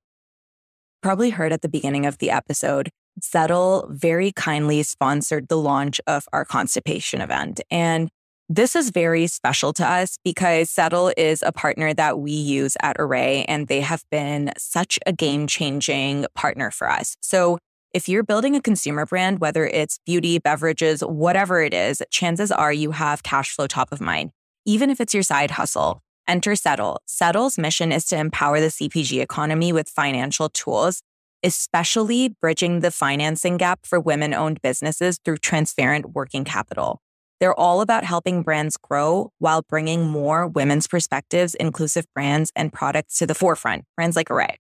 Probably 1.02 1.30
heard 1.30 1.54
at 1.54 1.62
the 1.62 1.69
beginning 1.69 2.06
of 2.06 2.17
the 2.17 2.32
episode, 2.32 2.89
Settle 3.21 3.88
very 3.89 4.32
kindly 4.32 4.84
sponsored 4.84 5.47
the 5.47 5.58
launch 5.58 5.99
of 6.08 6.25
our 6.32 6.45
constipation 6.45 7.21
event. 7.21 7.62
And 7.69 8.10
this 8.52 8.76
is 8.76 8.90
very 8.90 9.28
special 9.28 9.74
to 9.74 9.88
us 9.88 10.18
because 10.24 10.72
Settle 10.72 11.14
is 11.16 11.44
a 11.46 11.52
partner 11.52 11.94
that 11.94 12.20
we 12.20 12.32
use 12.32 12.76
at 12.82 12.98
Arrae, 12.98 13.46
and 13.48 13.68
they 13.68 13.82
have 13.82 14.04
been 14.10 14.52
such 14.58 14.98
a 15.06 15.14
game 15.14 15.46
changing 15.46 16.26
partner 16.34 16.72
for 16.72 16.90
us. 16.90 17.16
So, 17.22 17.60
if 17.94 18.10
you're 18.10 18.24
building 18.24 18.56
a 18.56 18.62
consumer 18.62 19.06
brand, 19.06 19.40
whether 19.40 19.66
it's 19.66 20.00
beauty, 20.06 20.38
beverages, 20.40 21.02
whatever 21.02 21.62
it 21.62 21.74
is, 21.74 22.04
chances 22.12 22.52
are 22.52 22.74
you 22.74 22.92
have 22.92 23.24
cash 23.24 23.56
flow 23.56 23.66
top 23.66 23.92
of 23.92 24.02
mind. 24.02 24.32
Even 24.66 24.92
if 24.92 25.00
it's 25.02 25.14
your 25.14 25.24
side 25.24 25.52
hustle, 25.52 26.02
enter 26.28 26.56
Settle. 26.56 27.02
Settle's 27.08 27.58
mission 27.58 27.92
is 27.92 28.06
to 28.06 28.18
empower 28.18 28.60
the 28.60 28.68
CPG 28.68 29.22
economy 29.22 29.74
with 29.74 29.90
financial 29.90 30.50
tools, 30.50 31.02
especially 31.44 32.36
bridging 32.42 32.82
the 32.82 32.92
financing 32.92 33.58
gap 33.58 33.86
for 33.86 34.00
women 34.00 34.34
owned 34.34 34.62
businesses 34.62 35.20
through 35.24 35.38
transparent 35.38 36.14
working 36.14 36.43
capital. 36.43 37.02
They're 37.40 37.58
all 37.58 37.82
about 37.82 38.04
helping 38.04 38.44
brands 38.44 38.78
grow 38.78 39.32
while 39.40 39.62
bringing 39.62 40.08
more 40.08 40.48
women's 40.48 40.88
perspectives, 40.88 41.56
inclusive 41.56 42.06
brands, 42.14 42.52
and 42.56 42.74
products 42.74 43.18
to 43.20 43.28
the 43.28 43.36
forefront, 43.36 43.86
brands 43.96 44.16
like 44.16 44.28
Arrae. 44.28 44.56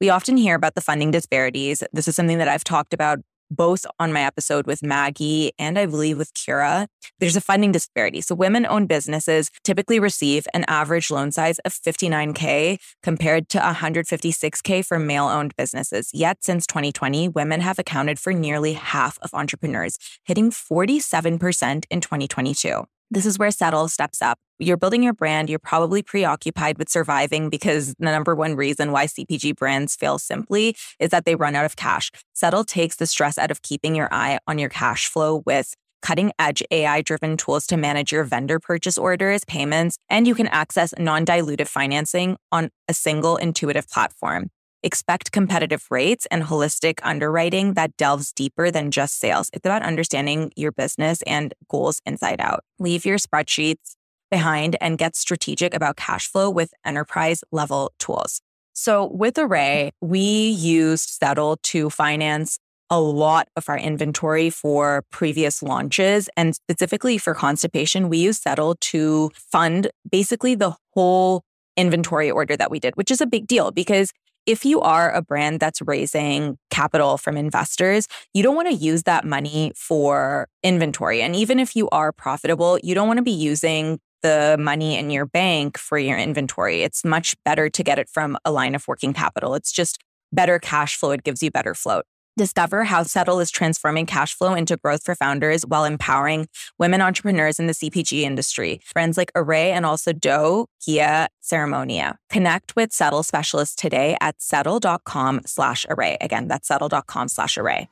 We 0.00 0.10
often 0.10 0.36
hear 0.36 0.54
about 0.54 0.74
the 0.74 0.80
funding 0.80 1.10
disparities. 1.10 1.82
This 1.92 2.06
is 2.06 2.14
something 2.14 2.38
that 2.38 2.48
I've 2.48 2.64
talked 2.64 2.92
about 2.92 3.18
both 3.50 3.86
on 3.98 4.12
my 4.12 4.22
episode 4.22 4.66
with 4.66 4.82
Maggie 4.82 5.52
and 5.58 5.78
I 5.78 5.86
believe 5.86 6.18
with 6.18 6.34
Kira. 6.34 6.86
There's 7.18 7.36
a 7.36 7.40
funding 7.40 7.72
disparity. 7.72 8.20
So 8.20 8.34
women 8.34 8.66
owned 8.66 8.88
businesses 8.88 9.50
typically 9.64 9.98
receive 9.98 10.46
an 10.54 10.64
average 10.68 11.10
loan 11.10 11.32
size 11.32 11.58
of 11.60 11.72
59K 11.72 12.78
compared 13.02 13.48
to 13.50 13.58
156K 13.58 14.84
for 14.84 14.98
male 14.98 15.26
owned 15.26 15.54
businesses. 15.56 16.10
Yet 16.12 16.44
since 16.44 16.66
2020, 16.66 17.28
women 17.28 17.60
have 17.60 17.78
accounted 17.78 18.18
for 18.18 18.32
nearly 18.32 18.74
half 18.74 19.18
of 19.22 19.34
entrepreneurs, 19.34 19.98
hitting 20.24 20.50
47% 20.50 21.84
in 21.90 22.00
2022. 22.00 22.84
This 23.10 23.24
is 23.24 23.38
where 23.38 23.50
Settle 23.50 23.88
steps 23.88 24.20
up. 24.20 24.38
You're 24.58 24.76
building 24.76 25.02
your 25.02 25.14
brand. 25.14 25.48
You're 25.48 25.58
probably 25.58 26.02
preoccupied 26.02 26.78
with 26.78 26.90
surviving 26.90 27.48
because 27.48 27.94
the 27.98 28.04
number 28.04 28.34
one 28.34 28.54
reason 28.54 28.92
why 28.92 29.06
CPG 29.06 29.56
brands 29.56 29.96
fail 29.96 30.18
simply 30.18 30.76
is 30.98 31.10
that 31.10 31.24
they 31.24 31.34
run 31.34 31.54
out 31.54 31.64
of 31.64 31.76
cash. 31.76 32.10
Settle 32.34 32.64
takes 32.64 32.96
the 32.96 33.06
stress 33.06 33.38
out 33.38 33.50
of 33.50 33.62
keeping 33.62 33.94
your 33.94 34.12
eye 34.12 34.38
on 34.46 34.58
your 34.58 34.68
cash 34.68 35.06
flow 35.06 35.42
with 35.46 35.74
cutting 36.02 36.32
edge 36.38 36.62
AI 36.70 37.00
driven 37.02 37.36
tools 37.36 37.66
to 37.68 37.76
manage 37.76 38.12
your 38.12 38.24
vendor 38.24 38.58
purchase 38.60 38.98
orders, 38.98 39.44
payments, 39.46 39.96
and 40.10 40.26
you 40.26 40.34
can 40.34 40.48
access 40.48 40.92
non 40.98 41.24
dilutive 41.24 41.68
financing 41.68 42.36
on 42.52 42.70
a 42.88 42.94
single 42.94 43.36
intuitive 43.36 43.88
platform. 43.88 44.50
Expect 44.82 45.32
competitive 45.32 45.86
rates 45.90 46.26
and 46.30 46.44
holistic 46.44 47.00
underwriting 47.02 47.74
that 47.74 47.96
delves 47.96 48.32
deeper 48.32 48.70
than 48.70 48.90
just 48.90 49.18
sales. 49.18 49.50
It's 49.52 49.66
about 49.66 49.82
understanding 49.82 50.52
your 50.54 50.70
business 50.70 51.20
and 51.22 51.52
goals 51.68 52.00
inside 52.06 52.40
out. 52.40 52.64
Leave 52.78 53.04
your 53.04 53.18
spreadsheets 53.18 53.96
behind 54.30 54.76
and 54.80 54.96
get 54.98 55.16
strategic 55.16 55.74
about 55.74 55.96
cash 55.96 56.28
flow 56.28 56.48
with 56.48 56.72
enterprise 56.84 57.42
level 57.50 57.92
tools. 57.98 58.40
So 58.72 59.06
with 59.06 59.34
Arrae, 59.34 59.90
we 60.00 60.20
used 60.20 61.08
Settle 61.08 61.56
to 61.64 61.90
finance 61.90 62.58
a 62.90 63.00
lot 63.00 63.48
of 63.56 63.68
our 63.68 63.76
inventory 63.76 64.48
for 64.48 65.04
previous 65.10 65.62
launches. 65.62 66.28
And 66.36 66.54
specifically 66.54 67.18
for 67.18 67.34
constipation, 67.34 68.08
we 68.08 68.18
use 68.18 68.38
Settle 68.38 68.76
to 68.80 69.30
fund 69.34 69.90
basically 70.08 70.54
the 70.54 70.76
whole 70.94 71.42
inventory 71.76 72.30
order 72.30 72.56
that 72.56 72.70
we 72.70 72.78
did, 72.78 72.94
which 72.96 73.10
is 73.10 73.20
a 73.20 73.26
big 73.26 73.46
deal 73.46 73.72
because 73.72 74.12
if 74.48 74.64
you 74.64 74.80
are 74.80 75.12
a 75.12 75.20
brand 75.20 75.60
that's 75.60 75.82
raising 75.82 76.56
capital 76.70 77.18
from 77.18 77.36
investors, 77.36 78.08
you 78.32 78.42
don't 78.42 78.56
want 78.56 78.68
to 78.68 78.74
use 78.74 79.02
that 79.02 79.26
money 79.26 79.72
for 79.76 80.48
inventory. 80.62 81.20
And 81.20 81.36
even 81.36 81.58
if 81.58 81.76
you 81.76 81.88
are 81.90 82.12
profitable, 82.12 82.78
you 82.82 82.94
don't 82.94 83.06
want 83.06 83.18
to 83.18 83.22
be 83.22 83.30
using 83.30 84.00
the 84.22 84.56
money 84.58 84.96
in 84.96 85.10
your 85.10 85.26
bank 85.26 85.76
for 85.76 85.98
your 85.98 86.16
inventory. 86.16 86.82
It's 86.82 87.04
much 87.04 87.36
better 87.44 87.68
to 87.68 87.84
get 87.84 87.98
it 87.98 88.08
from 88.08 88.38
a 88.46 88.50
line 88.50 88.74
of 88.74 88.88
working 88.88 89.12
capital. 89.12 89.54
It's 89.54 89.70
just 89.70 89.98
better 90.32 90.58
cash 90.58 90.96
flow. 90.96 91.10
It 91.10 91.24
gives 91.24 91.42
you 91.42 91.50
better 91.50 91.74
float. 91.74 92.06
Discover 92.38 92.84
how 92.84 93.02
Settle 93.02 93.40
is 93.40 93.50
transforming 93.50 94.06
cash 94.06 94.32
flow 94.32 94.54
into 94.54 94.76
growth 94.76 95.02
for 95.04 95.16
founders 95.16 95.66
while 95.66 95.84
empowering 95.84 96.48
women 96.78 97.02
entrepreneurs 97.02 97.58
in 97.58 97.66
the 97.66 97.72
CPG 97.72 98.20
industry. 98.22 98.80
Brands 98.94 99.18
like 99.18 99.32
Arrae 99.32 99.72
and 99.72 99.84
also 99.84 100.12
Doe, 100.12 100.66
Kia, 100.80 101.26
Ceremonia. 101.42 102.14
Connect 102.30 102.76
with 102.76 102.92
Settle 102.92 103.24
specialists 103.24 103.74
today 103.74 104.16
at 104.20 104.40
settle.com 104.40 105.40
slash 105.46 105.84
arrae. 105.90 106.16
Again, 106.20 106.46
that's 106.46 106.68
settle.com 106.68 107.26
slash 107.26 107.56
arrae. 107.56 107.88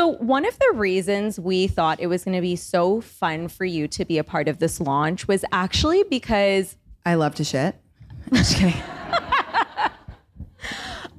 So, 0.00 0.12
one 0.12 0.46
of 0.46 0.58
the 0.58 0.72
reasons 0.76 1.38
we 1.38 1.66
thought 1.66 2.00
it 2.00 2.06
was 2.06 2.24
going 2.24 2.34
to 2.34 2.40
be 2.40 2.56
so 2.56 3.02
fun 3.02 3.48
for 3.48 3.66
you 3.66 3.86
to 3.88 4.06
be 4.06 4.16
a 4.16 4.24
part 4.24 4.48
of 4.48 4.58
this 4.58 4.80
launch 4.80 5.28
was 5.28 5.44
actually 5.52 6.04
because. 6.04 6.78
I 7.04 7.16
love 7.16 7.34
to 7.34 7.44
shit. 7.44 7.74
I'm 8.32 8.32
just 8.38 8.56
kidding. 8.56 8.80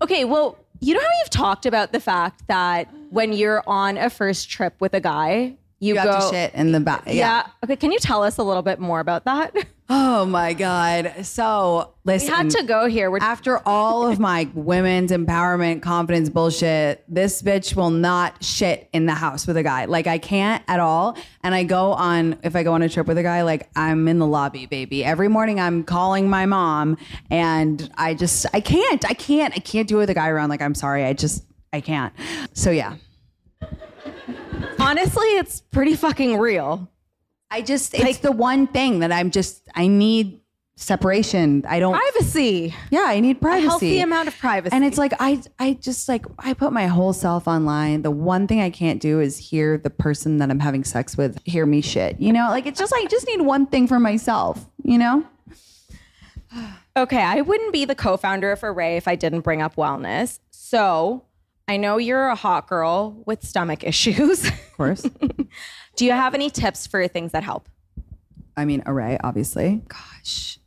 Okay, 0.01 0.25
well, 0.25 0.57
you 0.79 0.95
know 0.95 0.99
how 0.99 1.09
you've 1.19 1.29
talked 1.29 1.67
about 1.67 1.91
the 1.91 1.99
fact 1.99 2.47
that 2.47 2.91
when 3.11 3.33
you're 3.33 3.61
on 3.67 3.99
a 3.99 4.09
first 4.09 4.49
trip 4.49 4.73
with 4.79 4.95
a 4.95 4.99
guy, 4.99 5.57
you, 5.79 5.89
You 5.89 5.93
go. 5.93 6.03
got 6.05 6.31
to 6.31 6.35
shit 6.35 6.55
in 6.55 6.71
the 6.71 6.79
back. 6.79 7.03
Yeah. 7.05 7.45
Okay, 7.63 7.75
can 7.75 7.91
you 7.91 7.99
tell 7.99 8.23
us 8.23 8.39
a 8.39 8.43
little 8.43 8.63
bit 8.63 8.79
more 8.79 8.99
about 8.99 9.25
that? 9.25 9.55
Oh 9.93 10.25
my 10.25 10.53
God. 10.53 11.25
So 11.25 11.95
listen. 12.05 12.29
We 12.29 12.33
had 12.33 12.49
to 12.51 12.63
go 12.63 12.87
here. 12.87 13.11
We're 13.11 13.17
After 13.19 13.59
all 13.67 14.07
of 14.07 14.19
my 14.19 14.49
women's 14.53 15.11
empowerment 15.11 15.81
confidence 15.81 16.29
bullshit, 16.29 17.03
this 17.09 17.41
bitch 17.41 17.75
will 17.75 17.89
not 17.89 18.41
shit 18.41 18.87
in 18.93 19.05
the 19.05 19.13
house 19.13 19.45
with 19.45 19.57
a 19.57 19.63
guy. 19.63 19.83
Like 19.83 20.07
I 20.07 20.17
can't 20.17 20.63
at 20.69 20.79
all. 20.79 21.17
And 21.43 21.53
I 21.53 21.65
go 21.65 21.91
on 21.91 22.39
if 22.41 22.55
I 22.55 22.63
go 22.63 22.71
on 22.71 22.83
a 22.83 22.87
trip 22.87 23.05
with 23.05 23.17
a 23.17 23.23
guy, 23.23 23.41
like 23.41 23.69
I'm 23.75 24.07
in 24.07 24.17
the 24.17 24.25
lobby, 24.25 24.65
baby. 24.65 25.03
Every 25.03 25.27
morning 25.27 25.59
I'm 25.59 25.83
calling 25.83 26.29
my 26.29 26.45
mom 26.45 26.95
and 27.29 27.91
I 27.97 28.13
just 28.13 28.45
I 28.53 28.61
can't. 28.61 29.03
I 29.03 29.13
can't. 29.13 29.53
I 29.53 29.59
can't 29.59 29.89
do 29.89 29.97
it 29.97 29.99
with 29.99 30.09
a 30.09 30.13
guy 30.13 30.29
around. 30.29 30.47
Like 30.47 30.61
I'm 30.61 30.73
sorry. 30.73 31.03
I 31.03 31.11
just 31.11 31.43
I 31.73 31.81
can't. 31.81 32.13
So 32.53 32.71
yeah. 32.71 32.95
honestly, 34.79 35.27
it's 35.35 35.59
pretty 35.59 35.95
fucking 35.95 36.37
real. 36.37 36.90
I 37.51 37.61
just 37.61 37.93
it's 37.93 38.19
the 38.19 38.31
one 38.31 38.65
thing 38.67 38.99
that 38.99 39.11
I'm 39.11 39.29
just 39.29 39.67
I 39.75 39.87
need 39.87 40.39
separation. 40.77 41.63
I 41.67 41.79
don't 41.79 41.93
Privacy. 41.93 42.73
Yeah, 42.89 43.03
I 43.05 43.19
need 43.19 43.39
privacy. 43.39 43.67
healthy 43.67 43.99
amount 43.99 44.29
of 44.29 44.37
privacy. 44.39 44.75
And 44.75 44.83
it's 44.83 44.97
like 44.97 45.13
I 45.19 45.41
I 45.59 45.73
just 45.73 46.07
like 46.09 46.25
I 46.39 46.53
put 46.53 46.71
my 46.73 46.87
whole 46.87 47.13
self 47.13 47.47
online. 47.47 48.01
The 48.01 48.11
one 48.11 48.47
thing 48.47 48.61
I 48.61 48.69
can't 48.69 49.01
do 49.01 49.19
is 49.19 49.37
hear 49.37 49.77
the 49.77 49.89
person 49.89 50.37
that 50.37 50.49
I'm 50.49 50.59
having 50.59 50.83
sex 50.83 51.17
with 51.17 51.39
hear 51.45 51.65
me 51.65 51.81
shit. 51.81 52.19
You 52.19 52.33
know, 52.33 52.47
like 52.49 52.65
it's 52.65 52.79
just 52.79 52.93
I 52.95 53.05
just 53.05 53.27
need 53.27 53.41
one 53.41 53.67
thing 53.67 53.87
for 53.87 53.99
myself, 53.99 54.65
you 54.83 54.97
know? 54.97 55.25
Okay, 56.97 57.21
I 57.21 57.41
wouldn't 57.41 57.71
be 57.71 57.85
the 57.85 57.95
co-founder 57.95 58.51
of 58.51 58.59
Arrae 58.59 58.97
if 58.97 59.07
I 59.07 59.15
didn't 59.15 59.41
bring 59.41 59.61
up 59.61 59.75
wellness. 59.75 60.39
So 60.49 61.23
I 61.67 61.77
know 61.77 61.97
you're 61.97 62.27
a 62.27 62.35
hot 62.35 62.67
girl 62.67 63.23
with 63.25 63.45
stomach 63.45 63.83
issues. 63.85 64.47
Of 64.47 64.73
course. 64.75 65.05
Do 65.95 66.05
you 66.05 66.11
have 66.11 66.33
any 66.33 66.49
tips 66.49 66.87
for 66.87 67.07
things 67.07 67.31
that 67.31 67.43
help? 67.43 67.67
I 68.57 68.65
mean, 68.65 68.81
Arrae, 68.81 69.19
obviously. 69.23 69.81
Gosh. 69.87 70.59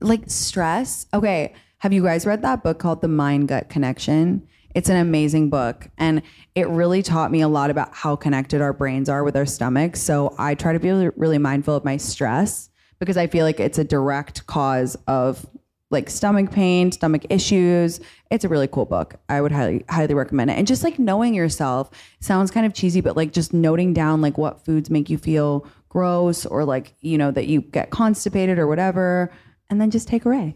Like 0.00 0.22
stress. 0.26 1.06
Okay. 1.12 1.54
Have 1.78 1.92
you 1.92 2.02
guys 2.02 2.26
read 2.26 2.42
that 2.42 2.62
book 2.62 2.78
called 2.78 3.00
The 3.00 3.08
Mind 3.08 3.48
Gut 3.48 3.68
Connection? 3.68 4.46
It's 4.74 4.88
an 4.88 4.96
amazing 4.96 5.50
book. 5.50 5.88
And 5.98 6.22
it 6.54 6.68
really 6.68 7.02
taught 7.02 7.30
me 7.30 7.40
a 7.40 7.48
lot 7.48 7.70
about 7.70 7.94
how 7.94 8.16
connected 8.16 8.60
our 8.60 8.72
brains 8.72 9.08
are 9.08 9.24
with 9.24 9.36
our 9.36 9.46
stomachs. 9.46 10.00
So 10.00 10.34
I 10.38 10.54
try 10.54 10.72
to 10.72 10.78
be 10.78 10.90
really, 11.16 11.38
mindful 11.38 11.74
of 11.74 11.84
my 11.84 11.96
stress 11.96 12.70
because 12.98 13.16
I 13.16 13.26
feel 13.26 13.44
like 13.46 13.60
it's 13.60 13.78
a 13.78 13.84
direct 13.84 14.46
cause 14.46 14.96
of 15.06 15.46
like 15.90 16.08
stomach 16.08 16.50
pain, 16.52 16.92
stomach 16.92 17.26
issues. 17.30 18.00
It's 18.30 18.44
a 18.44 18.48
really 18.48 18.68
cool 18.68 18.86
book. 18.86 19.16
I 19.28 19.40
would 19.40 19.52
highly 19.52 19.84
highly 19.88 20.14
recommend 20.14 20.50
it. 20.50 20.54
And 20.54 20.66
just 20.66 20.84
like 20.84 20.98
knowing 20.98 21.34
yourself 21.34 21.90
sounds 22.20 22.50
kind 22.50 22.64
of 22.64 22.72
cheesy, 22.72 23.00
but 23.00 23.16
like 23.16 23.32
just 23.32 23.52
noting 23.52 23.92
down 23.92 24.20
like 24.20 24.38
what 24.38 24.64
foods 24.64 24.88
make 24.88 25.10
you 25.10 25.18
feel 25.18 25.66
gross 25.88 26.46
or 26.46 26.64
like, 26.64 26.94
you 27.00 27.18
know, 27.18 27.32
that 27.32 27.48
you 27.48 27.60
get 27.60 27.90
constipated 27.90 28.58
or 28.58 28.68
whatever, 28.68 29.32
and 29.68 29.80
then 29.80 29.90
just 29.90 30.06
take 30.06 30.22
Arrae. 30.22 30.54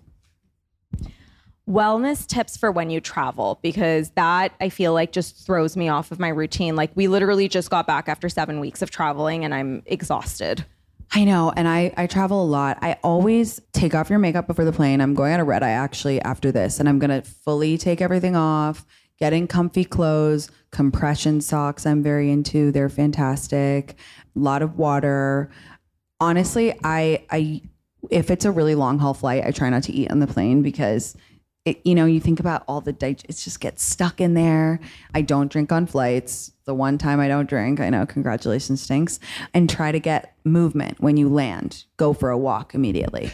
Wellness 1.69 2.27
tips 2.27 2.57
for 2.57 2.71
when 2.71 2.91
you 2.91 3.01
travel 3.01 3.59
because 3.63 4.11
that 4.11 4.53
I 4.61 4.69
feel 4.69 4.93
like 4.93 5.13
just 5.13 5.47
throws 5.47 5.77
me 5.77 5.89
off 5.89 6.13
of 6.13 6.21
my 6.21 6.29
routine. 6.29 6.77
Like 6.77 6.93
we 6.95 7.09
literally 7.09 7.49
just 7.49 7.71
got 7.71 7.87
back 7.87 8.09
after 8.09 8.29
7 8.29 8.61
weeks 8.61 8.83
of 8.83 8.91
traveling 8.91 9.45
and 9.45 9.55
I'm 9.55 9.83
exhausted. 9.87 10.65
I 11.17 11.23
know, 11.23 11.53
and 11.57 11.69
I 11.69 11.95
I 11.97 12.09
travel 12.09 12.43
a 12.43 12.45
lot. 12.45 12.79
I 12.83 12.97
always 13.05 13.61
take 13.73 13.95
off 13.95 14.11
your 14.11 14.19
makeup 14.19 14.49
before 14.49 14.65
the 14.65 14.73
plane. 14.73 15.01
I'm 15.01 15.15
going 15.15 15.33
on 15.33 15.39
a 15.39 15.45
red 15.45 15.63
eye 15.63 15.71
actually 15.71 16.21
after 16.21 16.51
this, 16.51 16.81
and 16.81 16.89
I'm 16.89 16.99
gonna 16.99 17.23
fully 17.23 17.79
take 17.79 18.01
everything 18.01 18.35
off, 18.35 18.85
get 19.21 19.33
in 19.33 19.47
comfy 19.47 19.85
clothes, 19.85 20.51
compression 20.73 21.41
socks. 21.41 21.87
I'm 21.87 22.03
very 22.03 22.33
into. 22.33 22.73
They're 22.73 22.89
fantastic. 22.89 23.95
A 24.35 24.39
lot 24.39 24.61
of 24.61 24.77
water. 24.77 25.51
Honestly, 26.19 26.77
I 26.83 27.25
I 27.31 27.63
if 28.11 28.29
it's 28.29 28.45
a 28.45 28.51
really 28.51 28.75
long 28.75 28.99
haul 28.99 29.15
flight, 29.15 29.45
I 29.47 29.53
try 29.53 29.71
not 29.71 29.85
to 29.85 29.93
eat 29.93 30.11
on 30.11 30.19
the 30.19 30.27
plane 30.27 30.63
because 30.63 31.17
it, 31.65 31.81
you 31.85 31.95
know, 31.95 32.07
you 32.07 32.21
think 32.21 32.41
about 32.41 32.65
all 32.67 32.81
the 32.81 32.93
dig- 32.93 33.25
it 33.29 33.37
just 33.37 33.61
gets 33.61 33.85
stuck 33.85 34.21
in 34.21 34.35
there. 34.35 34.81
I 35.15 35.23
don't 35.23 35.51
drink 35.51 35.71
on 35.71 35.87
flights. 35.87 36.51
The 36.67 36.75
one 36.75 36.97
time 36.97 37.21
I 37.21 37.29
don't 37.29 37.49
drink, 37.49 37.79
I 37.79 37.91
know, 37.91 38.07
congratulations 38.07 38.87
Tinx. 38.89 39.19
And 39.53 39.69
try 39.69 39.93
to 39.93 40.01
get 40.01 40.35
movement 40.45 40.99
when 41.01 41.17
you 41.17 41.29
land. 41.29 41.85
Go 41.97 42.15
for 42.15 42.31
a 42.31 42.39
walk 42.39 42.75
immediately. 42.75 43.31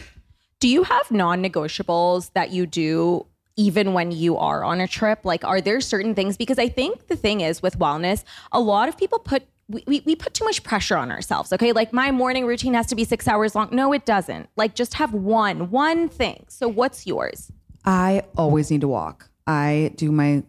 Do 0.58 0.68
you 0.68 0.82
have 0.82 1.10
non-negotiables 1.10 2.32
that 2.34 2.50
you 2.50 2.66
do 2.66 3.26
even 3.56 3.92
when 3.92 4.10
you 4.10 4.36
are 4.36 4.64
on 4.64 4.80
a 4.80 4.88
trip? 4.88 5.20
Like 5.24 5.44
are 5.44 5.60
there 5.60 5.80
certain 5.80 6.14
things 6.14 6.36
because 6.36 6.58
I 6.58 6.68
think 6.68 7.06
the 7.06 7.16
thing 7.16 7.40
is 7.40 7.62
with 7.62 7.78
wellness, 7.78 8.24
a 8.52 8.60
lot 8.60 8.88
of 8.88 8.98
people 8.98 9.18
put 9.18 9.44
we, 9.68 9.84
we, 9.86 10.02
we 10.04 10.16
put 10.16 10.34
too 10.34 10.44
much 10.44 10.64
pressure 10.64 10.96
on 10.96 11.12
ourselves. 11.12 11.52
Okay. 11.52 11.70
Like 11.70 11.92
my 11.92 12.10
morning 12.10 12.44
routine 12.44 12.74
has 12.74 12.86
to 12.88 12.96
be 12.96 13.04
six 13.04 13.28
hours 13.28 13.54
long. 13.54 13.68
No, 13.70 13.92
it 13.92 14.04
doesn't. 14.04 14.48
Like 14.56 14.74
just 14.74 14.94
have 14.94 15.14
one, 15.14 15.70
one 15.70 16.08
thing. 16.08 16.44
So 16.48 16.66
what's 16.66 17.06
yours? 17.06 17.52
I 17.84 18.24
always 18.36 18.70
need 18.70 18.80
to 18.80 18.88
walk. 18.88 19.29
I 19.50 19.90
do 19.96 20.12
my, 20.12 20.44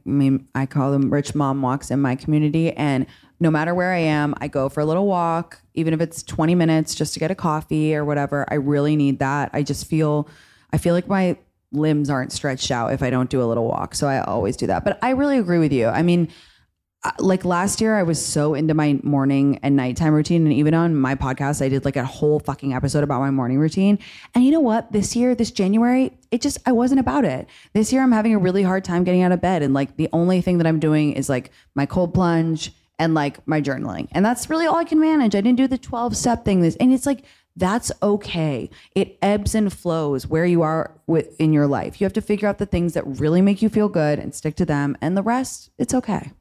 I 0.54 0.68
call 0.68 0.91
them 0.91 1.12
rich 1.12 1.34
mom 1.34 1.64
walks 1.64 1.89
in 1.89 1.99
my 1.99 2.16
community. 2.16 2.72
And 2.72 3.08
no 3.39 3.49
matter 3.49 3.74
where 3.74 3.91
I 3.91 3.97
am, 3.97 4.36
I 4.39 4.47
go 4.47 4.70
for 4.70 4.80
a 4.80 4.86
little 4.86 5.08
walk, 5.08 5.60
even 5.74 5.91
if 5.95 6.02
it's 6.02 6.22
20 6.22 6.54
minutes 6.54 6.93
just 6.93 7.16
to 7.16 7.20
get 7.20 7.32
a 7.32 7.36
coffee 7.36 7.95
or 7.95 8.06
whatever. 8.06 8.45
I 8.49 8.56
really 8.56 8.95
need 8.95 9.18
that. 9.18 9.49
I 9.54 9.64
just 9.64 9.88
feel, 9.88 10.30
I 10.72 10.78
feel 10.78 10.93
like 10.93 11.08
my 11.08 11.36
limbs 11.72 12.12
aren't 12.12 12.32
stretched 12.32 12.70
out 12.70 12.93
if 12.93 13.02
I 13.02 13.10
don't 13.10 13.32
do 13.32 13.41
a 13.41 13.45
little 13.45 13.66
walk. 13.66 13.95
So 13.95 14.08
I 14.08 14.22
always 14.22 14.56
do 14.56 14.68
that. 14.68 14.84
But 14.84 14.99
I 15.02 15.10
really 15.12 15.39
agree 15.39 15.58
with 15.58 15.74
you. 15.74 15.88
I 15.88 16.04
mean, 16.04 16.28
like 17.18 17.43
last 17.43 17.82
year 17.82 17.97
I 17.97 18.04
was 18.04 18.24
so 18.24 18.54
into 18.54 18.76
my 18.76 18.99
morning 19.02 19.60
and 19.64 19.76
nighttime 19.76 20.14
routine 20.14 20.43
and 20.43 20.54
even 20.54 20.76
on 20.76 20.95
my 20.95 21.16
podcast 21.16 21.62
I 21.62 21.70
did 21.70 21.84
like 21.84 21.95
a 21.95 22.06
whole 22.06 22.39
fucking 22.39 22.74
episode 22.74 23.04
about 23.04 23.22
my 23.22 23.32
morning 23.32 23.58
routine. 23.58 23.97
And 24.36 24.43
you 24.43 24.52
know 24.52 24.60
what? 24.60 24.91
This 24.91 25.16
year, 25.16 25.34
this 25.34 25.49
January, 25.49 26.16
it 26.30 26.41
just 26.41 26.60
I 26.66 26.72
wasn't 26.72 26.99
about 26.99 27.26
it. 27.26 27.47
This 27.74 27.91
year 27.91 28.04
I'm 28.04 28.12
having 28.12 28.36
a 28.36 28.39
really 28.39 28.62
hard 28.62 28.84
time 28.84 29.04
getting 29.04 29.24
out 29.24 29.32
of 29.32 29.41
bed 29.41 29.64
and 29.64 29.74
like 29.74 29.97
the 29.97 30.10
only 30.14 30.41
thing 30.41 30.60
that 30.60 30.68
I'm 30.68 30.80
doing 30.80 31.14
is 31.14 31.28
like 31.28 31.52
my 31.74 31.88
cold 31.88 32.14
plunge 32.14 32.72
and 32.99 33.16
like 33.16 33.45
my 33.47 33.62
journaling. 33.62 34.08
And 34.12 34.24
that's 34.24 34.47
really 34.47 34.68
all 34.68 34.78
I 34.78 34.84
can 34.84 34.99
manage. 34.99 35.34
I 35.34 35.41
didn't 35.41 35.58
do 35.58 35.68
the 35.68 35.80
12 35.80 36.16
step 36.16 36.45
thing 36.45 36.62
this 36.62 36.76
and 36.76 36.93
it's 36.93 37.08
like 37.08 37.24
that's 37.56 37.91
okay. 38.04 38.70
It 38.93 39.18
ebbs 39.24 39.56
and 39.56 39.74
flows 39.74 40.28
where 40.28 40.45
you 40.45 40.62
are 40.62 40.95
with 41.08 41.36
in 41.39 41.52
your 41.52 41.68
life. 41.68 41.99
You 41.99 42.06
have 42.06 42.14
to 42.14 42.22
figure 42.22 42.47
out 42.47 42.60
the 42.60 42.66
things 42.68 42.93
that 42.93 43.06
really 43.06 43.41
make 43.41 43.64
you 43.64 43.70
feel 43.70 43.89
good 43.89 44.20
and 44.20 44.36
stick 44.36 44.56
to 44.58 44.66
them 44.66 44.95
and 45.02 45.18
the 45.18 45.24
rest 45.24 45.72
it's 45.80 45.95
okay. 45.95 46.32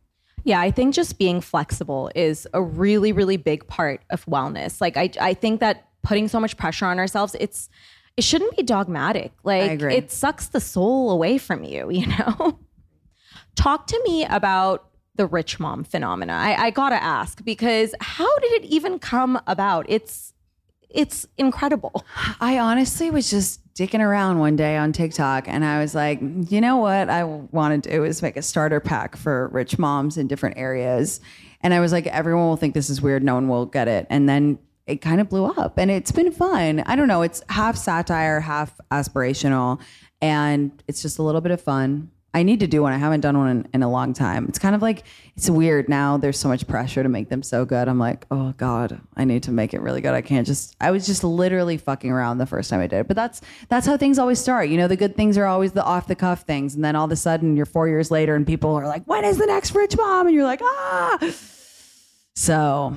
Yeah, 0.45 0.61
I 0.61 0.71
think 0.71 0.95
just 0.95 1.19
being 1.19 1.41
flexible 1.41 2.11
is 2.15 2.47
a 2.55 2.63
really, 2.63 3.13
really 3.13 3.37
big 3.37 3.67
part 3.67 4.03
of 4.11 4.25
wellness. 4.27 4.81
Like 4.81 4.97
I, 4.97 5.11
I 5.21 5.35
think 5.35 5.61
that 5.61 5.89
putting 6.03 6.29
so 6.29 6.41
much 6.41 6.57
pressure 6.57 6.87
on 6.87 6.99
ourselves, 6.99 7.37
it's 7.39 7.69
it 8.17 8.25
shouldn't 8.25 8.57
be 8.57 8.63
dogmatic. 8.63 9.33
Like 9.45 9.81
it 9.83 10.11
sucks 10.11 10.49
the 10.49 10.61
soul 10.61 11.11
away 11.11 11.39
from 11.39 11.65
you, 11.65 11.91
you 11.91 12.07
know? 12.07 12.59
Talk 13.55 13.87
to 13.89 14.01
me 14.05 14.25
about 14.25 14.87
the 15.17 15.27
rich 15.27 15.61
mom 15.61 15.85
phenomena. 15.85 16.33
I, 16.33 16.67
I 16.67 16.71
gotta 16.71 17.03
ask 17.03 17.45
because 17.45 17.95
how 18.01 18.39
did 18.39 18.53
it 18.53 18.65
even 18.65 18.99
come 18.99 19.41
about? 19.47 19.87
It's 19.89 20.33
it's 20.91 21.27
incredible. 21.39 22.05
I 22.41 22.59
honestly 22.59 23.11
was 23.11 23.31
just 23.31 23.61
dicking 23.75 24.01
around 24.01 24.39
one 24.39 24.57
day 24.57 24.77
on 24.77 24.93
TikTok 24.93 25.49
and 25.49 25.65
I 25.65 25.81
was 25.81 25.95
like, 25.95 26.21
you 26.21 26.61
know 26.61 26.77
what 26.77 27.09
I 27.09 27.25
want 27.25 27.83
to 27.83 27.91
do 27.91 28.05
is 28.05 28.23
make 28.23 28.37
a 28.37 28.43
starter 28.43 28.81
pack 28.81 29.17
for 29.17 29.49
rich 29.49 29.79
moms 29.79 30.19
in 30.19 30.27
different 30.27 30.59
areas. 30.59 31.21
And 31.63 31.73
I 31.73 31.81
was 31.81 31.93
like, 31.93 32.07
everyone 32.09 32.49
will 32.49 32.57
think 32.57 32.75
this 32.75 32.91
is 32.91 33.01
weird, 33.01 33.23
no 33.23 33.35
one 33.35 33.49
will 33.49 33.67
get 33.67 33.89
it. 33.89 34.07
And 34.11 34.29
then 34.29 34.59
it 34.87 35.01
kind 35.01 35.21
of 35.21 35.29
blew 35.29 35.47
up 35.47 35.79
and 35.79 35.91
it's 35.91 36.13
been 36.13 36.33
fun. 36.33 36.83
I 36.87 36.97
don't 36.97 37.09
know, 37.09 37.23
it's 37.23 37.43
half 37.49 37.77
satire, 37.77 38.41
half 38.41 38.79
aspirational, 38.91 39.81
and 40.21 40.83
it's 40.89 41.01
just 41.01 41.19
a 41.19 41.23
little 41.23 41.41
bit 41.41 41.53
of 41.53 41.61
fun. 41.61 42.11
I 42.33 42.45
need 42.45 42.61
to 42.61 42.69
do 42.69 42.83
one. 42.83 42.93
I 42.93 42.97
haven't 42.97 43.23
done 43.23 43.37
one 43.37 43.49
in, 43.49 43.69
in, 43.75 43.83
a 43.83 43.91
long 43.91 44.13
time. 44.13 44.47
It's 44.49 44.59
kind 44.59 44.77
of 44.77 44.83
like 44.83 45.03
it's 45.37 45.51
weird 45.51 45.89
now. 45.89 46.17
There's 46.17 46.39
so 46.39 46.49
much 46.49 46.67
pressure 46.69 47.03
to 47.03 47.09
make 47.09 47.29
them 47.29 47.43
so 47.43 47.65
good. 47.65 47.89
I'm 47.89 47.99
like, 47.99 48.25
oh 48.31 48.55
god, 48.57 49.01
I 49.17 49.25
need 49.25 49.43
to 49.45 49.51
make 49.51 49.75
it 49.75 49.81
really 49.81 50.01
good. 50.01 50.15
I 50.15 50.23
can't 50.23 50.47
just. 50.47 50.77
I 50.81 50.93
was 50.93 51.07
just 51.07 51.25
literally 51.25 51.77
fucking 51.77 52.11
around 52.11 52.39
the 52.39 52.47
first 52.47 52.71
time 52.71 52.81
I 52.81 52.87
did 52.87 53.01
it. 53.01 53.09
But 53.09 53.17
that's 53.17 53.41
that's 53.69 53.87
how 53.87 53.97
things 53.97 54.19
always 54.19 54.39
start. 54.39 54.69
You 54.69 54.77
know, 54.77 54.87
the 54.87 54.97
good 54.97 55.17
things 55.17 55.37
are 55.39 55.47
always 55.47 55.73
the 55.73 55.85
off 55.85 56.07
the 56.07 56.15
cuff 56.15 56.43
things, 56.43 56.77
and 56.77 56.85
then 56.85 56.95
all 56.95 57.07
of 57.07 57.11
a 57.11 57.17
sudden 57.17 57.57
you're 57.57 57.67
four 57.67 57.89
years 57.89 58.13
later, 58.13 58.37
and 58.37 58.47
people 58.47 58.75
are 58.75 58.87
like, 58.87 59.05
when 59.07 59.25
is 59.25 59.39
the 59.39 59.47
next 59.47 59.75
rich 59.75 59.97
mom? 59.97 60.29
And 60.29 60.35
you're 60.35 60.45
like, 60.45 60.61
ah. 60.63 61.19
So, 62.37 62.95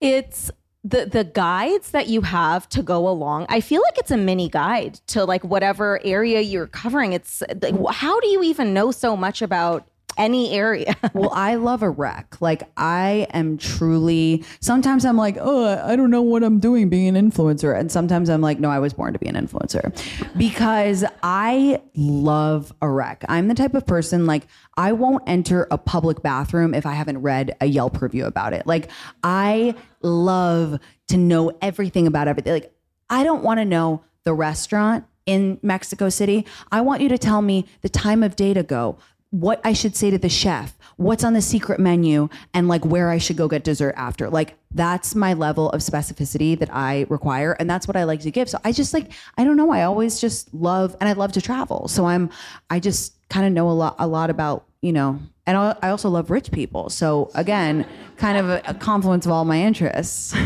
it's 0.00 0.50
the 0.84 1.06
the 1.06 1.24
guides 1.24 1.92
that 1.92 2.08
you 2.08 2.22
have 2.22 2.68
to 2.68 2.82
go 2.82 3.08
along 3.08 3.46
i 3.48 3.60
feel 3.60 3.80
like 3.82 3.98
it's 3.98 4.10
a 4.10 4.16
mini 4.16 4.48
guide 4.48 4.94
to 5.06 5.24
like 5.24 5.44
whatever 5.44 6.00
area 6.04 6.40
you're 6.40 6.66
covering. 6.66 7.12
It's 7.12 7.42
like 7.60 7.74
how 7.90 8.20
do 8.20 8.28
you 8.28 8.42
even 8.42 8.74
know 8.74 8.90
so 8.90 9.16
much 9.16 9.42
about 9.42 9.86
any 10.16 10.52
area. 10.52 10.94
well, 11.14 11.30
I 11.32 11.56
love 11.56 11.82
a 11.82 11.90
wreck. 11.90 12.40
Like 12.40 12.64
I 12.76 13.26
am 13.32 13.58
truly 13.58 14.44
sometimes 14.60 15.04
I'm 15.04 15.16
like, 15.16 15.36
"Oh, 15.40 15.66
I 15.84 15.96
don't 15.96 16.10
know 16.10 16.22
what 16.22 16.42
I'm 16.42 16.58
doing 16.58 16.88
being 16.88 17.16
an 17.16 17.30
influencer." 17.30 17.78
And 17.78 17.90
sometimes 17.90 18.28
I'm 18.28 18.40
like, 18.40 18.60
"No, 18.60 18.70
I 18.70 18.78
was 18.78 18.92
born 18.92 19.12
to 19.12 19.18
be 19.18 19.26
an 19.26 19.34
influencer." 19.34 19.92
Because 20.36 21.04
I 21.22 21.80
love 21.94 22.72
a 22.82 22.88
wreck. 22.88 23.24
I'm 23.28 23.48
the 23.48 23.54
type 23.54 23.74
of 23.74 23.86
person 23.86 24.26
like 24.26 24.46
I 24.76 24.92
won't 24.92 25.22
enter 25.26 25.66
a 25.70 25.78
public 25.78 26.22
bathroom 26.22 26.74
if 26.74 26.86
I 26.86 26.92
haven't 26.92 27.18
read 27.18 27.56
a 27.60 27.66
Yelp 27.66 28.00
review 28.00 28.26
about 28.26 28.52
it. 28.52 28.66
Like 28.66 28.90
I 29.22 29.74
love 30.02 30.78
to 31.08 31.16
know 31.16 31.52
everything 31.60 32.06
about 32.06 32.28
everything. 32.28 32.52
Like 32.52 32.74
I 33.10 33.24
don't 33.24 33.42
want 33.42 33.58
to 33.58 33.64
know 33.64 34.02
the 34.24 34.34
restaurant 34.34 35.04
in 35.26 35.58
Mexico 35.62 36.08
City. 36.08 36.46
I 36.70 36.80
want 36.80 37.02
you 37.02 37.08
to 37.08 37.18
tell 37.18 37.42
me 37.42 37.66
the 37.82 37.88
time 37.88 38.22
of 38.22 38.36
day 38.36 38.54
to 38.54 38.62
go, 38.62 38.98
what 39.32 39.62
I 39.64 39.72
should 39.72 39.96
say 39.96 40.10
to 40.10 40.18
the 40.18 40.28
chef, 40.28 40.76
what's 40.96 41.24
on 41.24 41.32
the 41.32 41.40
secret 41.40 41.80
menu, 41.80 42.28
and 42.52 42.68
like 42.68 42.84
where 42.84 43.08
I 43.08 43.16
should 43.16 43.38
go 43.38 43.48
get 43.48 43.64
dessert 43.64 43.94
after. 43.96 44.28
Like 44.28 44.56
that's 44.70 45.14
my 45.14 45.32
level 45.32 45.70
of 45.70 45.80
specificity 45.80 46.56
that 46.58 46.68
I 46.72 47.06
require, 47.08 47.52
and 47.52 47.68
that's 47.68 47.88
what 47.88 47.96
I 47.96 48.04
like 48.04 48.20
to 48.20 48.30
give. 48.30 48.50
So 48.50 48.58
I 48.62 48.72
just 48.72 48.92
like 48.92 49.10
I 49.38 49.44
don't 49.44 49.56
know. 49.56 49.72
I 49.72 49.84
always 49.84 50.20
just 50.20 50.52
love, 50.52 50.94
and 51.00 51.08
I 51.08 51.14
love 51.14 51.32
to 51.32 51.40
travel. 51.40 51.88
So 51.88 52.04
I'm 52.04 52.28
I 52.68 52.78
just 52.78 53.14
kind 53.30 53.46
of 53.46 53.52
know 53.54 53.70
a 53.70 53.72
lot 53.72 53.96
a 53.98 54.06
lot 54.06 54.28
about 54.28 54.66
you 54.82 54.92
know, 54.92 55.18
and 55.46 55.56
I 55.56 55.88
also 55.88 56.10
love 56.10 56.30
rich 56.30 56.52
people. 56.52 56.90
So 56.90 57.30
again, 57.34 57.86
kind 58.18 58.36
of 58.36 58.50
a, 58.50 58.62
a 58.66 58.74
confluence 58.74 59.24
of 59.24 59.32
all 59.32 59.46
my 59.46 59.62
interests. 59.62 60.34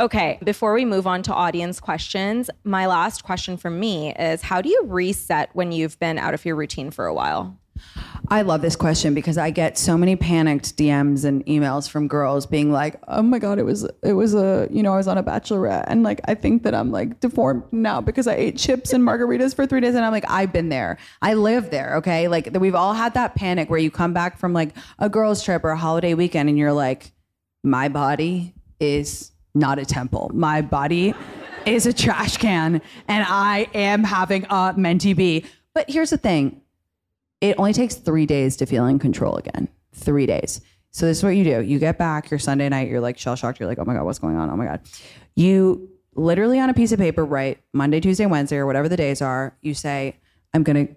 Okay, 0.00 0.38
before 0.42 0.72
we 0.72 0.86
move 0.86 1.06
on 1.06 1.22
to 1.24 1.34
audience 1.34 1.78
questions, 1.78 2.48
my 2.64 2.86
last 2.86 3.22
question 3.22 3.58
from 3.58 3.78
me 3.78 4.14
is 4.14 4.40
how 4.40 4.62
do 4.62 4.70
you 4.70 4.84
reset 4.86 5.50
when 5.52 5.72
you've 5.72 5.98
been 6.00 6.16
out 6.16 6.32
of 6.32 6.46
your 6.46 6.56
routine 6.56 6.90
for 6.90 7.04
a 7.04 7.12
while? 7.12 7.58
I 8.28 8.40
love 8.40 8.62
this 8.62 8.76
question 8.76 9.12
because 9.12 9.36
I 9.36 9.50
get 9.50 9.76
so 9.76 9.98
many 9.98 10.16
panicked 10.16 10.74
DMs 10.78 11.26
and 11.26 11.44
emails 11.44 11.86
from 11.86 12.08
girls 12.08 12.46
being 12.46 12.72
like, 12.72 12.98
"Oh 13.08 13.20
my 13.20 13.38
god, 13.38 13.58
it 13.58 13.64
was 13.64 13.86
it 14.02 14.14
was 14.14 14.34
a, 14.34 14.68
you 14.70 14.82
know, 14.82 14.94
I 14.94 14.96
was 14.96 15.06
on 15.06 15.18
a 15.18 15.22
bachelorette 15.22 15.84
and 15.86 16.02
like 16.02 16.22
I 16.24 16.34
think 16.34 16.62
that 16.62 16.74
I'm 16.74 16.90
like 16.90 17.20
deformed 17.20 17.64
now 17.70 18.00
because 18.00 18.26
I 18.26 18.36
ate 18.36 18.56
chips 18.56 18.94
and 18.94 19.04
margaritas 19.04 19.54
for 19.54 19.66
3 19.66 19.80
days." 19.80 19.94
And 19.94 20.04
I'm 20.04 20.12
like, 20.12 20.30
"I've 20.30 20.52
been 20.52 20.70
there. 20.70 20.96
I 21.20 21.34
live 21.34 21.70
there, 21.70 21.96
okay? 21.96 22.26
Like 22.26 22.48
we've 22.58 22.74
all 22.74 22.94
had 22.94 23.12
that 23.14 23.34
panic 23.34 23.68
where 23.68 23.78
you 23.78 23.90
come 23.90 24.14
back 24.14 24.38
from 24.38 24.54
like 24.54 24.74
a 24.98 25.10
girls 25.10 25.42
trip 25.42 25.62
or 25.62 25.70
a 25.70 25.76
holiday 25.76 26.14
weekend 26.14 26.48
and 26.48 26.56
you're 26.56 26.72
like, 26.72 27.12
"My 27.62 27.90
body 27.90 28.54
is 28.78 29.29
not 29.54 29.78
a 29.78 29.84
temple. 29.84 30.30
My 30.34 30.62
body 30.62 31.14
is 31.66 31.86
a 31.86 31.92
trash 31.92 32.36
can, 32.36 32.80
and 33.08 33.24
I 33.28 33.68
am 33.74 34.04
having 34.04 34.44
a 34.44 34.74
mentee 34.76 35.16
B. 35.16 35.44
But 35.74 35.90
here's 35.90 36.10
the 36.10 36.18
thing 36.18 36.60
it 37.40 37.58
only 37.58 37.72
takes 37.72 37.94
three 37.94 38.26
days 38.26 38.56
to 38.58 38.66
feel 38.66 38.86
in 38.86 38.98
control 38.98 39.36
again. 39.36 39.68
Three 39.92 40.26
days. 40.26 40.60
So 40.90 41.06
this 41.06 41.18
is 41.18 41.24
what 41.24 41.30
you 41.30 41.44
do. 41.44 41.62
You 41.62 41.78
get 41.78 41.98
back 41.98 42.30
your 42.30 42.38
Sunday 42.38 42.68
night, 42.68 42.88
you're 42.88 43.00
like 43.00 43.16
shell 43.18 43.36
shocked. 43.36 43.60
You're 43.60 43.68
like, 43.68 43.78
oh 43.78 43.84
my 43.84 43.94
God, 43.94 44.04
what's 44.04 44.18
going 44.18 44.36
on? 44.36 44.50
Oh 44.50 44.56
my 44.56 44.64
God. 44.64 44.80
You 45.36 45.88
literally 46.14 46.58
on 46.58 46.68
a 46.68 46.74
piece 46.74 46.92
of 46.92 46.98
paper 46.98 47.24
write 47.24 47.58
Monday, 47.72 48.00
Tuesday, 48.00 48.26
Wednesday, 48.26 48.56
or 48.56 48.66
whatever 48.66 48.88
the 48.88 48.96
days 48.96 49.22
are. 49.22 49.56
You 49.62 49.74
say, 49.74 50.16
I'm 50.52 50.64
going 50.64 50.86
to 50.86 50.94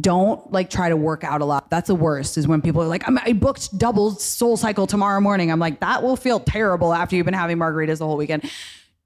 don't 0.00 0.52
like 0.52 0.68
try 0.68 0.88
to 0.88 0.96
work 0.96 1.24
out 1.24 1.40
a 1.40 1.44
lot. 1.44 1.70
That's 1.70 1.88
the 1.88 1.94
worst 1.94 2.36
is 2.36 2.46
when 2.46 2.60
people 2.60 2.82
are 2.82 2.86
like, 2.86 3.04
i 3.08 3.32
booked 3.32 3.76
double 3.78 4.12
SoulCycle 4.12 4.86
tomorrow 4.86 5.20
morning. 5.20 5.50
I'm 5.50 5.60
like, 5.60 5.80
that 5.80 6.02
will 6.02 6.16
feel 6.16 6.40
terrible 6.40 6.92
after 6.92 7.16
you've 7.16 7.24
been 7.24 7.34
having 7.34 7.56
margaritas 7.56 7.98
the 7.98 8.06
whole 8.06 8.18
weekend. 8.18 8.50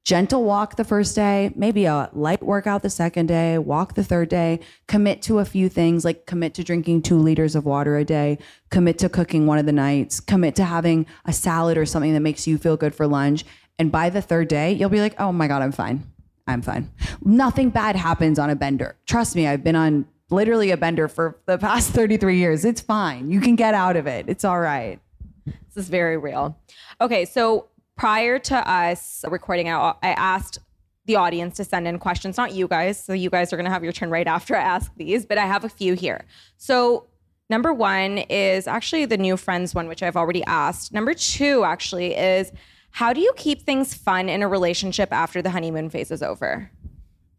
Gentle 0.05 0.43
walk 0.43 0.75
the 0.75 0.83
first 0.83 1.15
day, 1.15 1.53
maybe 1.55 1.85
a 1.85 2.11
light 2.13 2.43
workout 2.43 2.83
the 2.83 2.91
second 2.91 3.27
day, 3.27 3.57
walk 3.59 3.95
the 3.95 4.03
third 4.03 4.29
day, 4.29 4.59
commit 4.89 5.23
to 5.23 5.39
a 5.39 5.45
few 5.45 5.69
things 5.69 6.05
like 6.05 6.27
commit 6.27 6.55
to 6.55 6.65
drinking 6.65 7.03
two 7.03 7.17
liters 7.17 7.55
of 7.55 7.65
water 7.65 7.97
a 7.97 8.05
day, 8.05 8.39
commit 8.71 8.99
to 8.99 9.09
cooking 9.09 9.47
one 9.47 9.59
of 9.59 9.67
the 9.67 9.73
nights, 9.73 10.19
commit 10.19 10.57
to 10.57 10.65
having 10.65 11.07
a 11.25 11.33
salad 11.33 11.79
or 11.79 11.87
something 11.87 12.13
that 12.15 12.21
makes 12.21 12.49
you 12.49 12.59
feel 12.59 12.77
good 12.77 12.97
for 12.97 13.07
lunch. 13.07 13.45
And 13.79 13.93
by 13.93 14.11
the 14.11 14.21
third 14.21 14.49
day, 14.49 14.73
you'll 14.73 14.91
be 14.91 15.01
like, 15.01 15.15
oh 15.21 15.31
my 15.31 15.47
God, 15.47 15.63
I'm 15.63 15.71
fine. 15.71 16.03
I'm 16.49 16.63
fine. 16.63 16.91
Nothing 17.25 17.71
bad 17.71 17.95
happens 17.95 18.41
on 18.41 18.51
a 18.51 18.57
bender. 18.57 18.97
Trust 19.07 19.37
me, 19.37 19.47
I've 19.47 19.63
been 19.63 19.77
on 19.77 20.07
literally 20.33 20.71
a 20.71 20.77
bender 20.77 21.09
for 21.09 21.39
the 21.47 21.59
past 21.59 21.91
33 21.93 22.39
years. 22.39 22.65
It's 22.65 22.81
fine. 22.81 23.31
You 23.31 23.41
can 23.41 23.57
get 23.57 23.75
out 23.75 23.97
of 23.97 24.07
it. 24.07 24.27
It's 24.29 24.45
all 24.45 24.61
right. 24.61 24.99
This 25.45 25.85
is 25.85 25.89
very 25.89 26.17
real. 26.17 26.59
Okay, 27.01 27.25
so 27.25 27.69
prior 27.97 28.39
to 28.39 28.71
us 28.71 29.25
recording 29.29 29.69
out, 29.69 29.99
I 30.03 30.11
asked 30.11 30.59
the 31.07 31.17
audience 31.17 31.57
to 31.57 31.65
send 31.65 31.89
in 31.89 31.99
questions, 31.99 32.37
not 32.37 32.53
you 32.53 32.69
guys. 32.69 33.03
So 33.03 33.13
you 33.13 33.31
guys 33.31 33.53
are 33.53 33.57
going 33.57 33.65
to 33.65 33.71
have 33.71 33.83
your 33.83 33.93
turn 33.93 34.11
right 34.11 34.27
after 34.27 34.57
I 34.57 34.61
ask 34.61 34.93
these, 34.97 35.27
but 35.27 35.39
I 35.39 35.47
have 35.47 35.65
a 35.65 35.69
few 35.69 35.95
here. 35.95 36.25
So 36.57 37.07
number 37.51 37.73
one 37.73 38.19
is 38.19 38.67
actually 38.67 39.07
the 39.07 39.17
new 39.17 39.37
friends 39.37 39.75
one, 39.75 39.89
which 39.89 40.03
I've 40.03 40.17
already 40.17 40.45
asked. 40.45 40.93
Number 40.93 41.13
two 41.13 41.65
actually 41.65 42.17
is 42.17 42.53
how 42.91 43.13
do 43.13 43.21
you 43.21 43.33
keep 43.37 43.63
things 43.63 43.95
fun 43.95 44.29
in 44.29 44.43
a 44.43 44.49
relationship 44.49 45.13
after 45.13 45.43
the 45.43 45.51
honeymoon 45.51 45.91
phase 45.91 46.11
is 46.11 46.23
over? 46.23 46.71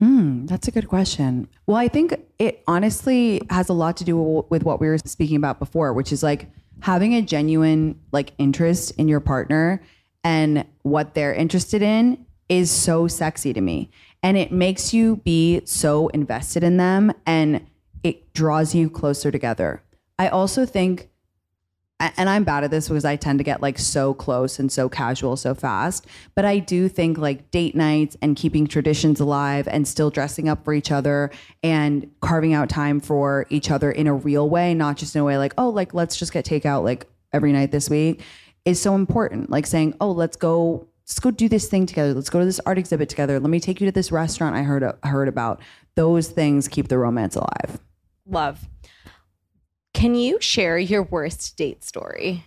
Mm, 0.03 0.49
that's 0.49 0.67
a 0.67 0.71
good 0.71 0.89
question. 0.89 1.47
Well, 1.65 1.77
I 1.77 1.87
think 1.87 2.13
it 2.37 2.61
honestly 2.67 3.41
has 3.49 3.69
a 3.69 3.73
lot 3.73 3.95
to 3.97 4.03
do 4.03 4.43
with 4.49 4.63
what 4.63 4.81
we 4.81 4.87
were 4.87 4.97
speaking 4.97 5.37
about 5.37 5.59
before, 5.59 5.93
which 5.93 6.11
is 6.11 6.21
like 6.21 6.49
having 6.81 7.13
a 7.13 7.21
genuine 7.21 7.97
like 8.11 8.33
interest 8.37 8.91
in 8.97 9.07
your 9.07 9.21
partner 9.21 9.81
and 10.25 10.65
what 10.81 11.13
they're 11.13 11.33
interested 11.33 11.81
in 11.81 12.25
is 12.49 12.69
so 12.69 13.07
sexy 13.07 13.53
to 13.53 13.61
me. 13.61 13.89
And 14.21 14.35
it 14.35 14.51
makes 14.51 14.93
you 14.93 15.17
be 15.17 15.61
so 15.63 16.09
invested 16.09 16.63
in 16.63 16.75
them 16.75 17.13
and 17.25 17.65
it 18.03 18.33
draws 18.33 18.75
you 18.75 18.89
closer 18.89 19.31
together. 19.31 19.81
I 20.19 20.27
also 20.27 20.65
think 20.65 21.07
and 22.17 22.29
I'm 22.29 22.43
bad 22.43 22.63
at 22.63 22.71
this 22.71 22.87
because 22.87 23.05
I 23.05 23.15
tend 23.15 23.39
to 23.39 23.43
get 23.43 23.61
like 23.61 23.77
so 23.79 24.13
close 24.13 24.59
and 24.59 24.71
so 24.71 24.89
casual 24.89 25.37
so 25.37 25.53
fast. 25.53 26.07
But 26.35 26.45
I 26.45 26.59
do 26.59 26.89
think 26.89 27.17
like 27.17 27.51
date 27.51 27.75
nights 27.75 28.17
and 28.21 28.35
keeping 28.35 28.67
traditions 28.67 29.19
alive 29.19 29.67
and 29.67 29.87
still 29.87 30.09
dressing 30.09 30.49
up 30.49 30.63
for 30.65 30.73
each 30.73 30.91
other 30.91 31.31
and 31.61 32.09
carving 32.21 32.53
out 32.53 32.69
time 32.69 32.99
for 32.99 33.45
each 33.49 33.71
other 33.71 33.91
in 33.91 34.07
a 34.07 34.13
real 34.13 34.49
way, 34.49 34.73
not 34.73 34.97
just 34.97 35.15
in 35.15 35.21
a 35.21 35.25
way 35.25 35.37
like, 35.37 35.53
oh, 35.57 35.69
like 35.69 35.93
let's 35.93 36.15
just 36.15 36.33
get 36.33 36.45
takeout 36.45 36.83
like 36.83 37.05
every 37.31 37.51
night 37.51 37.71
this 37.71 37.89
week 37.89 38.21
is 38.65 38.81
so 38.81 38.95
important. 38.95 39.49
Like 39.49 39.65
saying, 39.65 39.95
oh, 39.99 40.11
let's 40.11 40.37
go. 40.37 40.87
Let's 41.05 41.19
go 41.19 41.31
do 41.31 41.49
this 41.49 41.67
thing 41.67 41.85
together. 41.85 42.13
Let's 42.13 42.29
go 42.29 42.39
to 42.39 42.45
this 42.45 42.61
art 42.65 42.77
exhibit 42.77 43.09
together. 43.09 43.37
Let 43.37 43.49
me 43.49 43.59
take 43.59 43.81
you 43.81 43.85
to 43.87 43.91
this 43.91 44.09
restaurant 44.09 44.55
I 44.55 44.63
heard 44.63 44.89
heard 45.03 45.27
about. 45.27 45.61
Those 45.95 46.29
things 46.29 46.69
keep 46.69 46.87
the 46.87 46.97
romance 46.97 47.35
alive. 47.35 47.79
Love. 48.25 48.65
Can 50.03 50.15
you 50.15 50.37
share 50.41 50.77
your 50.77 51.03
worst 51.03 51.55
date 51.55 51.81
story? 51.81 52.43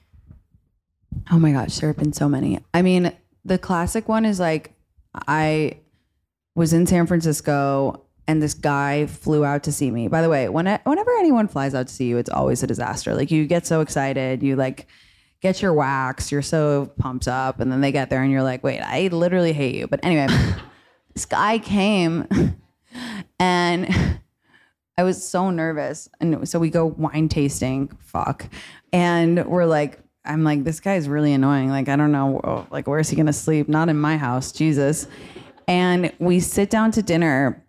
Oh 1.30 1.38
my 1.38 1.52
gosh, 1.52 1.78
there 1.78 1.88
have 1.88 1.96
been 1.96 2.12
so 2.12 2.28
many. 2.28 2.58
I 2.74 2.82
mean, 2.82 3.16
the 3.46 3.56
classic 3.56 4.10
one 4.10 4.26
is 4.26 4.38
like 4.38 4.74
I 5.26 5.78
was 6.54 6.74
in 6.74 6.86
San 6.86 7.06
Francisco 7.06 8.04
and 8.28 8.42
this 8.42 8.52
guy 8.52 9.06
flew 9.06 9.42
out 9.42 9.62
to 9.62 9.72
see 9.72 9.90
me. 9.90 10.06
By 10.06 10.20
the 10.20 10.28
way, 10.28 10.50
when 10.50 10.66
whenever 10.84 11.10
anyone 11.12 11.48
flies 11.48 11.74
out 11.74 11.86
to 11.86 11.94
see 11.94 12.04
you, 12.04 12.18
it's 12.18 12.28
always 12.28 12.62
a 12.62 12.66
disaster. 12.66 13.14
Like 13.14 13.30
you 13.30 13.46
get 13.46 13.66
so 13.66 13.80
excited, 13.80 14.42
you 14.42 14.54
like 14.54 14.86
get 15.40 15.62
your 15.62 15.72
wax, 15.72 16.30
you're 16.30 16.42
so 16.42 16.92
pumped 16.98 17.26
up, 17.26 17.58
and 17.58 17.72
then 17.72 17.80
they 17.80 17.90
get 17.90 18.10
there 18.10 18.22
and 18.22 18.30
you're 18.30 18.42
like, 18.42 18.62
wait, 18.62 18.80
I 18.80 19.08
literally 19.08 19.54
hate 19.54 19.76
you. 19.76 19.86
But 19.86 20.00
anyway, 20.02 20.26
this 21.14 21.24
guy 21.24 21.58
came 21.58 22.28
and 23.40 24.20
I 24.98 25.02
was 25.02 25.26
so 25.26 25.50
nervous. 25.50 26.08
And 26.20 26.48
so 26.48 26.58
we 26.58 26.70
go 26.70 26.86
wine 26.86 27.28
tasting, 27.28 27.88
fuck. 28.00 28.48
And 28.92 29.44
we're 29.44 29.66
like, 29.66 29.98
I'm 30.24 30.42
like, 30.42 30.64
this 30.64 30.80
guy's 30.80 31.08
really 31.08 31.32
annoying. 31.34 31.68
Like, 31.68 31.88
I 31.88 31.96
don't 31.96 32.12
know, 32.12 32.66
like, 32.70 32.86
where's 32.88 33.10
he 33.10 33.16
gonna 33.16 33.32
sleep? 33.32 33.68
Not 33.68 33.88
in 33.88 33.98
my 33.98 34.16
house, 34.16 34.52
Jesus. 34.52 35.06
And 35.68 36.12
we 36.18 36.40
sit 36.40 36.70
down 36.70 36.92
to 36.92 37.02
dinner, 37.02 37.62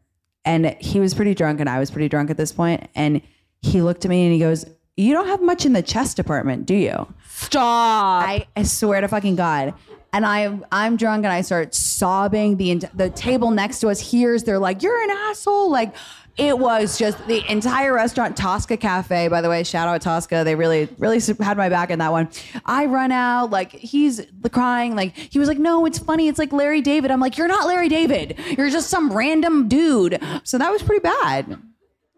and 0.46 0.76
he 0.80 1.00
was 1.00 1.14
pretty 1.14 1.36
drunk, 1.36 1.60
and 1.60 1.70
I 1.70 1.80
was 1.80 1.92
pretty 1.92 2.08
drunk 2.08 2.30
at 2.30 2.38
this 2.38 2.52
point. 2.52 2.88
And 2.96 3.22
he 3.62 3.82
looked 3.82 4.06
at 4.06 4.10
me 4.10 4.24
and 4.24 4.34
he 4.34 4.40
goes, 4.40 4.66
You 4.96 5.14
don't 5.14 5.28
have 5.28 5.42
much 5.42 5.66
in 5.66 5.74
the 5.74 5.82
chest 5.82 6.16
department, 6.16 6.66
do 6.66 6.76
you? 6.76 7.14
Stop. 7.28 8.24
I, 8.24 8.48
I 8.56 8.64
swear 8.64 9.02
to 9.02 9.08
fucking 9.08 9.36
God. 9.36 9.74
And 10.14 10.26
I, 10.26 10.58
I'm 10.72 10.96
drunk 10.96 11.26
and 11.26 11.34
I 11.34 11.42
start 11.42 11.76
sobbing. 11.76 12.56
The, 12.56 12.90
the 12.94 13.10
table 13.10 13.52
next 13.52 13.82
to 13.82 13.90
us 13.90 14.00
hears, 14.00 14.44
they're 14.44 14.60
like, 14.60 14.82
You're 14.82 15.04
an 15.04 15.10
asshole. 15.12 15.70
Like, 15.70 15.94
it 16.38 16.58
was 16.58 17.00
just 17.00 17.26
the 17.28 17.44
entire 17.50 17.94
restaurant, 17.94 18.38
Tosca 18.38 18.78
Cafe, 18.78 19.28
by 19.28 19.42
the 19.42 19.50
way. 19.50 19.64
Shout 19.64 19.88
out 19.88 20.02
Tosca. 20.02 20.44
They 20.44 20.54
really, 20.54 20.88
really 21.00 21.20
had 21.40 21.58
my 21.58 21.68
back 21.70 21.90
in 21.90 21.98
that 22.00 22.12
one. 22.12 22.30
I 22.66 22.86
run 22.86 23.12
out, 23.12 23.50
like, 23.50 23.72
he's 23.72 24.24
the 24.40 24.50
crying. 24.50 24.96
Like, 24.96 25.16
he 25.18 25.40
was 25.40 25.48
like, 25.48 25.58
No, 25.58 25.86
it's 25.86 25.98
funny. 25.98 26.28
It's 26.28 26.38
like 26.38 26.54
Larry 26.54 26.82
David. 26.82 27.10
I'm 27.10 27.20
like, 27.20 27.38
You're 27.38 27.48
not 27.48 27.66
Larry 27.66 27.90
David. 27.90 28.38
You're 28.56 28.70
just 28.70 28.90
some 28.90 29.12
random 29.12 29.68
dude. 29.68 30.22
So 30.44 30.58
that 30.60 30.72
was 30.72 30.84
pretty 30.84 31.02
bad. 31.02 31.60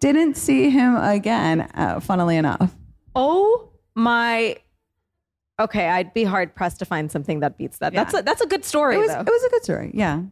Didn't 0.01 0.35
see 0.35 0.69
him 0.69 0.95
again, 0.97 1.61
uh, 1.73 1.99
funnily 1.99 2.35
enough. 2.35 2.75
Oh 3.15 3.69
my. 3.95 4.57
Okay, 5.59 5.87
I'd 5.87 6.13
be 6.13 6.23
hard 6.23 6.55
pressed 6.55 6.79
to 6.79 6.85
find 6.85 7.11
something 7.11 7.41
that 7.41 7.57
beats 7.57 7.79
that. 7.79 7.93
Yeah. 7.93 8.03
That's 8.03 8.19
a, 8.19 8.21
that's 8.21 8.41
a 8.41 8.47
good 8.47 8.63
story. 8.63 8.95
It 8.95 8.99
was, 8.99 9.09
though. 9.09 9.19
it 9.19 9.25
was 9.25 9.43
a 9.43 9.49
good 9.49 9.63
story. 9.63 9.91
Yeah. 9.93 10.23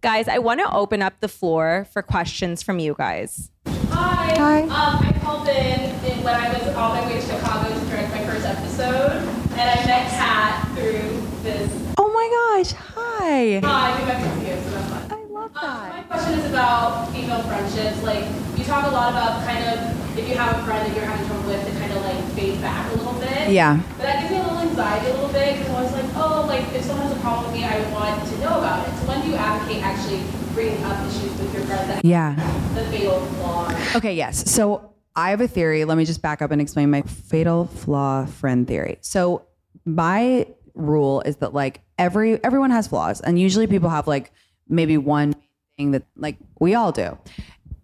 Guys, 0.00 0.28
I 0.28 0.38
want 0.38 0.60
to 0.60 0.70
open 0.74 1.00
up 1.02 1.14
the 1.20 1.28
floor 1.28 1.86
for 1.92 2.02
questions 2.02 2.62
from 2.62 2.78
you 2.78 2.94
guys. 2.96 3.50
Hi. 3.90 4.34
Hi. 4.36 4.60
Um, 4.62 4.68
I 4.70 5.18
called 5.22 5.48
in, 5.48 5.80
in 6.04 6.22
when 6.22 6.34
I 6.34 6.52
was 6.52 6.68
on 6.74 6.96
my 6.96 7.06
way 7.06 7.14
to 7.14 7.26
Chicago 7.26 7.68
to 7.72 7.86
direct 7.86 8.10
my 8.12 8.24
first 8.26 8.44
episode, 8.46 9.22
and 9.56 9.60
I 9.60 9.86
met 9.86 10.10
Kat 10.10 10.68
through 10.74 11.22
this. 11.42 11.70
Oh 11.96 12.08
my 12.12 12.28
gosh. 12.60 12.72
Hi. 12.72 13.60
Hi, 13.64 13.98
we 14.00 14.06
met 14.06 14.20
through 14.20 14.46
you, 14.46 14.62
so 14.62 14.70
that's 14.70 14.88
fun. 14.90 15.12
I 15.12 15.32
love 15.32 15.56
Um, 15.56 15.62
that. 15.62 15.88
my 15.96 16.02
question 16.02 16.38
is 16.38 16.50
about 16.50 17.10
female 17.12 17.42
friendships. 17.44 18.02
Like, 18.02 18.24
you 18.58 18.64
talk 18.64 18.84
a 18.86 18.90
lot 18.90 19.10
about 19.12 19.44
kind 19.46 19.64
of 19.64 20.18
if 20.18 20.28
you 20.28 20.34
have 20.36 20.58
a 20.60 20.64
friend 20.64 20.86
that 20.88 20.94
you're 20.96 21.04
having 21.06 21.26
trouble 21.26 21.48
with, 21.48 21.64
to 21.66 21.72
kind 21.80 21.92
of 21.92 22.02
like 22.04 22.22
fade 22.36 22.60
back 22.60 22.92
a 22.92 22.96
little 22.96 23.14
bit. 23.14 23.50
Yeah. 23.50 23.80
But 23.96 24.02
that 24.04 24.20
gives 24.20 24.32
me 24.32 24.38
a 24.38 24.42
little 24.42 24.63
anxiety 24.74 25.10
a 25.10 25.14
little 25.14 25.28
bit 25.28 25.58
because 25.58 25.72
I 25.72 25.82
was 25.82 25.92
like, 25.92 26.16
oh, 26.16 26.44
like 26.48 26.74
if 26.74 26.84
someone 26.84 27.06
has 27.06 27.16
a 27.16 27.20
problem 27.20 27.46
with 27.46 27.54
me, 27.60 27.64
I 27.64 27.80
want 27.92 28.28
to 28.28 28.38
know 28.38 28.58
about 28.58 28.88
it. 28.88 28.92
So 28.98 29.06
when 29.06 29.20
do 29.22 29.28
you 29.28 29.34
advocate 29.36 29.82
actually 29.84 30.22
bringing 30.52 30.82
up 30.84 31.06
issues 31.06 31.30
with 31.38 31.54
your 31.54 31.62
friends 31.64 31.86
that 31.88 32.04
Yeah. 32.04 32.34
the 32.74 32.84
fatal 32.90 33.20
flaw? 33.20 33.72
Okay, 33.94 34.14
yes. 34.14 34.50
So 34.50 34.92
I 35.14 35.30
have 35.30 35.40
a 35.40 35.46
theory. 35.46 35.84
Let 35.84 35.96
me 35.96 36.04
just 36.04 36.22
back 36.22 36.42
up 36.42 36.50
and 36.50 36.60
explain 36.60 36.90
my 36.90 37.02
fatal 37.02 37.66
flaw 37.66 38.26
friend 38.26 38.66
theory. 38.66 38.98
So 39.00 39.46
my 39.84 40.48
rule 40.74 41.20
is 41.20 41.36
that 41.36 41.54
like 41.54 41.80
every 41.96 42.42
everyone 42.42 42.70
has 42.72 42.88
flaws, 42.88 43.20
and 43.20 43.38
usually 43.38 43.68
people 43.68 43.90
have 43.90 44.08
like 44.08 44.32
maybe 44.68 44.98
one 44.98 45.36
thing 45.76 45.92
that 45.92 46.02
like 46.16 46.36
we 46.58 46.74
all 46.74 46.90
do. 46.90 47.16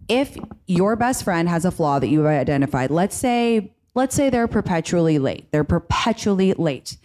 If 0.09 0.37
your 0.67 0.97
best 0.97 1.23
friend 1.23 1.49
has 1.49 1.65
a 1.65 1.71
flaw 1.71 2.01
that 2.01 2.09
you've 2.09 2.27
identified, 2.27 2.91
let's 2.91 3.15
say 3.15 3.77
let's 3.95 4.15
say 4.15 4.31
they're 4.31 4.49
perpetually 4.49 5.19
late. 5.19 5.51
They're 5.51 5.65
perpetually 5.65 6.53
late. 6.55 6.97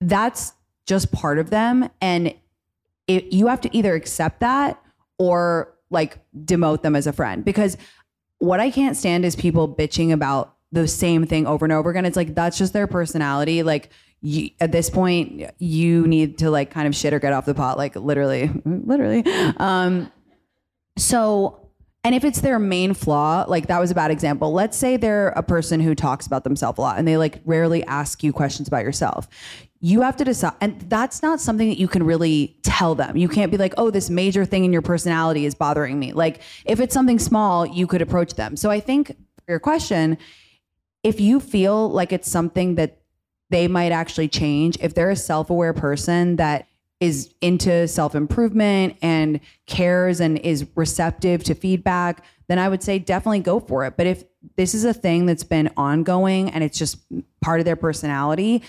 That's 0.00 0.52
just 0.86 1.12
part 1.12 1.38
of 1.38 1.50
them 1.50 1.88
and 2.00 2.34
it, 3.06 3.32
you 3.32 3.46
have 3.48 3.60
to 3.62 3.76
either 3.76 3.94
accept 3.94 4.40
that 4.40 4.82
or 5.18 5.74
like 5.90 6.18
demote 6.34 6.82
them 6.82 6.96
as 6.96 7.06
a 7.06 7.12
friend 7.12 7.44
because 7.44 7.76
what 8.38 8.58
I 8.58 8.70
can't 8.70 8.96
stand 8.96 9.24
is 9.24 9.36
people 9.36 9.72
bitching 9.72 10.12
about 10.12 10.56
the 10.72 10.88
same 10.88 11.26
thing 11.26 11.46
over 11.46 11.64
and 11.64 11.72
over 11.72 11.90
again. 11.90 12.04
It's 12.04 12.16
like 12.16 12.34
that's 12.34 12.58
just 12.58 12.72
their 12.72 12.86
personality. 12.86 13.62
Like 13.62 13.90
you, 14.20 14.50
at 14.58 14.72
this 14.72 14.90
point, 14.90 15.50
you 15.58 16.06
need 16.06 16.38
to 16.38 16.50
like 16.50 16.70
kind 16.70 16.88
of 16.88 16.96
shit 16.96 17.12
or 17.12 17.20
get 17.20 17.32
off 17.32 17.44
the 17.44 17.54
pot. 17.54 17.76
Like 17.76 17.94
literally, 17.94 18.50
literally. 18.64 19.24
Um, 19.58 20.10
so, 20.96 21.61
and 22.04 22.14
if 22.14 22.24
it's 22.24 22.40
their 22.40 22.58
main 22.58 22.94
flaw, 22.94 23.44
like 23.46 23.68
that 23.68 23.80
was 23.80 23.92
a 23.92 23.94
bad 23.94 24.10
example. 24.10 24.52
Let's 24.52 24.76
say 24.76 24.96
they're 24.96 25.28
a 25.30 25.42
person 25.42 25.80
who 25.80 25.94
talks 25.94 26.26
about 26.26 26.42
themselves 26.42 26.78
a 26.78 26.80
lot 26.80 26.98
and 26.98 27.06
they 27.06 27.16
like 27.16 27.40
rarely 27.44 27.84
ask 27.84 28.24
you 28.24 28.32
questions 28.32 28.66
about 28.66 28.82
yourself. 28.84 29.28
You 29.80 30.00
have 30.02 30.16
to 30.16 30.24
decide, 30.24 30.54
and 30.60 30.80
that's 30.82 31.22
not 31.22 31.40
something 31.40 31.68
that 31.68 31.78
you 31.78 31.88
can 31.88 32.02
really 32.04 32.56
tell 32.62 32.94
them. 32.94 33.16
You 33.16 33.28
can't 33.28 33.50
be 33.50 33.56
like, 33.56 33.74
oh, 33.76 33.90
this 33.90 34.10
major 34.10 34.44
thing 34.44 34.64
in 34.64 34.72
your 34.72 34.82
personality 34.82 35.44
is 35.44 35.54
bothering 35.54 35.98
me. 35.98 36.12
Like, 36.12 36.40
if 36.64 36.78
it's 36.78 36.94
something 36.94 37.18
small, 37.18 37.66
you 37.66 37.88
could 37.88 38.00
approach 38.00 38.34
them. 38.34 38.56
So, 38.56 38.70
I 38.70 38.78
think 38.78 39.08
for 39.08 39.50
your 39.50 39.58
question, 39.58 40.18
if 41.02 41.20
you 41.20 41.40
feel 41.40 41.90
like 41.90 42.12
it's 42.12 42.30
something 42.30 42.76
that 42.76 43.00
they 43.50 43.66
might 43.66 43.90
actually 43.90 44.28
change, 44.28 44.78
if 44.80 44.94
they're 44.94 45.10
a 45.10 45.16
self 45.16 45.50
aware 45.50 45.72
person 45.72 46.36
that 46.36 46.68
is 47.02 47.34
into 47.40 47.88
self 47.88 48.14
improvement 48.14 48.96
and 49.02 49.40
cares 49.66 50.20
and 50.20 50.38
is 50.38 50.64
receptive 50.76 51.42
to 51.42 51.52
feedback, 51.52 52.24
then 52.46 52.60
I 52.60 52.68
would 52.68 52.80
say 52.80 53.00
definitely 53.00 53.40
go 53.40 53.58
for 53.58 53.84
it. 53.84 53.96
But 53.96 54.06
if 54.06 54.22
this 54.56 54.72
is 54.72 54.84
a 54.84 54.94
thing 54.94 55.26
that's 55.26 55.42
been 55.42 55.68
ongoing 55.76 56.48
and 56.50 56.62
it's 56.62 56.78
just 56.78 56.98
part 57.40 57.58
of 57.58 57.66
their 57.66 57.74
personality, 57.74 58.62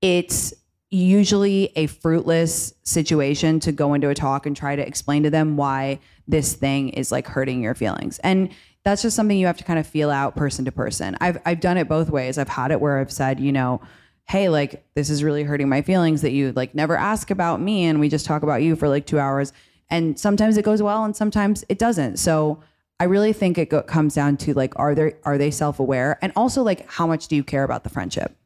it's 0.00 0.52
usually 0.90 1.70
a 1.76 1.86
fruitless 1.86 2.74
situation 2.82 3.60
to 3.60 3.70
go 3.70 3.94
into 3.94 4.08
a 4.08 4.14
talk 4.14 4.44
and 4.44 4.56
try 4.56 4.74
to 4.74 4.84
explain 4.84 5.22
to 5.22 5.30
them 5.30 5.56
why 5.56 6.00
this 6.26 6.54
thing 6.54 6.88
is 6.88 7.12
like 7.12 7.28
hurting 7.28 7.62
your 7.62 7.76
feelings. 7.76 8.18
And 8.24 8.50
that's 8.84 9.02
just 9.02 9.14
something 9.14 9.38
you 9.38 9.46
have 9.46 9.56
to 9.58 9.64
kind 9.64 9.78
of 9.78 9.86
feel 9.86 10.10
out 10.10 10.34
person 10.34 10.64
to 10.64 10.72
person. 10.72 11.16
I've 11.20 11.38
I've 11.46 11.60
done 11.60 11.76
it 11.76 11.88
both 11.88 12.10
ways. 12.10 12.38
I've 12.38 12.48
had 12.48 12.72
it 12.72 12.80
where 12.80 12.98
I've 12.98 13.12
said, 13.12 13.38
you 13.38 13.52
know, 13.52 13.80
hey, 14.26 14.48
like 14.48 14.84
this 14.94 15.10
is 15.10 15.22
really 15.22 15.42
hurting 15.42 15.68
my 15.68 15.82
feelings 15.82 16.22
that 16.22 16.32
you 16.32 16.52
like 16.52 16.74
never 16.74 16.96
ask 16.96 17.30
about 17.30 17.60
me 17.60 17.84
and 17.84 18.00
we 18.00 18.08
just 18.08 18.24
talk 18.24 18.42
about 18.42 18.62
you 18.62 18.76
for 18.76 18.88
like 18.88 19.06
2 19.06 19.18
hours. 19.18 19.52
And 19.90 20.18
sometimes 20.18 20.56
it 20.56 20.64
goes 20.64 20.82
well 20.82 21.04
and 21.04 21.14
sometimes 21.14 21.64
it 21.68 21.78
doesn't. 21.78 22.16
So 22.18 22.62
I 22.98 23.04
really 23.04 23.32
think 23.32 23.58
it 23.58 23.68
go- 23.68 23.82
comes 23.82 24.14
down 24.14 24.36
to 24.38 24.54
like 24.54 24.72
are 24.78 24.94
they 24.94 25.14
are 25.24 25.36
they 25.36 25.50
self-aware 25.50 26.18
and 26.22 26.32
also 26.36 26.62
like 26.62 26.88
how 26.90 27.06
much 27.06 27.28
do 27.28 27.36
you 27.36 27.44
care 27.44 27.64
about 27.64 27.84
the 27.84 27.90
friendship? 27.90 28.36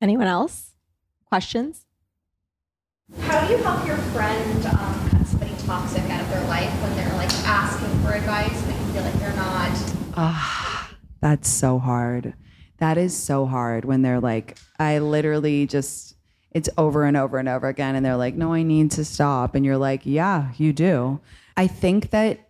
Anyone 0.00 0.26
else? 0.26 0.74
Questions? 1.26 1.84
How 3.18 3.46
do 3.46 3.52
you 3.52 3.62
help 3.62 3.86
your 3.86 3.96
friend 4.14 4.66
um, 4.66 5.10
cut 5.10 5.26
somebody 5.26 5.52
toxic 5.66 6.02
out 6.04 6.20
of 6.22 6.30
their 6.30 6.46
life 6.46 6.70
when 6.82 6.96
they're 6.96 7.12
like 7.16 7.30
asking 7.44 7.88
for 8.02 8.12
advice, 8.12 8.62
but 8.62 8.74
you 8.74 8.92
feel 8.92 9.02
like 9.02 9.14
they're 9.14 9.36
not? 9.36 9.94
Ah, 10.16 10.90
that's 11.20 11.48
so 11.48 11.78
hard. 11.78 12.34
That 12.80 12.98
is 12.98 13.16
so 13.16 13.46
hard 13.46 13.84
when 13.84 14.02
they're 14.02 14.20
like, 14.20 14.58
I 14.78 14.98
literally 14.98 15.66
just, 15.66 16.16
it's 16.50 16.68
over 16.76 17.04
and 17.04 17.16
over 17.16 17.38
and 17.38 17.48
over 17.48 17.68
again. 17.68 17.94
And 17.94 18.04
they're 18.04 18.16
like, 18.16 18.34
no, 18.34 18.52
I 18.52 18.62
need 18.62 18.90
to 18.92 19.04
stop. 19.04 19.54
And 19.54 19.64
you're 19.64 19.78
like, 19.78 20.02
yeah, 20.04 20.52
you 20.56 20.72
do. 20.72 21.20
I 21.56 21.66
think 21.66 22.10
that 22.10 22.48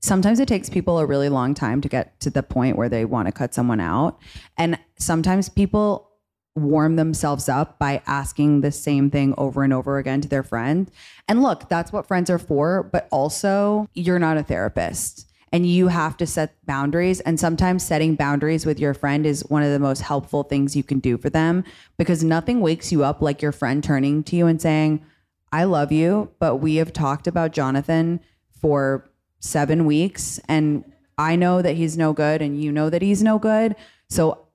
sometimes 0.00 0.40
it 0.40 0.48
takes 0.48 0.68
people 0.68 0.98
a 0.98 1.06
really 1.06 1.28
long 1.28 1.54
time 1.54 1.80
to 1.80 1.88
get 1.88 2.18
to 2.20 2.30
the 2.30 2.42
point 2.42 2.76
where 2.76 2.88
they 2.88 3.04
want 3.04 3.28
to 3.28 3.32
cut 3.32 3.54
someone 3.54 3.80
out. 3.80 4.18
And 4.58 4.78
sometimes 4.98 5.48
people 5.48 6.10
warm 6.54 6.96
themselves 6.96 7.48
up 7.48 7.78
by 7.78 8.02
asking 8.06 8.60
the 8.60 8.72
same 8.72 9.10
thing 9.10 9.32
over 9.38 9.62
and 9.62 9.72
over 9.72 9.98
again 9.98 10.20
to 10.20 10.28
their 10.28 10.42
friend. 10.42 10.90
And 11.28 11.42
look, 11.42 11.68
that's 11.68 11.92
what 11.92 12.06
friends 12.06 12.28
are 12.28 12.38
for, 12.38 12.82
but 12.82 13.08
also 13.10 13.88
you're 13.94 14.18
not 14.18 14.36
a 14.36 14.42
therapist. 14.42 15.31
And 15.52 15.66
you 15.66 15.88
have 15.88 16.16
to 16.16 16.26
set 16.26 16.54
boundaries. 16.64 17.20
And 17.20 17.38
sometimes 17.38 17.84
setting 17.84 18.14
boundaries 18.14 18.64
with 18.64 18.80
your 18.80 18.94
friend 18.94 19.26
is 19.26 19.42
one 19.48 19.62
of 19.62 19.70
the 19.70 19.78
most 19.78 20.00
helpful 20.00 20.42
things 20.42 20.74
you 20.74 20.82
can 20.82 20.98
do 20.98 21.18
for 21.18 21.28
them 21.28 21.62
because 21.98 22.24
nothing 22.24 22.60
wakes 22.60 22.90
you 22.90 23.04
up 23.04 23.20
like 23.20 23.42
your 23.42 23.52
friend 23.52 23.84
turning 23.84 24.22
to 24.24 24.36
you 24.36 24.46
and 24.46 24.60
saying, 24.60 25.04
I 25.52 25.64
love 25.64 25.92
you, 25.92 26.30
but 26.38 26.56
we 26.56 26.76
have 26.76 26.92
talked 26.92 27.26
about 27.26 27.52
Jonathan 27.52 28.20
for 28.60 29.10
seven 29.40 29.84
weeks 29.84 30.40
and 30.48 30.84
I 31.18 31.36
know 31.36 31.60
that 31.60 31.76
he's 31.76 31.98
no 31.98 32.14
good 32.14 32.40
and 32.40 32.60
you 32.60 32.72
know 32.72 32.88
that 32.88 33.02
he's 33.02 33.22
no 33.22 33.38
good. 33.38 33.76
So 34.08 34.46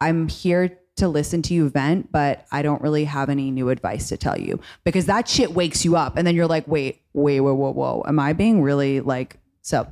I'm 0.00 0.28
here 0.28 0.78
to 0.96 1.08
listen 1.08 1.42
to 1.42 1.54
you 1.54 1.68
vent, 1.68 2.12
but 2.12 2.46
I 2.52 2.62
don't 2.62 2.80
really 2.80 3.04
have 3.04 3.28
any 3.28 3.50
new 3.50 3.68
advice 3.70 4.08
to 4.10 4.16
tell 4.16 4.38
you 4.38 4.60
because 4.84 5.06
that 5.06 5.28
shit 5.28 5.52
wakes 5.52 5.84
you 5.84 5.96
up. 5.96 6.16
And 6.16 6.24
then 6.24 6.36
you're 6.36 6.46
like, 6.46 6.68
wait, 6.68 7.02
wait, 7.12 7.40
whoa, 7.40 7.54
whoa, 7.54 7.72
whoa. 7.72 8.04
Am 8.06 8.20
I 8.20 8.32
being 8.32 8.62
really 8.62 9.00
like, 9.00 9.38
so. 9.62 9.88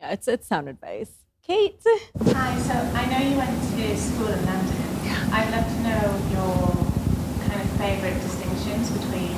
Yeah, 0.00 0.12
it's 0.12 0.28
it's 0.28 0.46
sound 0.46 0.68
advice. 0.68 1.12
Kate. 1.42 1.82
Hi, 2.24 2.58
so 2.58 2.72
I 2.72 3.04
know 3.06 3.18
you 3.18 3.36
went 3.36 3.52
to 3.52 3.96
school 3.96 4.28
in 4.28 4.44
London. 4.46 4.76
Yeah. 5.04 5.28
I'd 5.32 5.50
love 5.50 5.66
to 5.66 5.80
know 5.84 6.04
your 6.32 6.56
kind 7.46 7.60
of 7.60 7.68
favourite 7.76 8.18
distinctions 8.22 8.90
between 8.90 9.36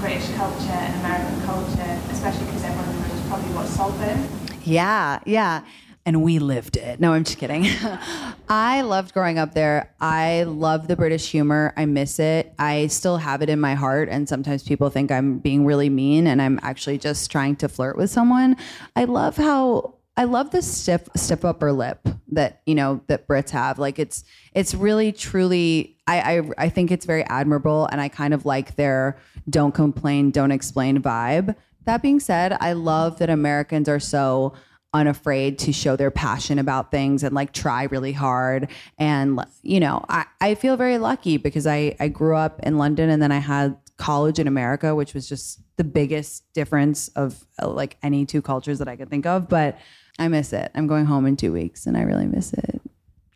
British 0.00 0.30
culture 0.36 0.72
and 0.72 0.94
American 1.04 1.40
culture, 1.42 2.00
especially 2.10 2.46
because 2.46 2.64
everyone 2.64 3.00
knows 3.00 3.20
probably 3.28 3.52
what 3.52 3.66
Saltburn. 3.66 4.28
Yeah, 4.64 5.20
yeah. 5.26 5.62
And 6.04 6.22
we 6.22 6.40
lived 6.40 6.76
it. 6.76 6.98
No, 6.98 7.12
I'm 7.12 7.22
just 7.22 7.38
kidding. 7.38 7.66
I 8.48 8.80
loved 8.80 9.14
growing 9.14 9.38
up 9.38 9.54
there. 9.54 9.94
I 10.00 10.42
love 10.42 10.88
the 10.88 10.96
British 10.96 11.30
humor. 11.30 11.72
I 11.76 11.86
miss 11.86 12.18
it. 12.18 12.52
I 12.58 12.88
still 12.88 13.18
have 13.18 13.40
it 13.40 13.48
in 13.48 13.60
my 13.60 13.74
heart. 13.74 14.08
And 14.08 14.28
sometimes 14.28 14.64
people 14.64 14.90
think 14.90 15.12
I'm 15.12 15.38
being 15.38 15.64
really 15.64 15.88
mean 15.88 16.26
and 16.26 16.42
I'm 16.42 16.58
actually 16.62 16.98
just 16.98 17.30
trying 17.30 17.54
to 17.56 17.68
flirt 17.68 17.96
with 17.96 18.10
someone. 18.10 18.56
I 18.96 19.04
love 19.04 19.36
how 19.36 19.94
I 20.16 20.24
love 20.24 20.50
the 20.50 20.60
stiff 20.60 21.08
stiff 21.16 21.44
upper 21.44 21.72
lip 21.72 22.06
that 22.32 22.60
you 22.66 22.74
know 22.74 23.00
that 23.06 23.26
Brits 23.26 23.50
have. 23.50 23.78
Like 23.78 23.98
it's 23.98 24.24
it's 24.52 24.74
really 24.74 25.12
truly 25.12 25.96
I, 26.06 26.38
I 26.38 26.50
I 26.58 26.68
think 26.68 26.90
it's 26.90 27.06
very 27.06 27.24
admirable 27.24 27.88
and 27.90 28.00
I 28.00 28.08
kind 28.08 28.34
of 28.34 28.44
like 28.44 28.76
their 28.76 29.18
don't 29.48 29.72
complain, 29.72 30.30
don't 30.30 30.52
explain 30.52 31.00
vibe. 31.02 31.56
That 31.84 32.02
being 32.02 32.20
said, 32.20 32.56
I 32.60 32.74
love 32.74 33.18
that 33.18 33.30
Americans 33.30 33.88
are 33.88 33.98
so 34.00 34.52
unafraid 34.94 35.58
to 35.60 35.72
show 35.72 35.96
their 35.96 36.10
passion 36.10 36.58
about 36.58 36.90
things 36.90 37.22
and 37.22 37.34
like 37.34 37.52
try 37.52 37.84
really 37.84 38.12
hard. 38.12 38.68
And 38.98 39.44
you 39.62 39.80
know, 39.80 40.04
I, 40.08 40.26
I 40.40 40.54
feel 40.54 40.76
very 40.76 40.98
lucky 40.98 41.36
because 41.36 41.66
I, 41.66 41.96
I 41.98 42.08
grew 42.08 42.36
up 42.36 42.60
in 42.60 42.78
London 42.78 43.10
and 43.10 43.22
then 43.22 43.32
I 43.32 43.38
had 43.38 43.76
college 43.96 44.38
in 44.38 44.46
America, 44.46 44.94
which 44.94 45.14
was 45.14 45.28
just 45.28 45.60
the 45.76 45.84
biggest 45.84 46.52
difference 46.52 47.08
of 47.08 47.46
uh, 47.60 47.68
like 47.68 47.96
any 48.02 48.26
two 48.26 48.42
cultures 48.42 48.78
that 48.78 48.88
I 48.88 48.96
could 48.96 49.08
think 49.08 49.26
of. 49.26 49.48
But 49.48 49.78
I 50.18 50.28
miss 50.28 50.52
it. 50.52 50.70
I'm 50.74 50.86
going 50.86 51.06
home 51.06 51.26
in 51.26 51.36
two 51.36 51.52
weeks 51.52 51.86
and 51.86 51.96
I 51.96 52.02
really 52.02 52.26
miss 52.26 52.52
it. 52.52 52.80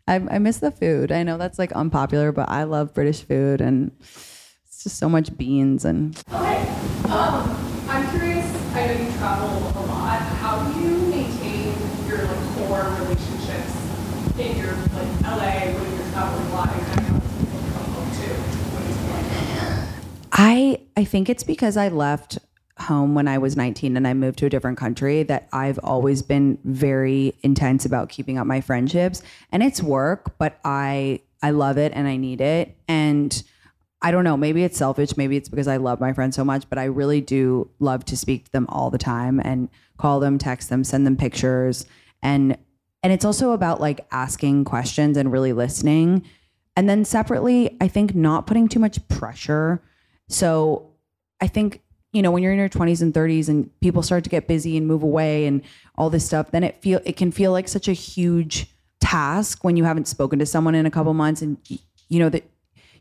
I, 0.07 0.15
I 0.15 0.39
miss 0.39 0.59
the 0.59 0.71
food. 0.71 1.11
I 1.11 1.23
know 1.23 1.37
that's 1.37 1.59
like 1.59 1.71
unpopular, 1.73 2.31
but 2.31 2.49
I 2.49 2.63
love 2.63 2.93
British 2.93 3.23
food 3.23 3.61
and 3.61 3.91
it's 3.99 4.83
just 4.83 4.97
so 4.97 5.09
much 5.09 5.35
beans 5.37 5.85
and. 5.85 6.15
Okay. 6.31 6.67
Um, 7.09 7.67
I'm 7.89 8.09
curious. 8.11 8.45
I 8.75 8.87
know 8.87 8.93
you 8.93 9.11
travel 9.13 9.47
a 9.47 9.83
lot. 9.87 10.19
How 10.19 10.61
do 10.71 10.79
you 10.79 10.97
maintain 11.07 11.73
your 12.07 12.19
like 12.23 12.55
core 12.55 12.83
relationships 12.99 13.73
in 14.37 14.57
your 14.57 14.75
like 14.93 15.21
LA 15.23 15.71
when 15.73 15.91
you're 15.95 16.11
traveling 16.11 16.47
a 16.47 16.53
lot 16.53 16.73
and 16.73 16.85
kind 16.87 17.15
of 17.15 17.23
people 17.39 17.59
to 17.59 17.71
come 17.71 17.87
home 17.93 18.11
to 18.11 18.27
when 18.75 18.83
it's 18.91 19.01
like 19.09 20.26
I 20.37 20.79
I 20.95 21.03
think 21.03 21.29
it's 21.29 21.43
because 21.43 21.75
I 21.75 21.89
left 21.89 22.37
home 22.79 23.15
when 23.15 23.27
I 23.27 23.39
was 23.39 23.57
19 23.57 23.97
and 23.97 24.07
I 24.07 24.13
moved 24.13 24.37
to 24.39 24.45
a 24.45 24.49
different 24.49 24.77
country 24.77 25.23
that 25.23 25.49
I've 25.51 25.79
always 25.79 26.21
been 26.21 26.59
very 26.63 27.33
intense 27.41 27.85
about 27.85 28.09
keeping 28.09 28.37
up 28.37 28.45
my 28.45 28.61
friendships. 28.61 29.23
And 29.51 29.63
it's 29.63 29.81
work 29.81 30.37
but 30.37 30.59
I 30.63 31.21
I 31.41 31.49
love 31.49 31.77
it 31.77 31.91
and 31.95 32.07
I 32.07 32.17
need 32.17 32.39
it. 32.39 32.77
And 32.87 33.43
I 33.99 34.11
don't 34.11 34.23
know 34.23 34.37
maybe 34.37 34.63
it's 34.63 34.77
selfish 34.77 35.17
maybe 35.17 35.37
it's 35.37 35.49
because 35.49 35.67
I 35.67 35.77
love 35.77 35.99
my 35.99 36.13
friends 36.13 36.35
so 36.35 36.45
much 36.45 36.69
but 36.69 36.77
I 36.77 36.85
really 36.85 37.19
do 37.19 37.71
love 37.79 38.05
to 38.05 38.15
speak 38.15 38.45
to 38.45 38.51
them 38.51 38.67
all 38.69 38.91
the 38.91 38.99
time 38.99 39.41
and 39.43 39.69
call 39.97 40.19
them 40.19 40.37
text 40.37 40.69
them 40.69 40.83
send 40.83 41.07
them 41.07 41.17
pictures. 41.17 41.87
And 42.21 42.57
and 43.01 43.11
it's 43.11 43.25
also 43.25 43.51
about 43.51 43.81
like 43.81 44.05
asking 44.11 44.65
questions 44.65 45.17
and 45.17 45.31
really 45.31 45.53
listening. 45.53 46.23
And 46.75 46.87
then 46.87 47.05
separately 47.05 47.75
I 47.81 47.87
think 47.87 48.13
not 48.13 48.45
putting 48.45 48.67
too 48.67 48.79
much 48.79 49.05
pressure 49.07 49.81
so 50.29 50.91
I 51.41 51.47
think, 51.47 51.81
you 52.11 52.21
know, 52.21 52.31
when 52.31 52.43
you're 52.43 52.51
in 52.51 52.59
your 52.59 52.69
20s 52.69 53.01
and 53.01 53.13
30s 53.13 53.49
and 53.49 53.69
people 53.79 54.01
start 54.01 54.23
to 54.23 54.29
get 54.29 54.47
busy 54.47 54.77
and 54.77 54.87
move 54.87 55.03
away 55.03 55.45
and 55.45 55.61
all 55.95 56.09
this 56.09 56.25
stuff, 56.25 56.51
then 56.51 56.63
it 56.63 56.81
feel 56.81 57.01
it 57.05 57.17
can 57.17 57.31
feel 57.31 57.51
like 57.51 57.67
such 57.67 57.87
a 57.87 57.93
huge 57.93 58.67
task 58.99 59.63
when 59.63 59.77
you 59.77 59.83
haven't 59.83 60.07
spoken 60.07 60.39
to 60.39 60.45
someone 60.45 60.75
in 60.75 60.85
a 60.85 60.91
couple 60.91 61.13
months 61.13 61.41
and 61.41 61.57
you 62.09 62.19
know 62.19 62.29
that 62.29 62.43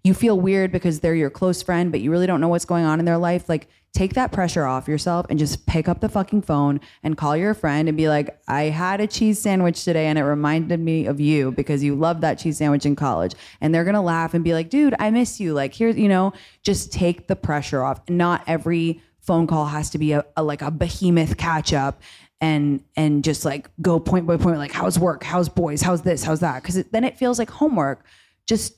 you 0.07 0.15
feel 0.15 0.39
weird 0.39 0.71
because 0.71 1.01
they're 1.01 1.17
your 1.17 1.31
close 1.31 1.63
friend, 1.63 1.91
but 1.91 2.01
you 2.01 2.13
really 2.13 2.29
don't 2.29 2.41
know 2.41 2.49
what's 2.49 2.65
going 2.65 2.85
on 2.85 3.01
in 3.01 3.05
their 3.05 3.19
life. 3.19 3.49
Like, 3.49 3.69
take 3.93 4.15
that 4.15 4.31
pressure 4.31 4.65
off 4.65 4.87
yourself 4.87 5.27
and 5.29 5.39
just 5.39 5.67
pick 5.67 5.89
up 5.89 6.01
the 6.01 6.09
fucking 6.09 6.43
phone 6.43 6.79
and 7.03 7.17
call 7.17 7.37
your 7.37 7.55
friend 7.55 7.89
and 7.89 7.97
be 7.97 8.09
like, 8.09 8.39
I 8.47 8.65
had 8.65 9.01
a 9.01 9.07
cheese 9.07 9.41
sandwich 9.41 9.83
today 9.85 10.07
and 10.07 10.19
it 10.19 10.23
reminded 10.23 10.79
me 10.81 11.07
of 11.07 11.19
you 11.19 11.51
because 11.51 11.83
you 11.83 11.97
loved 11.97 12.21
that 12.21 12.39
cheese 12.39 12.59
sandwich 12.59 12.87
in 12.87 12.95
college. 12.95 13.35
And 13.61 13.75
they're 13.75 13.85
gonna 13.85 14.03
laugh 14.03 14.35
and 14.35 14.45
be 14.45 14.53
like, 14.53 14.69
dude, 14.71 14.95
I 14.99 15.11
miss 15.11 15.41
you. 15.41 15.55
Like, 15.55 15.75
here's, 15.75 15.97
you 15.97 16.09
know, 16.09 16.35
just 16.63 16.93
take 16.93 17.27
the 17.27 17.37
pressure 17.37 17.83
off. 17.83 18.09
Not 18.09 18.45
every 18.47 19.03
phone 19.23 19.47
call 19.47 19.67
has 19.67 19.91
to 19.91 19.99
be 19.99 20.13
a, 20.13 20.25
a 20.37 20.43
like 20.43 20.63
a 20.63 20.71
behemoth 20.71 21.37
catch 21.37 21.73
up 21.73 22.01
and 22.41 22.85
and 22.97 23.25
just 23.25 23.45
like 23.45 23.71
go 23.81 23.99
point 23.99 24.27
by 24.27 24.37
point 24.37 24.59
like 24.59 24.71
how's 24.71 24.99
work 24.99 25.25
how's 25.25 25.49
boys 25.49 25.81
how's 25.81 26.03
this 26.03 26.23
how's 26.23 26.41
that 26.41 26.63
because 26.63 26.85
then 26.93 27.03
it 27.03 27.19
feels 27.19 27.39
like 27.39 27.51
homework 27.51 28.05
just 28.47 28.75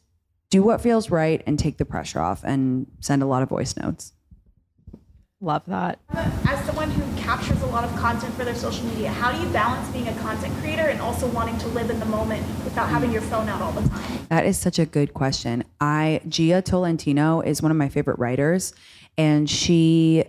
do 0.50 0.62
what 0.62 0.80
feels 0.80 1.10
right 1.10 1.42
and 1.46 1.58
take 1.58 1.78
the 1.78 1.84
pressure 1.84 2.20
off 2.20 2.42
and 2.44 2.86
send 3.00 3.22
a 3.22 3.26
lot 3.26 3.42
of 3.42 3.48
voice 3.48 3.76
notes. 3.76 4.12
Love 5.40 5.62
that. 5.66 6.00
As 6.48 6.64
someone 6.64 6.90
who 6.90 7.22
captures 7.22 7.62
a 7.62 7.66
lot 7.66 7.84
of 7.84 7.94
content 7.94 8.34
for 8.34 8.44
their 8.44 8.56
social 8.56 8.84
media, 8.86 9.08
how 9.08 9.30
do 9.30 9.40
you 9.40 9.48
balance 9.52 9.88
being 9.90 10.08
a 10.08 10.14
content 10.16 10.52
creator 10.58 10.82
and 10.82 11.00
also 11.00 11.28
wanting 11.28 11.56
to 11.58 11.68
live 11.68 11.90
in 11.90 12.00
the 12.00 12.06
moment 12.06 12.44
without 12.64 12.88
having 12.88 13.12
your 13.12 13.22
phone 13.22 13.48
out 13.48 13.62
all 13.62 13.70
the 13.70 13.88
time? 13.88 14.26
That 14.30 14.46
is 14.46 14.58
such 14.58 14.80
a 14.80 14.86
good 14.86 15.14
question. 15.14 15.62
I 15.80 16.22
Jia 16.26 16.64
Tolentino 16.64 17.40
is 17.40 17.62
one 17.62 17.70
of 17.70 17.76
my 17.76 17.88
favorite 17.88 18.18
writers 18.18 18.72
and 19.16 19.48
she 19.48 20.24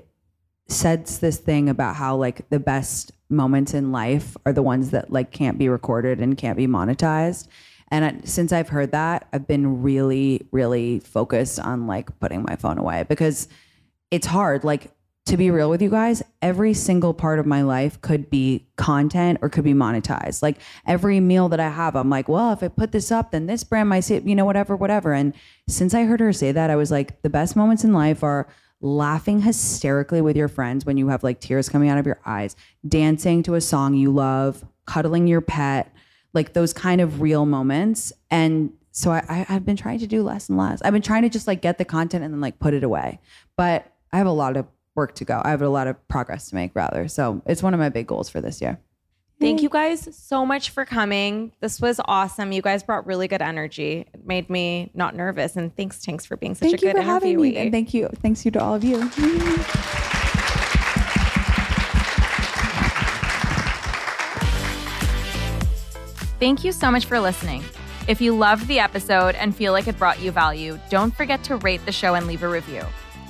says 0.67 1.19
this 1.19 1.37
thing 1.37 1.69
about 1.69 1.95
how 1.95 2.15
like 2.15 2.47
the 2.49 2.59
best 2.59 3.11
moments 3.29 3.73
in 3.73 3.91
life 3.91 4.37
are 4.45 4.53
the 4.53 4.61
ones 4.61 4.91
that 4.91 5.11
like 5.11 5.31
can't 5.31 5.57
be 5.57 5.69
recorded 5.69 6.19
and 6.19 6.37
can't 6.37 6.57
be 6.57 6.67
monetized. 6.67 7.47
And 7.91 8.05
I, 8.05 8.15
since 8.23 8.51
I've 8.51 8.69
heard 8.69 8.91
that, 8.91 9.27
I've 9.33 9.47
been 9.47 9.81
really, 9.81 10.47
really 10.51 10.99
focused 10.99 11.59
on 11.59 11.87
like 11.87 12.17
putting 12.19 12.43
my 12.43 12.55
phone 12.55 12.77
away 12.77 13.05
because 13.07 13.47
it's 14.11 14.27
hard. 14.27 14.63
Like 14.63 14.91
to 15.25 15.37
be 15.37 15.51
real 15.51 15.69
with 15.69 15.81
you 15.81 15.89
guys, 15.89 16.23
every 16.41 16.73
single 16.73 17.13
part 17.13 17.37
of 17.37 17.45
my 17.45 17.61
life 17.61 18.01
could 18.01 18.29
be 18.29 18.67
content 18.77 19.37
or 19.41 19.49
could 19.49 19.63
be 19.63 19.73
monetized. 19.73 20.41
Like 20.41 20.57
every 20.87 21.19
meal 21.19 21.49
that 21.49 21.59
I 21.59 21.69
have, 21.69 21.95
I'm 21.95 22.09
like, 22.09 22.27
well, 22.27 22.51
if 22.51 22.63
I 22.63 22.67
put 22.67 22.91
this 22.91 23.11
up, 23.11 23.31
then 23.31 23.45
this 23.45 23.63
brand 23.63 23.89
might 23.89 23.99
say, 24.01 24.21
you 24.25 24.35
know, 24.35 24.45
whatever, 24.45 24.75
whatever. 24.75 25.13
And 25.13 25.35
since 25.67 25.93
I 25.93 26.03
heard 26.03 26.19
her 26.19 26.33
say 26.33 26.51
that, 26.51 26.71
I 26.71 26.75
was 26.75 26.89
like, 26.89 27.21
the 27.21 27.29
best 27.29 27.55
moments 27.55 27.83
in 27.83 27.93
life 27.93 28.23
are 28.23 28.47
laughing 28.81 29.41
hysterically 29.41 30.21
with 30.21 30.35
your 30.35 30.47
friends 30.47 30.85
when 30.85 30.97
you 30.97 31.09
have 31.09 31.23
like 31.23 31.39
tears 31.39 31.69
coming 31.69 31.89
out 31.89 31.97
of 31.97 32.05
your 32.05 32.19
eyes, 32.25 32.55
dancing 32.87 33.43
to 33.43 33.55
a 33.55 33.61
song 33.61 33.93
you 33.93 34.11
love, 34.11 34.65
cuddling 34.85 35.27
your 35.27 35.41
pet, 35.41 35.93
like 36.33 36.53
those 36.53 36.73
kind 36.73 37.01
of 37.01 37.21
real 37.21 37.45
moments. 37.45 38.13
And 38.29 38.73
so 38.91 39.11
I, 39.11 39.23
I, 39.29 39.45
I've 39.49 39.65
been 39.65 39.77
trying 39.77 39.99
to 39.99 40.07
do 40.07 40.23
less 40.23 40.49
and 40.49 40.57
less. 40.57 40.81
I've 40.81 40.93
been 40.93 41.01
trying 41.01 41.23
to 41.23 41.29
just 41.29 41.47
like 41.47 41.61
get 41.61 41.77
the 41.77 41.85
content 41.85 42.23
and 42.23 42.33
then 42.33 42.41
like 42.41 42.59
put 42.59 42.73
it 42.73 42.83
away. 42.83 43.19
But 43.55 43.91
I 44.11 44.17
have 44.17 44.27
a 44.27 44.31
lot 44.31 44.57
of 44.57 44.67
work 44.95 45.15
to 45.15 45.25
go. 45.25 45.41
I 45.43 45.51
have 45.51 45.61
a 45.61 45.69
lot 45.69 45.87
of 45.87 46.07
progress 46.07 46.49
to 46.49 46.55
make, 46.55 46.75
rather. 46.75 47.07
So 47.07 47.41
it's 47.45 47.63
one 47.63 47.73
of 47.73 47.79
my 47.79 47.89
big 47.89 48.07
goals 48.07 48.29
for 48.29 48.41
this 48.41 48.61
year. 48.61 48.79
Thank 49.39 49.61
you 49.61 49.69
guys 49.69 50.09
so 50.11 50.45
much 50.45 50.71
for 50.71 50.83
coming. 50.83 51.53
This 51.61 51.79
was 51.79 52.01
awesome. 52.03 52.51
You 52.51 52.61
guys 52.61 52.83
brought 52.83 53.07
really 53.07 53.29
good 53.29 53.41
energy. 53.41 54.05
It 54.13 54.27
made 54.27 54.49
me 54.49 54.91
not 54.93 55.15
nervous. 55.15 55.55
And 55.55 55.73
thanks, 55.77 56.05
Tinx, 56.05 56.27
for 56.27 56.35
being 56.35 56.55
such 56.55 56.71
Thank 56.71 56.83
a 56.83 56.87
you 56.87 56.91
for 56.91 57.01
having 57.01 57.39
me. 57.41 57.55
And 57.55 57.71
thank 57.71 57.93
you. 57.93 58.09
Thanks 58.21 58.43
you 58.43 58.51
to 58.51 58.61
all 58.61 58.75
of 58.75 58.83
you. 58.83 59.09
Thank 66.39 66.63
you 66.63 66.71
so 66.71 66.89
much 66.89 67.05
for 67.05 67.19
listening. 67.19 67.65
If 68.07 68.21
you 68.21 68.33
loved 68.33 68.67
the 68.67 68.79
episode 68.79 69.35
and 69.35 69.53
feel 69.53 69.73
like 69.73 69.87
it 69.87 69.99
brought 69.99 70.21
you 70.21 70.31
value, 70.31 70.79
don't 70.89 71.13
forget 71.13 71.43
to 71.43 71.57
rate 71.57 71.85
the 71.85 71.91
show 71.91 72.15
and 72.15 72.27
leave 72.27 72.43
a 72.43 72.47
review. 72.47 72.81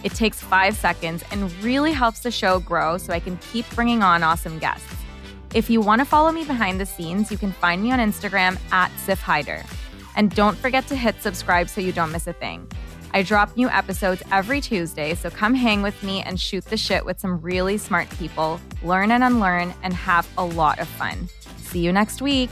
It 0.03 0.14
takes 0.14 0.39
five 0.39 0.78
seconds 0.78 1.24
and 1.32 1.51
really 1.64 1.91
helps 1.91 2.20
the 2.20 2.30
show 2.30 2.60
grow 2.60 2.99
so 2.99 3.12
I 3.12 3.20
can 3.20 3.38
keep 3.51 3.68
bringing 3.72 4.03
on 4.03 4.22
awesome 4.22 4.60
guests. 4.60 4.95
If 5.55 5.72
you 5.72 5.82
want 5.82 5.99
to 5.99 6.05
follow 6.05 6.32
me 6.32 6.45
behind 6.45 6.80
the 6.80 6.86
scenes, 6.86 7.32
you 7.32 7.38
can 7.38 7.51
find 7.51 7.82
me 7.82 7.91
on 7.91 7.97
Instagram 7.97 8.60
at 8.72 8.91
Siff 8.91 9.18
Haider. 9.18 9.66
And 10.16 10.34
don't 10.36 10.57
forget 10.57 10.86
to 10.88 10.95
hit 10.95 11.22
subscribe 11.22 11.68
so 11.68 11.82
you 11.82 11.91
don't 11.91 12.12
miss 12.12 12.28
a 12.28 12.34
thing. 12.34 12.72
I 13.12 13.24
drop 13.24 13.57
new 13.57 13.70
episodes 13.70 14.22
every 14.32 14.62
Tuesday, 14.62 15.16
so 15.16 15.32
come 15.32 15.55
hang 15.55 15.82
with 15.82 16.03
me 16.03 16.22
and 16.22 16.39
shoot 16.39 16.64
the 16.66 16.78
shit 16.78 17.03
with 17.03 17.20
some 17.20 17.41
really 17.41 17.80
smart 17.80 18.07
people, 18.12 18.62
learn 18.84 19.10
and 19.10 19.24
unlearn, 19.24 19.74
and 19.82 19.95
have 19.95 20.30
a 20.38 20.45
lot 20.45 20.78
of 20.78 20.88
fun. 20.88 21.28
See 21.57 21.80
you 21.80 21.91
next 21.91 22.22
week. 22.22 22.51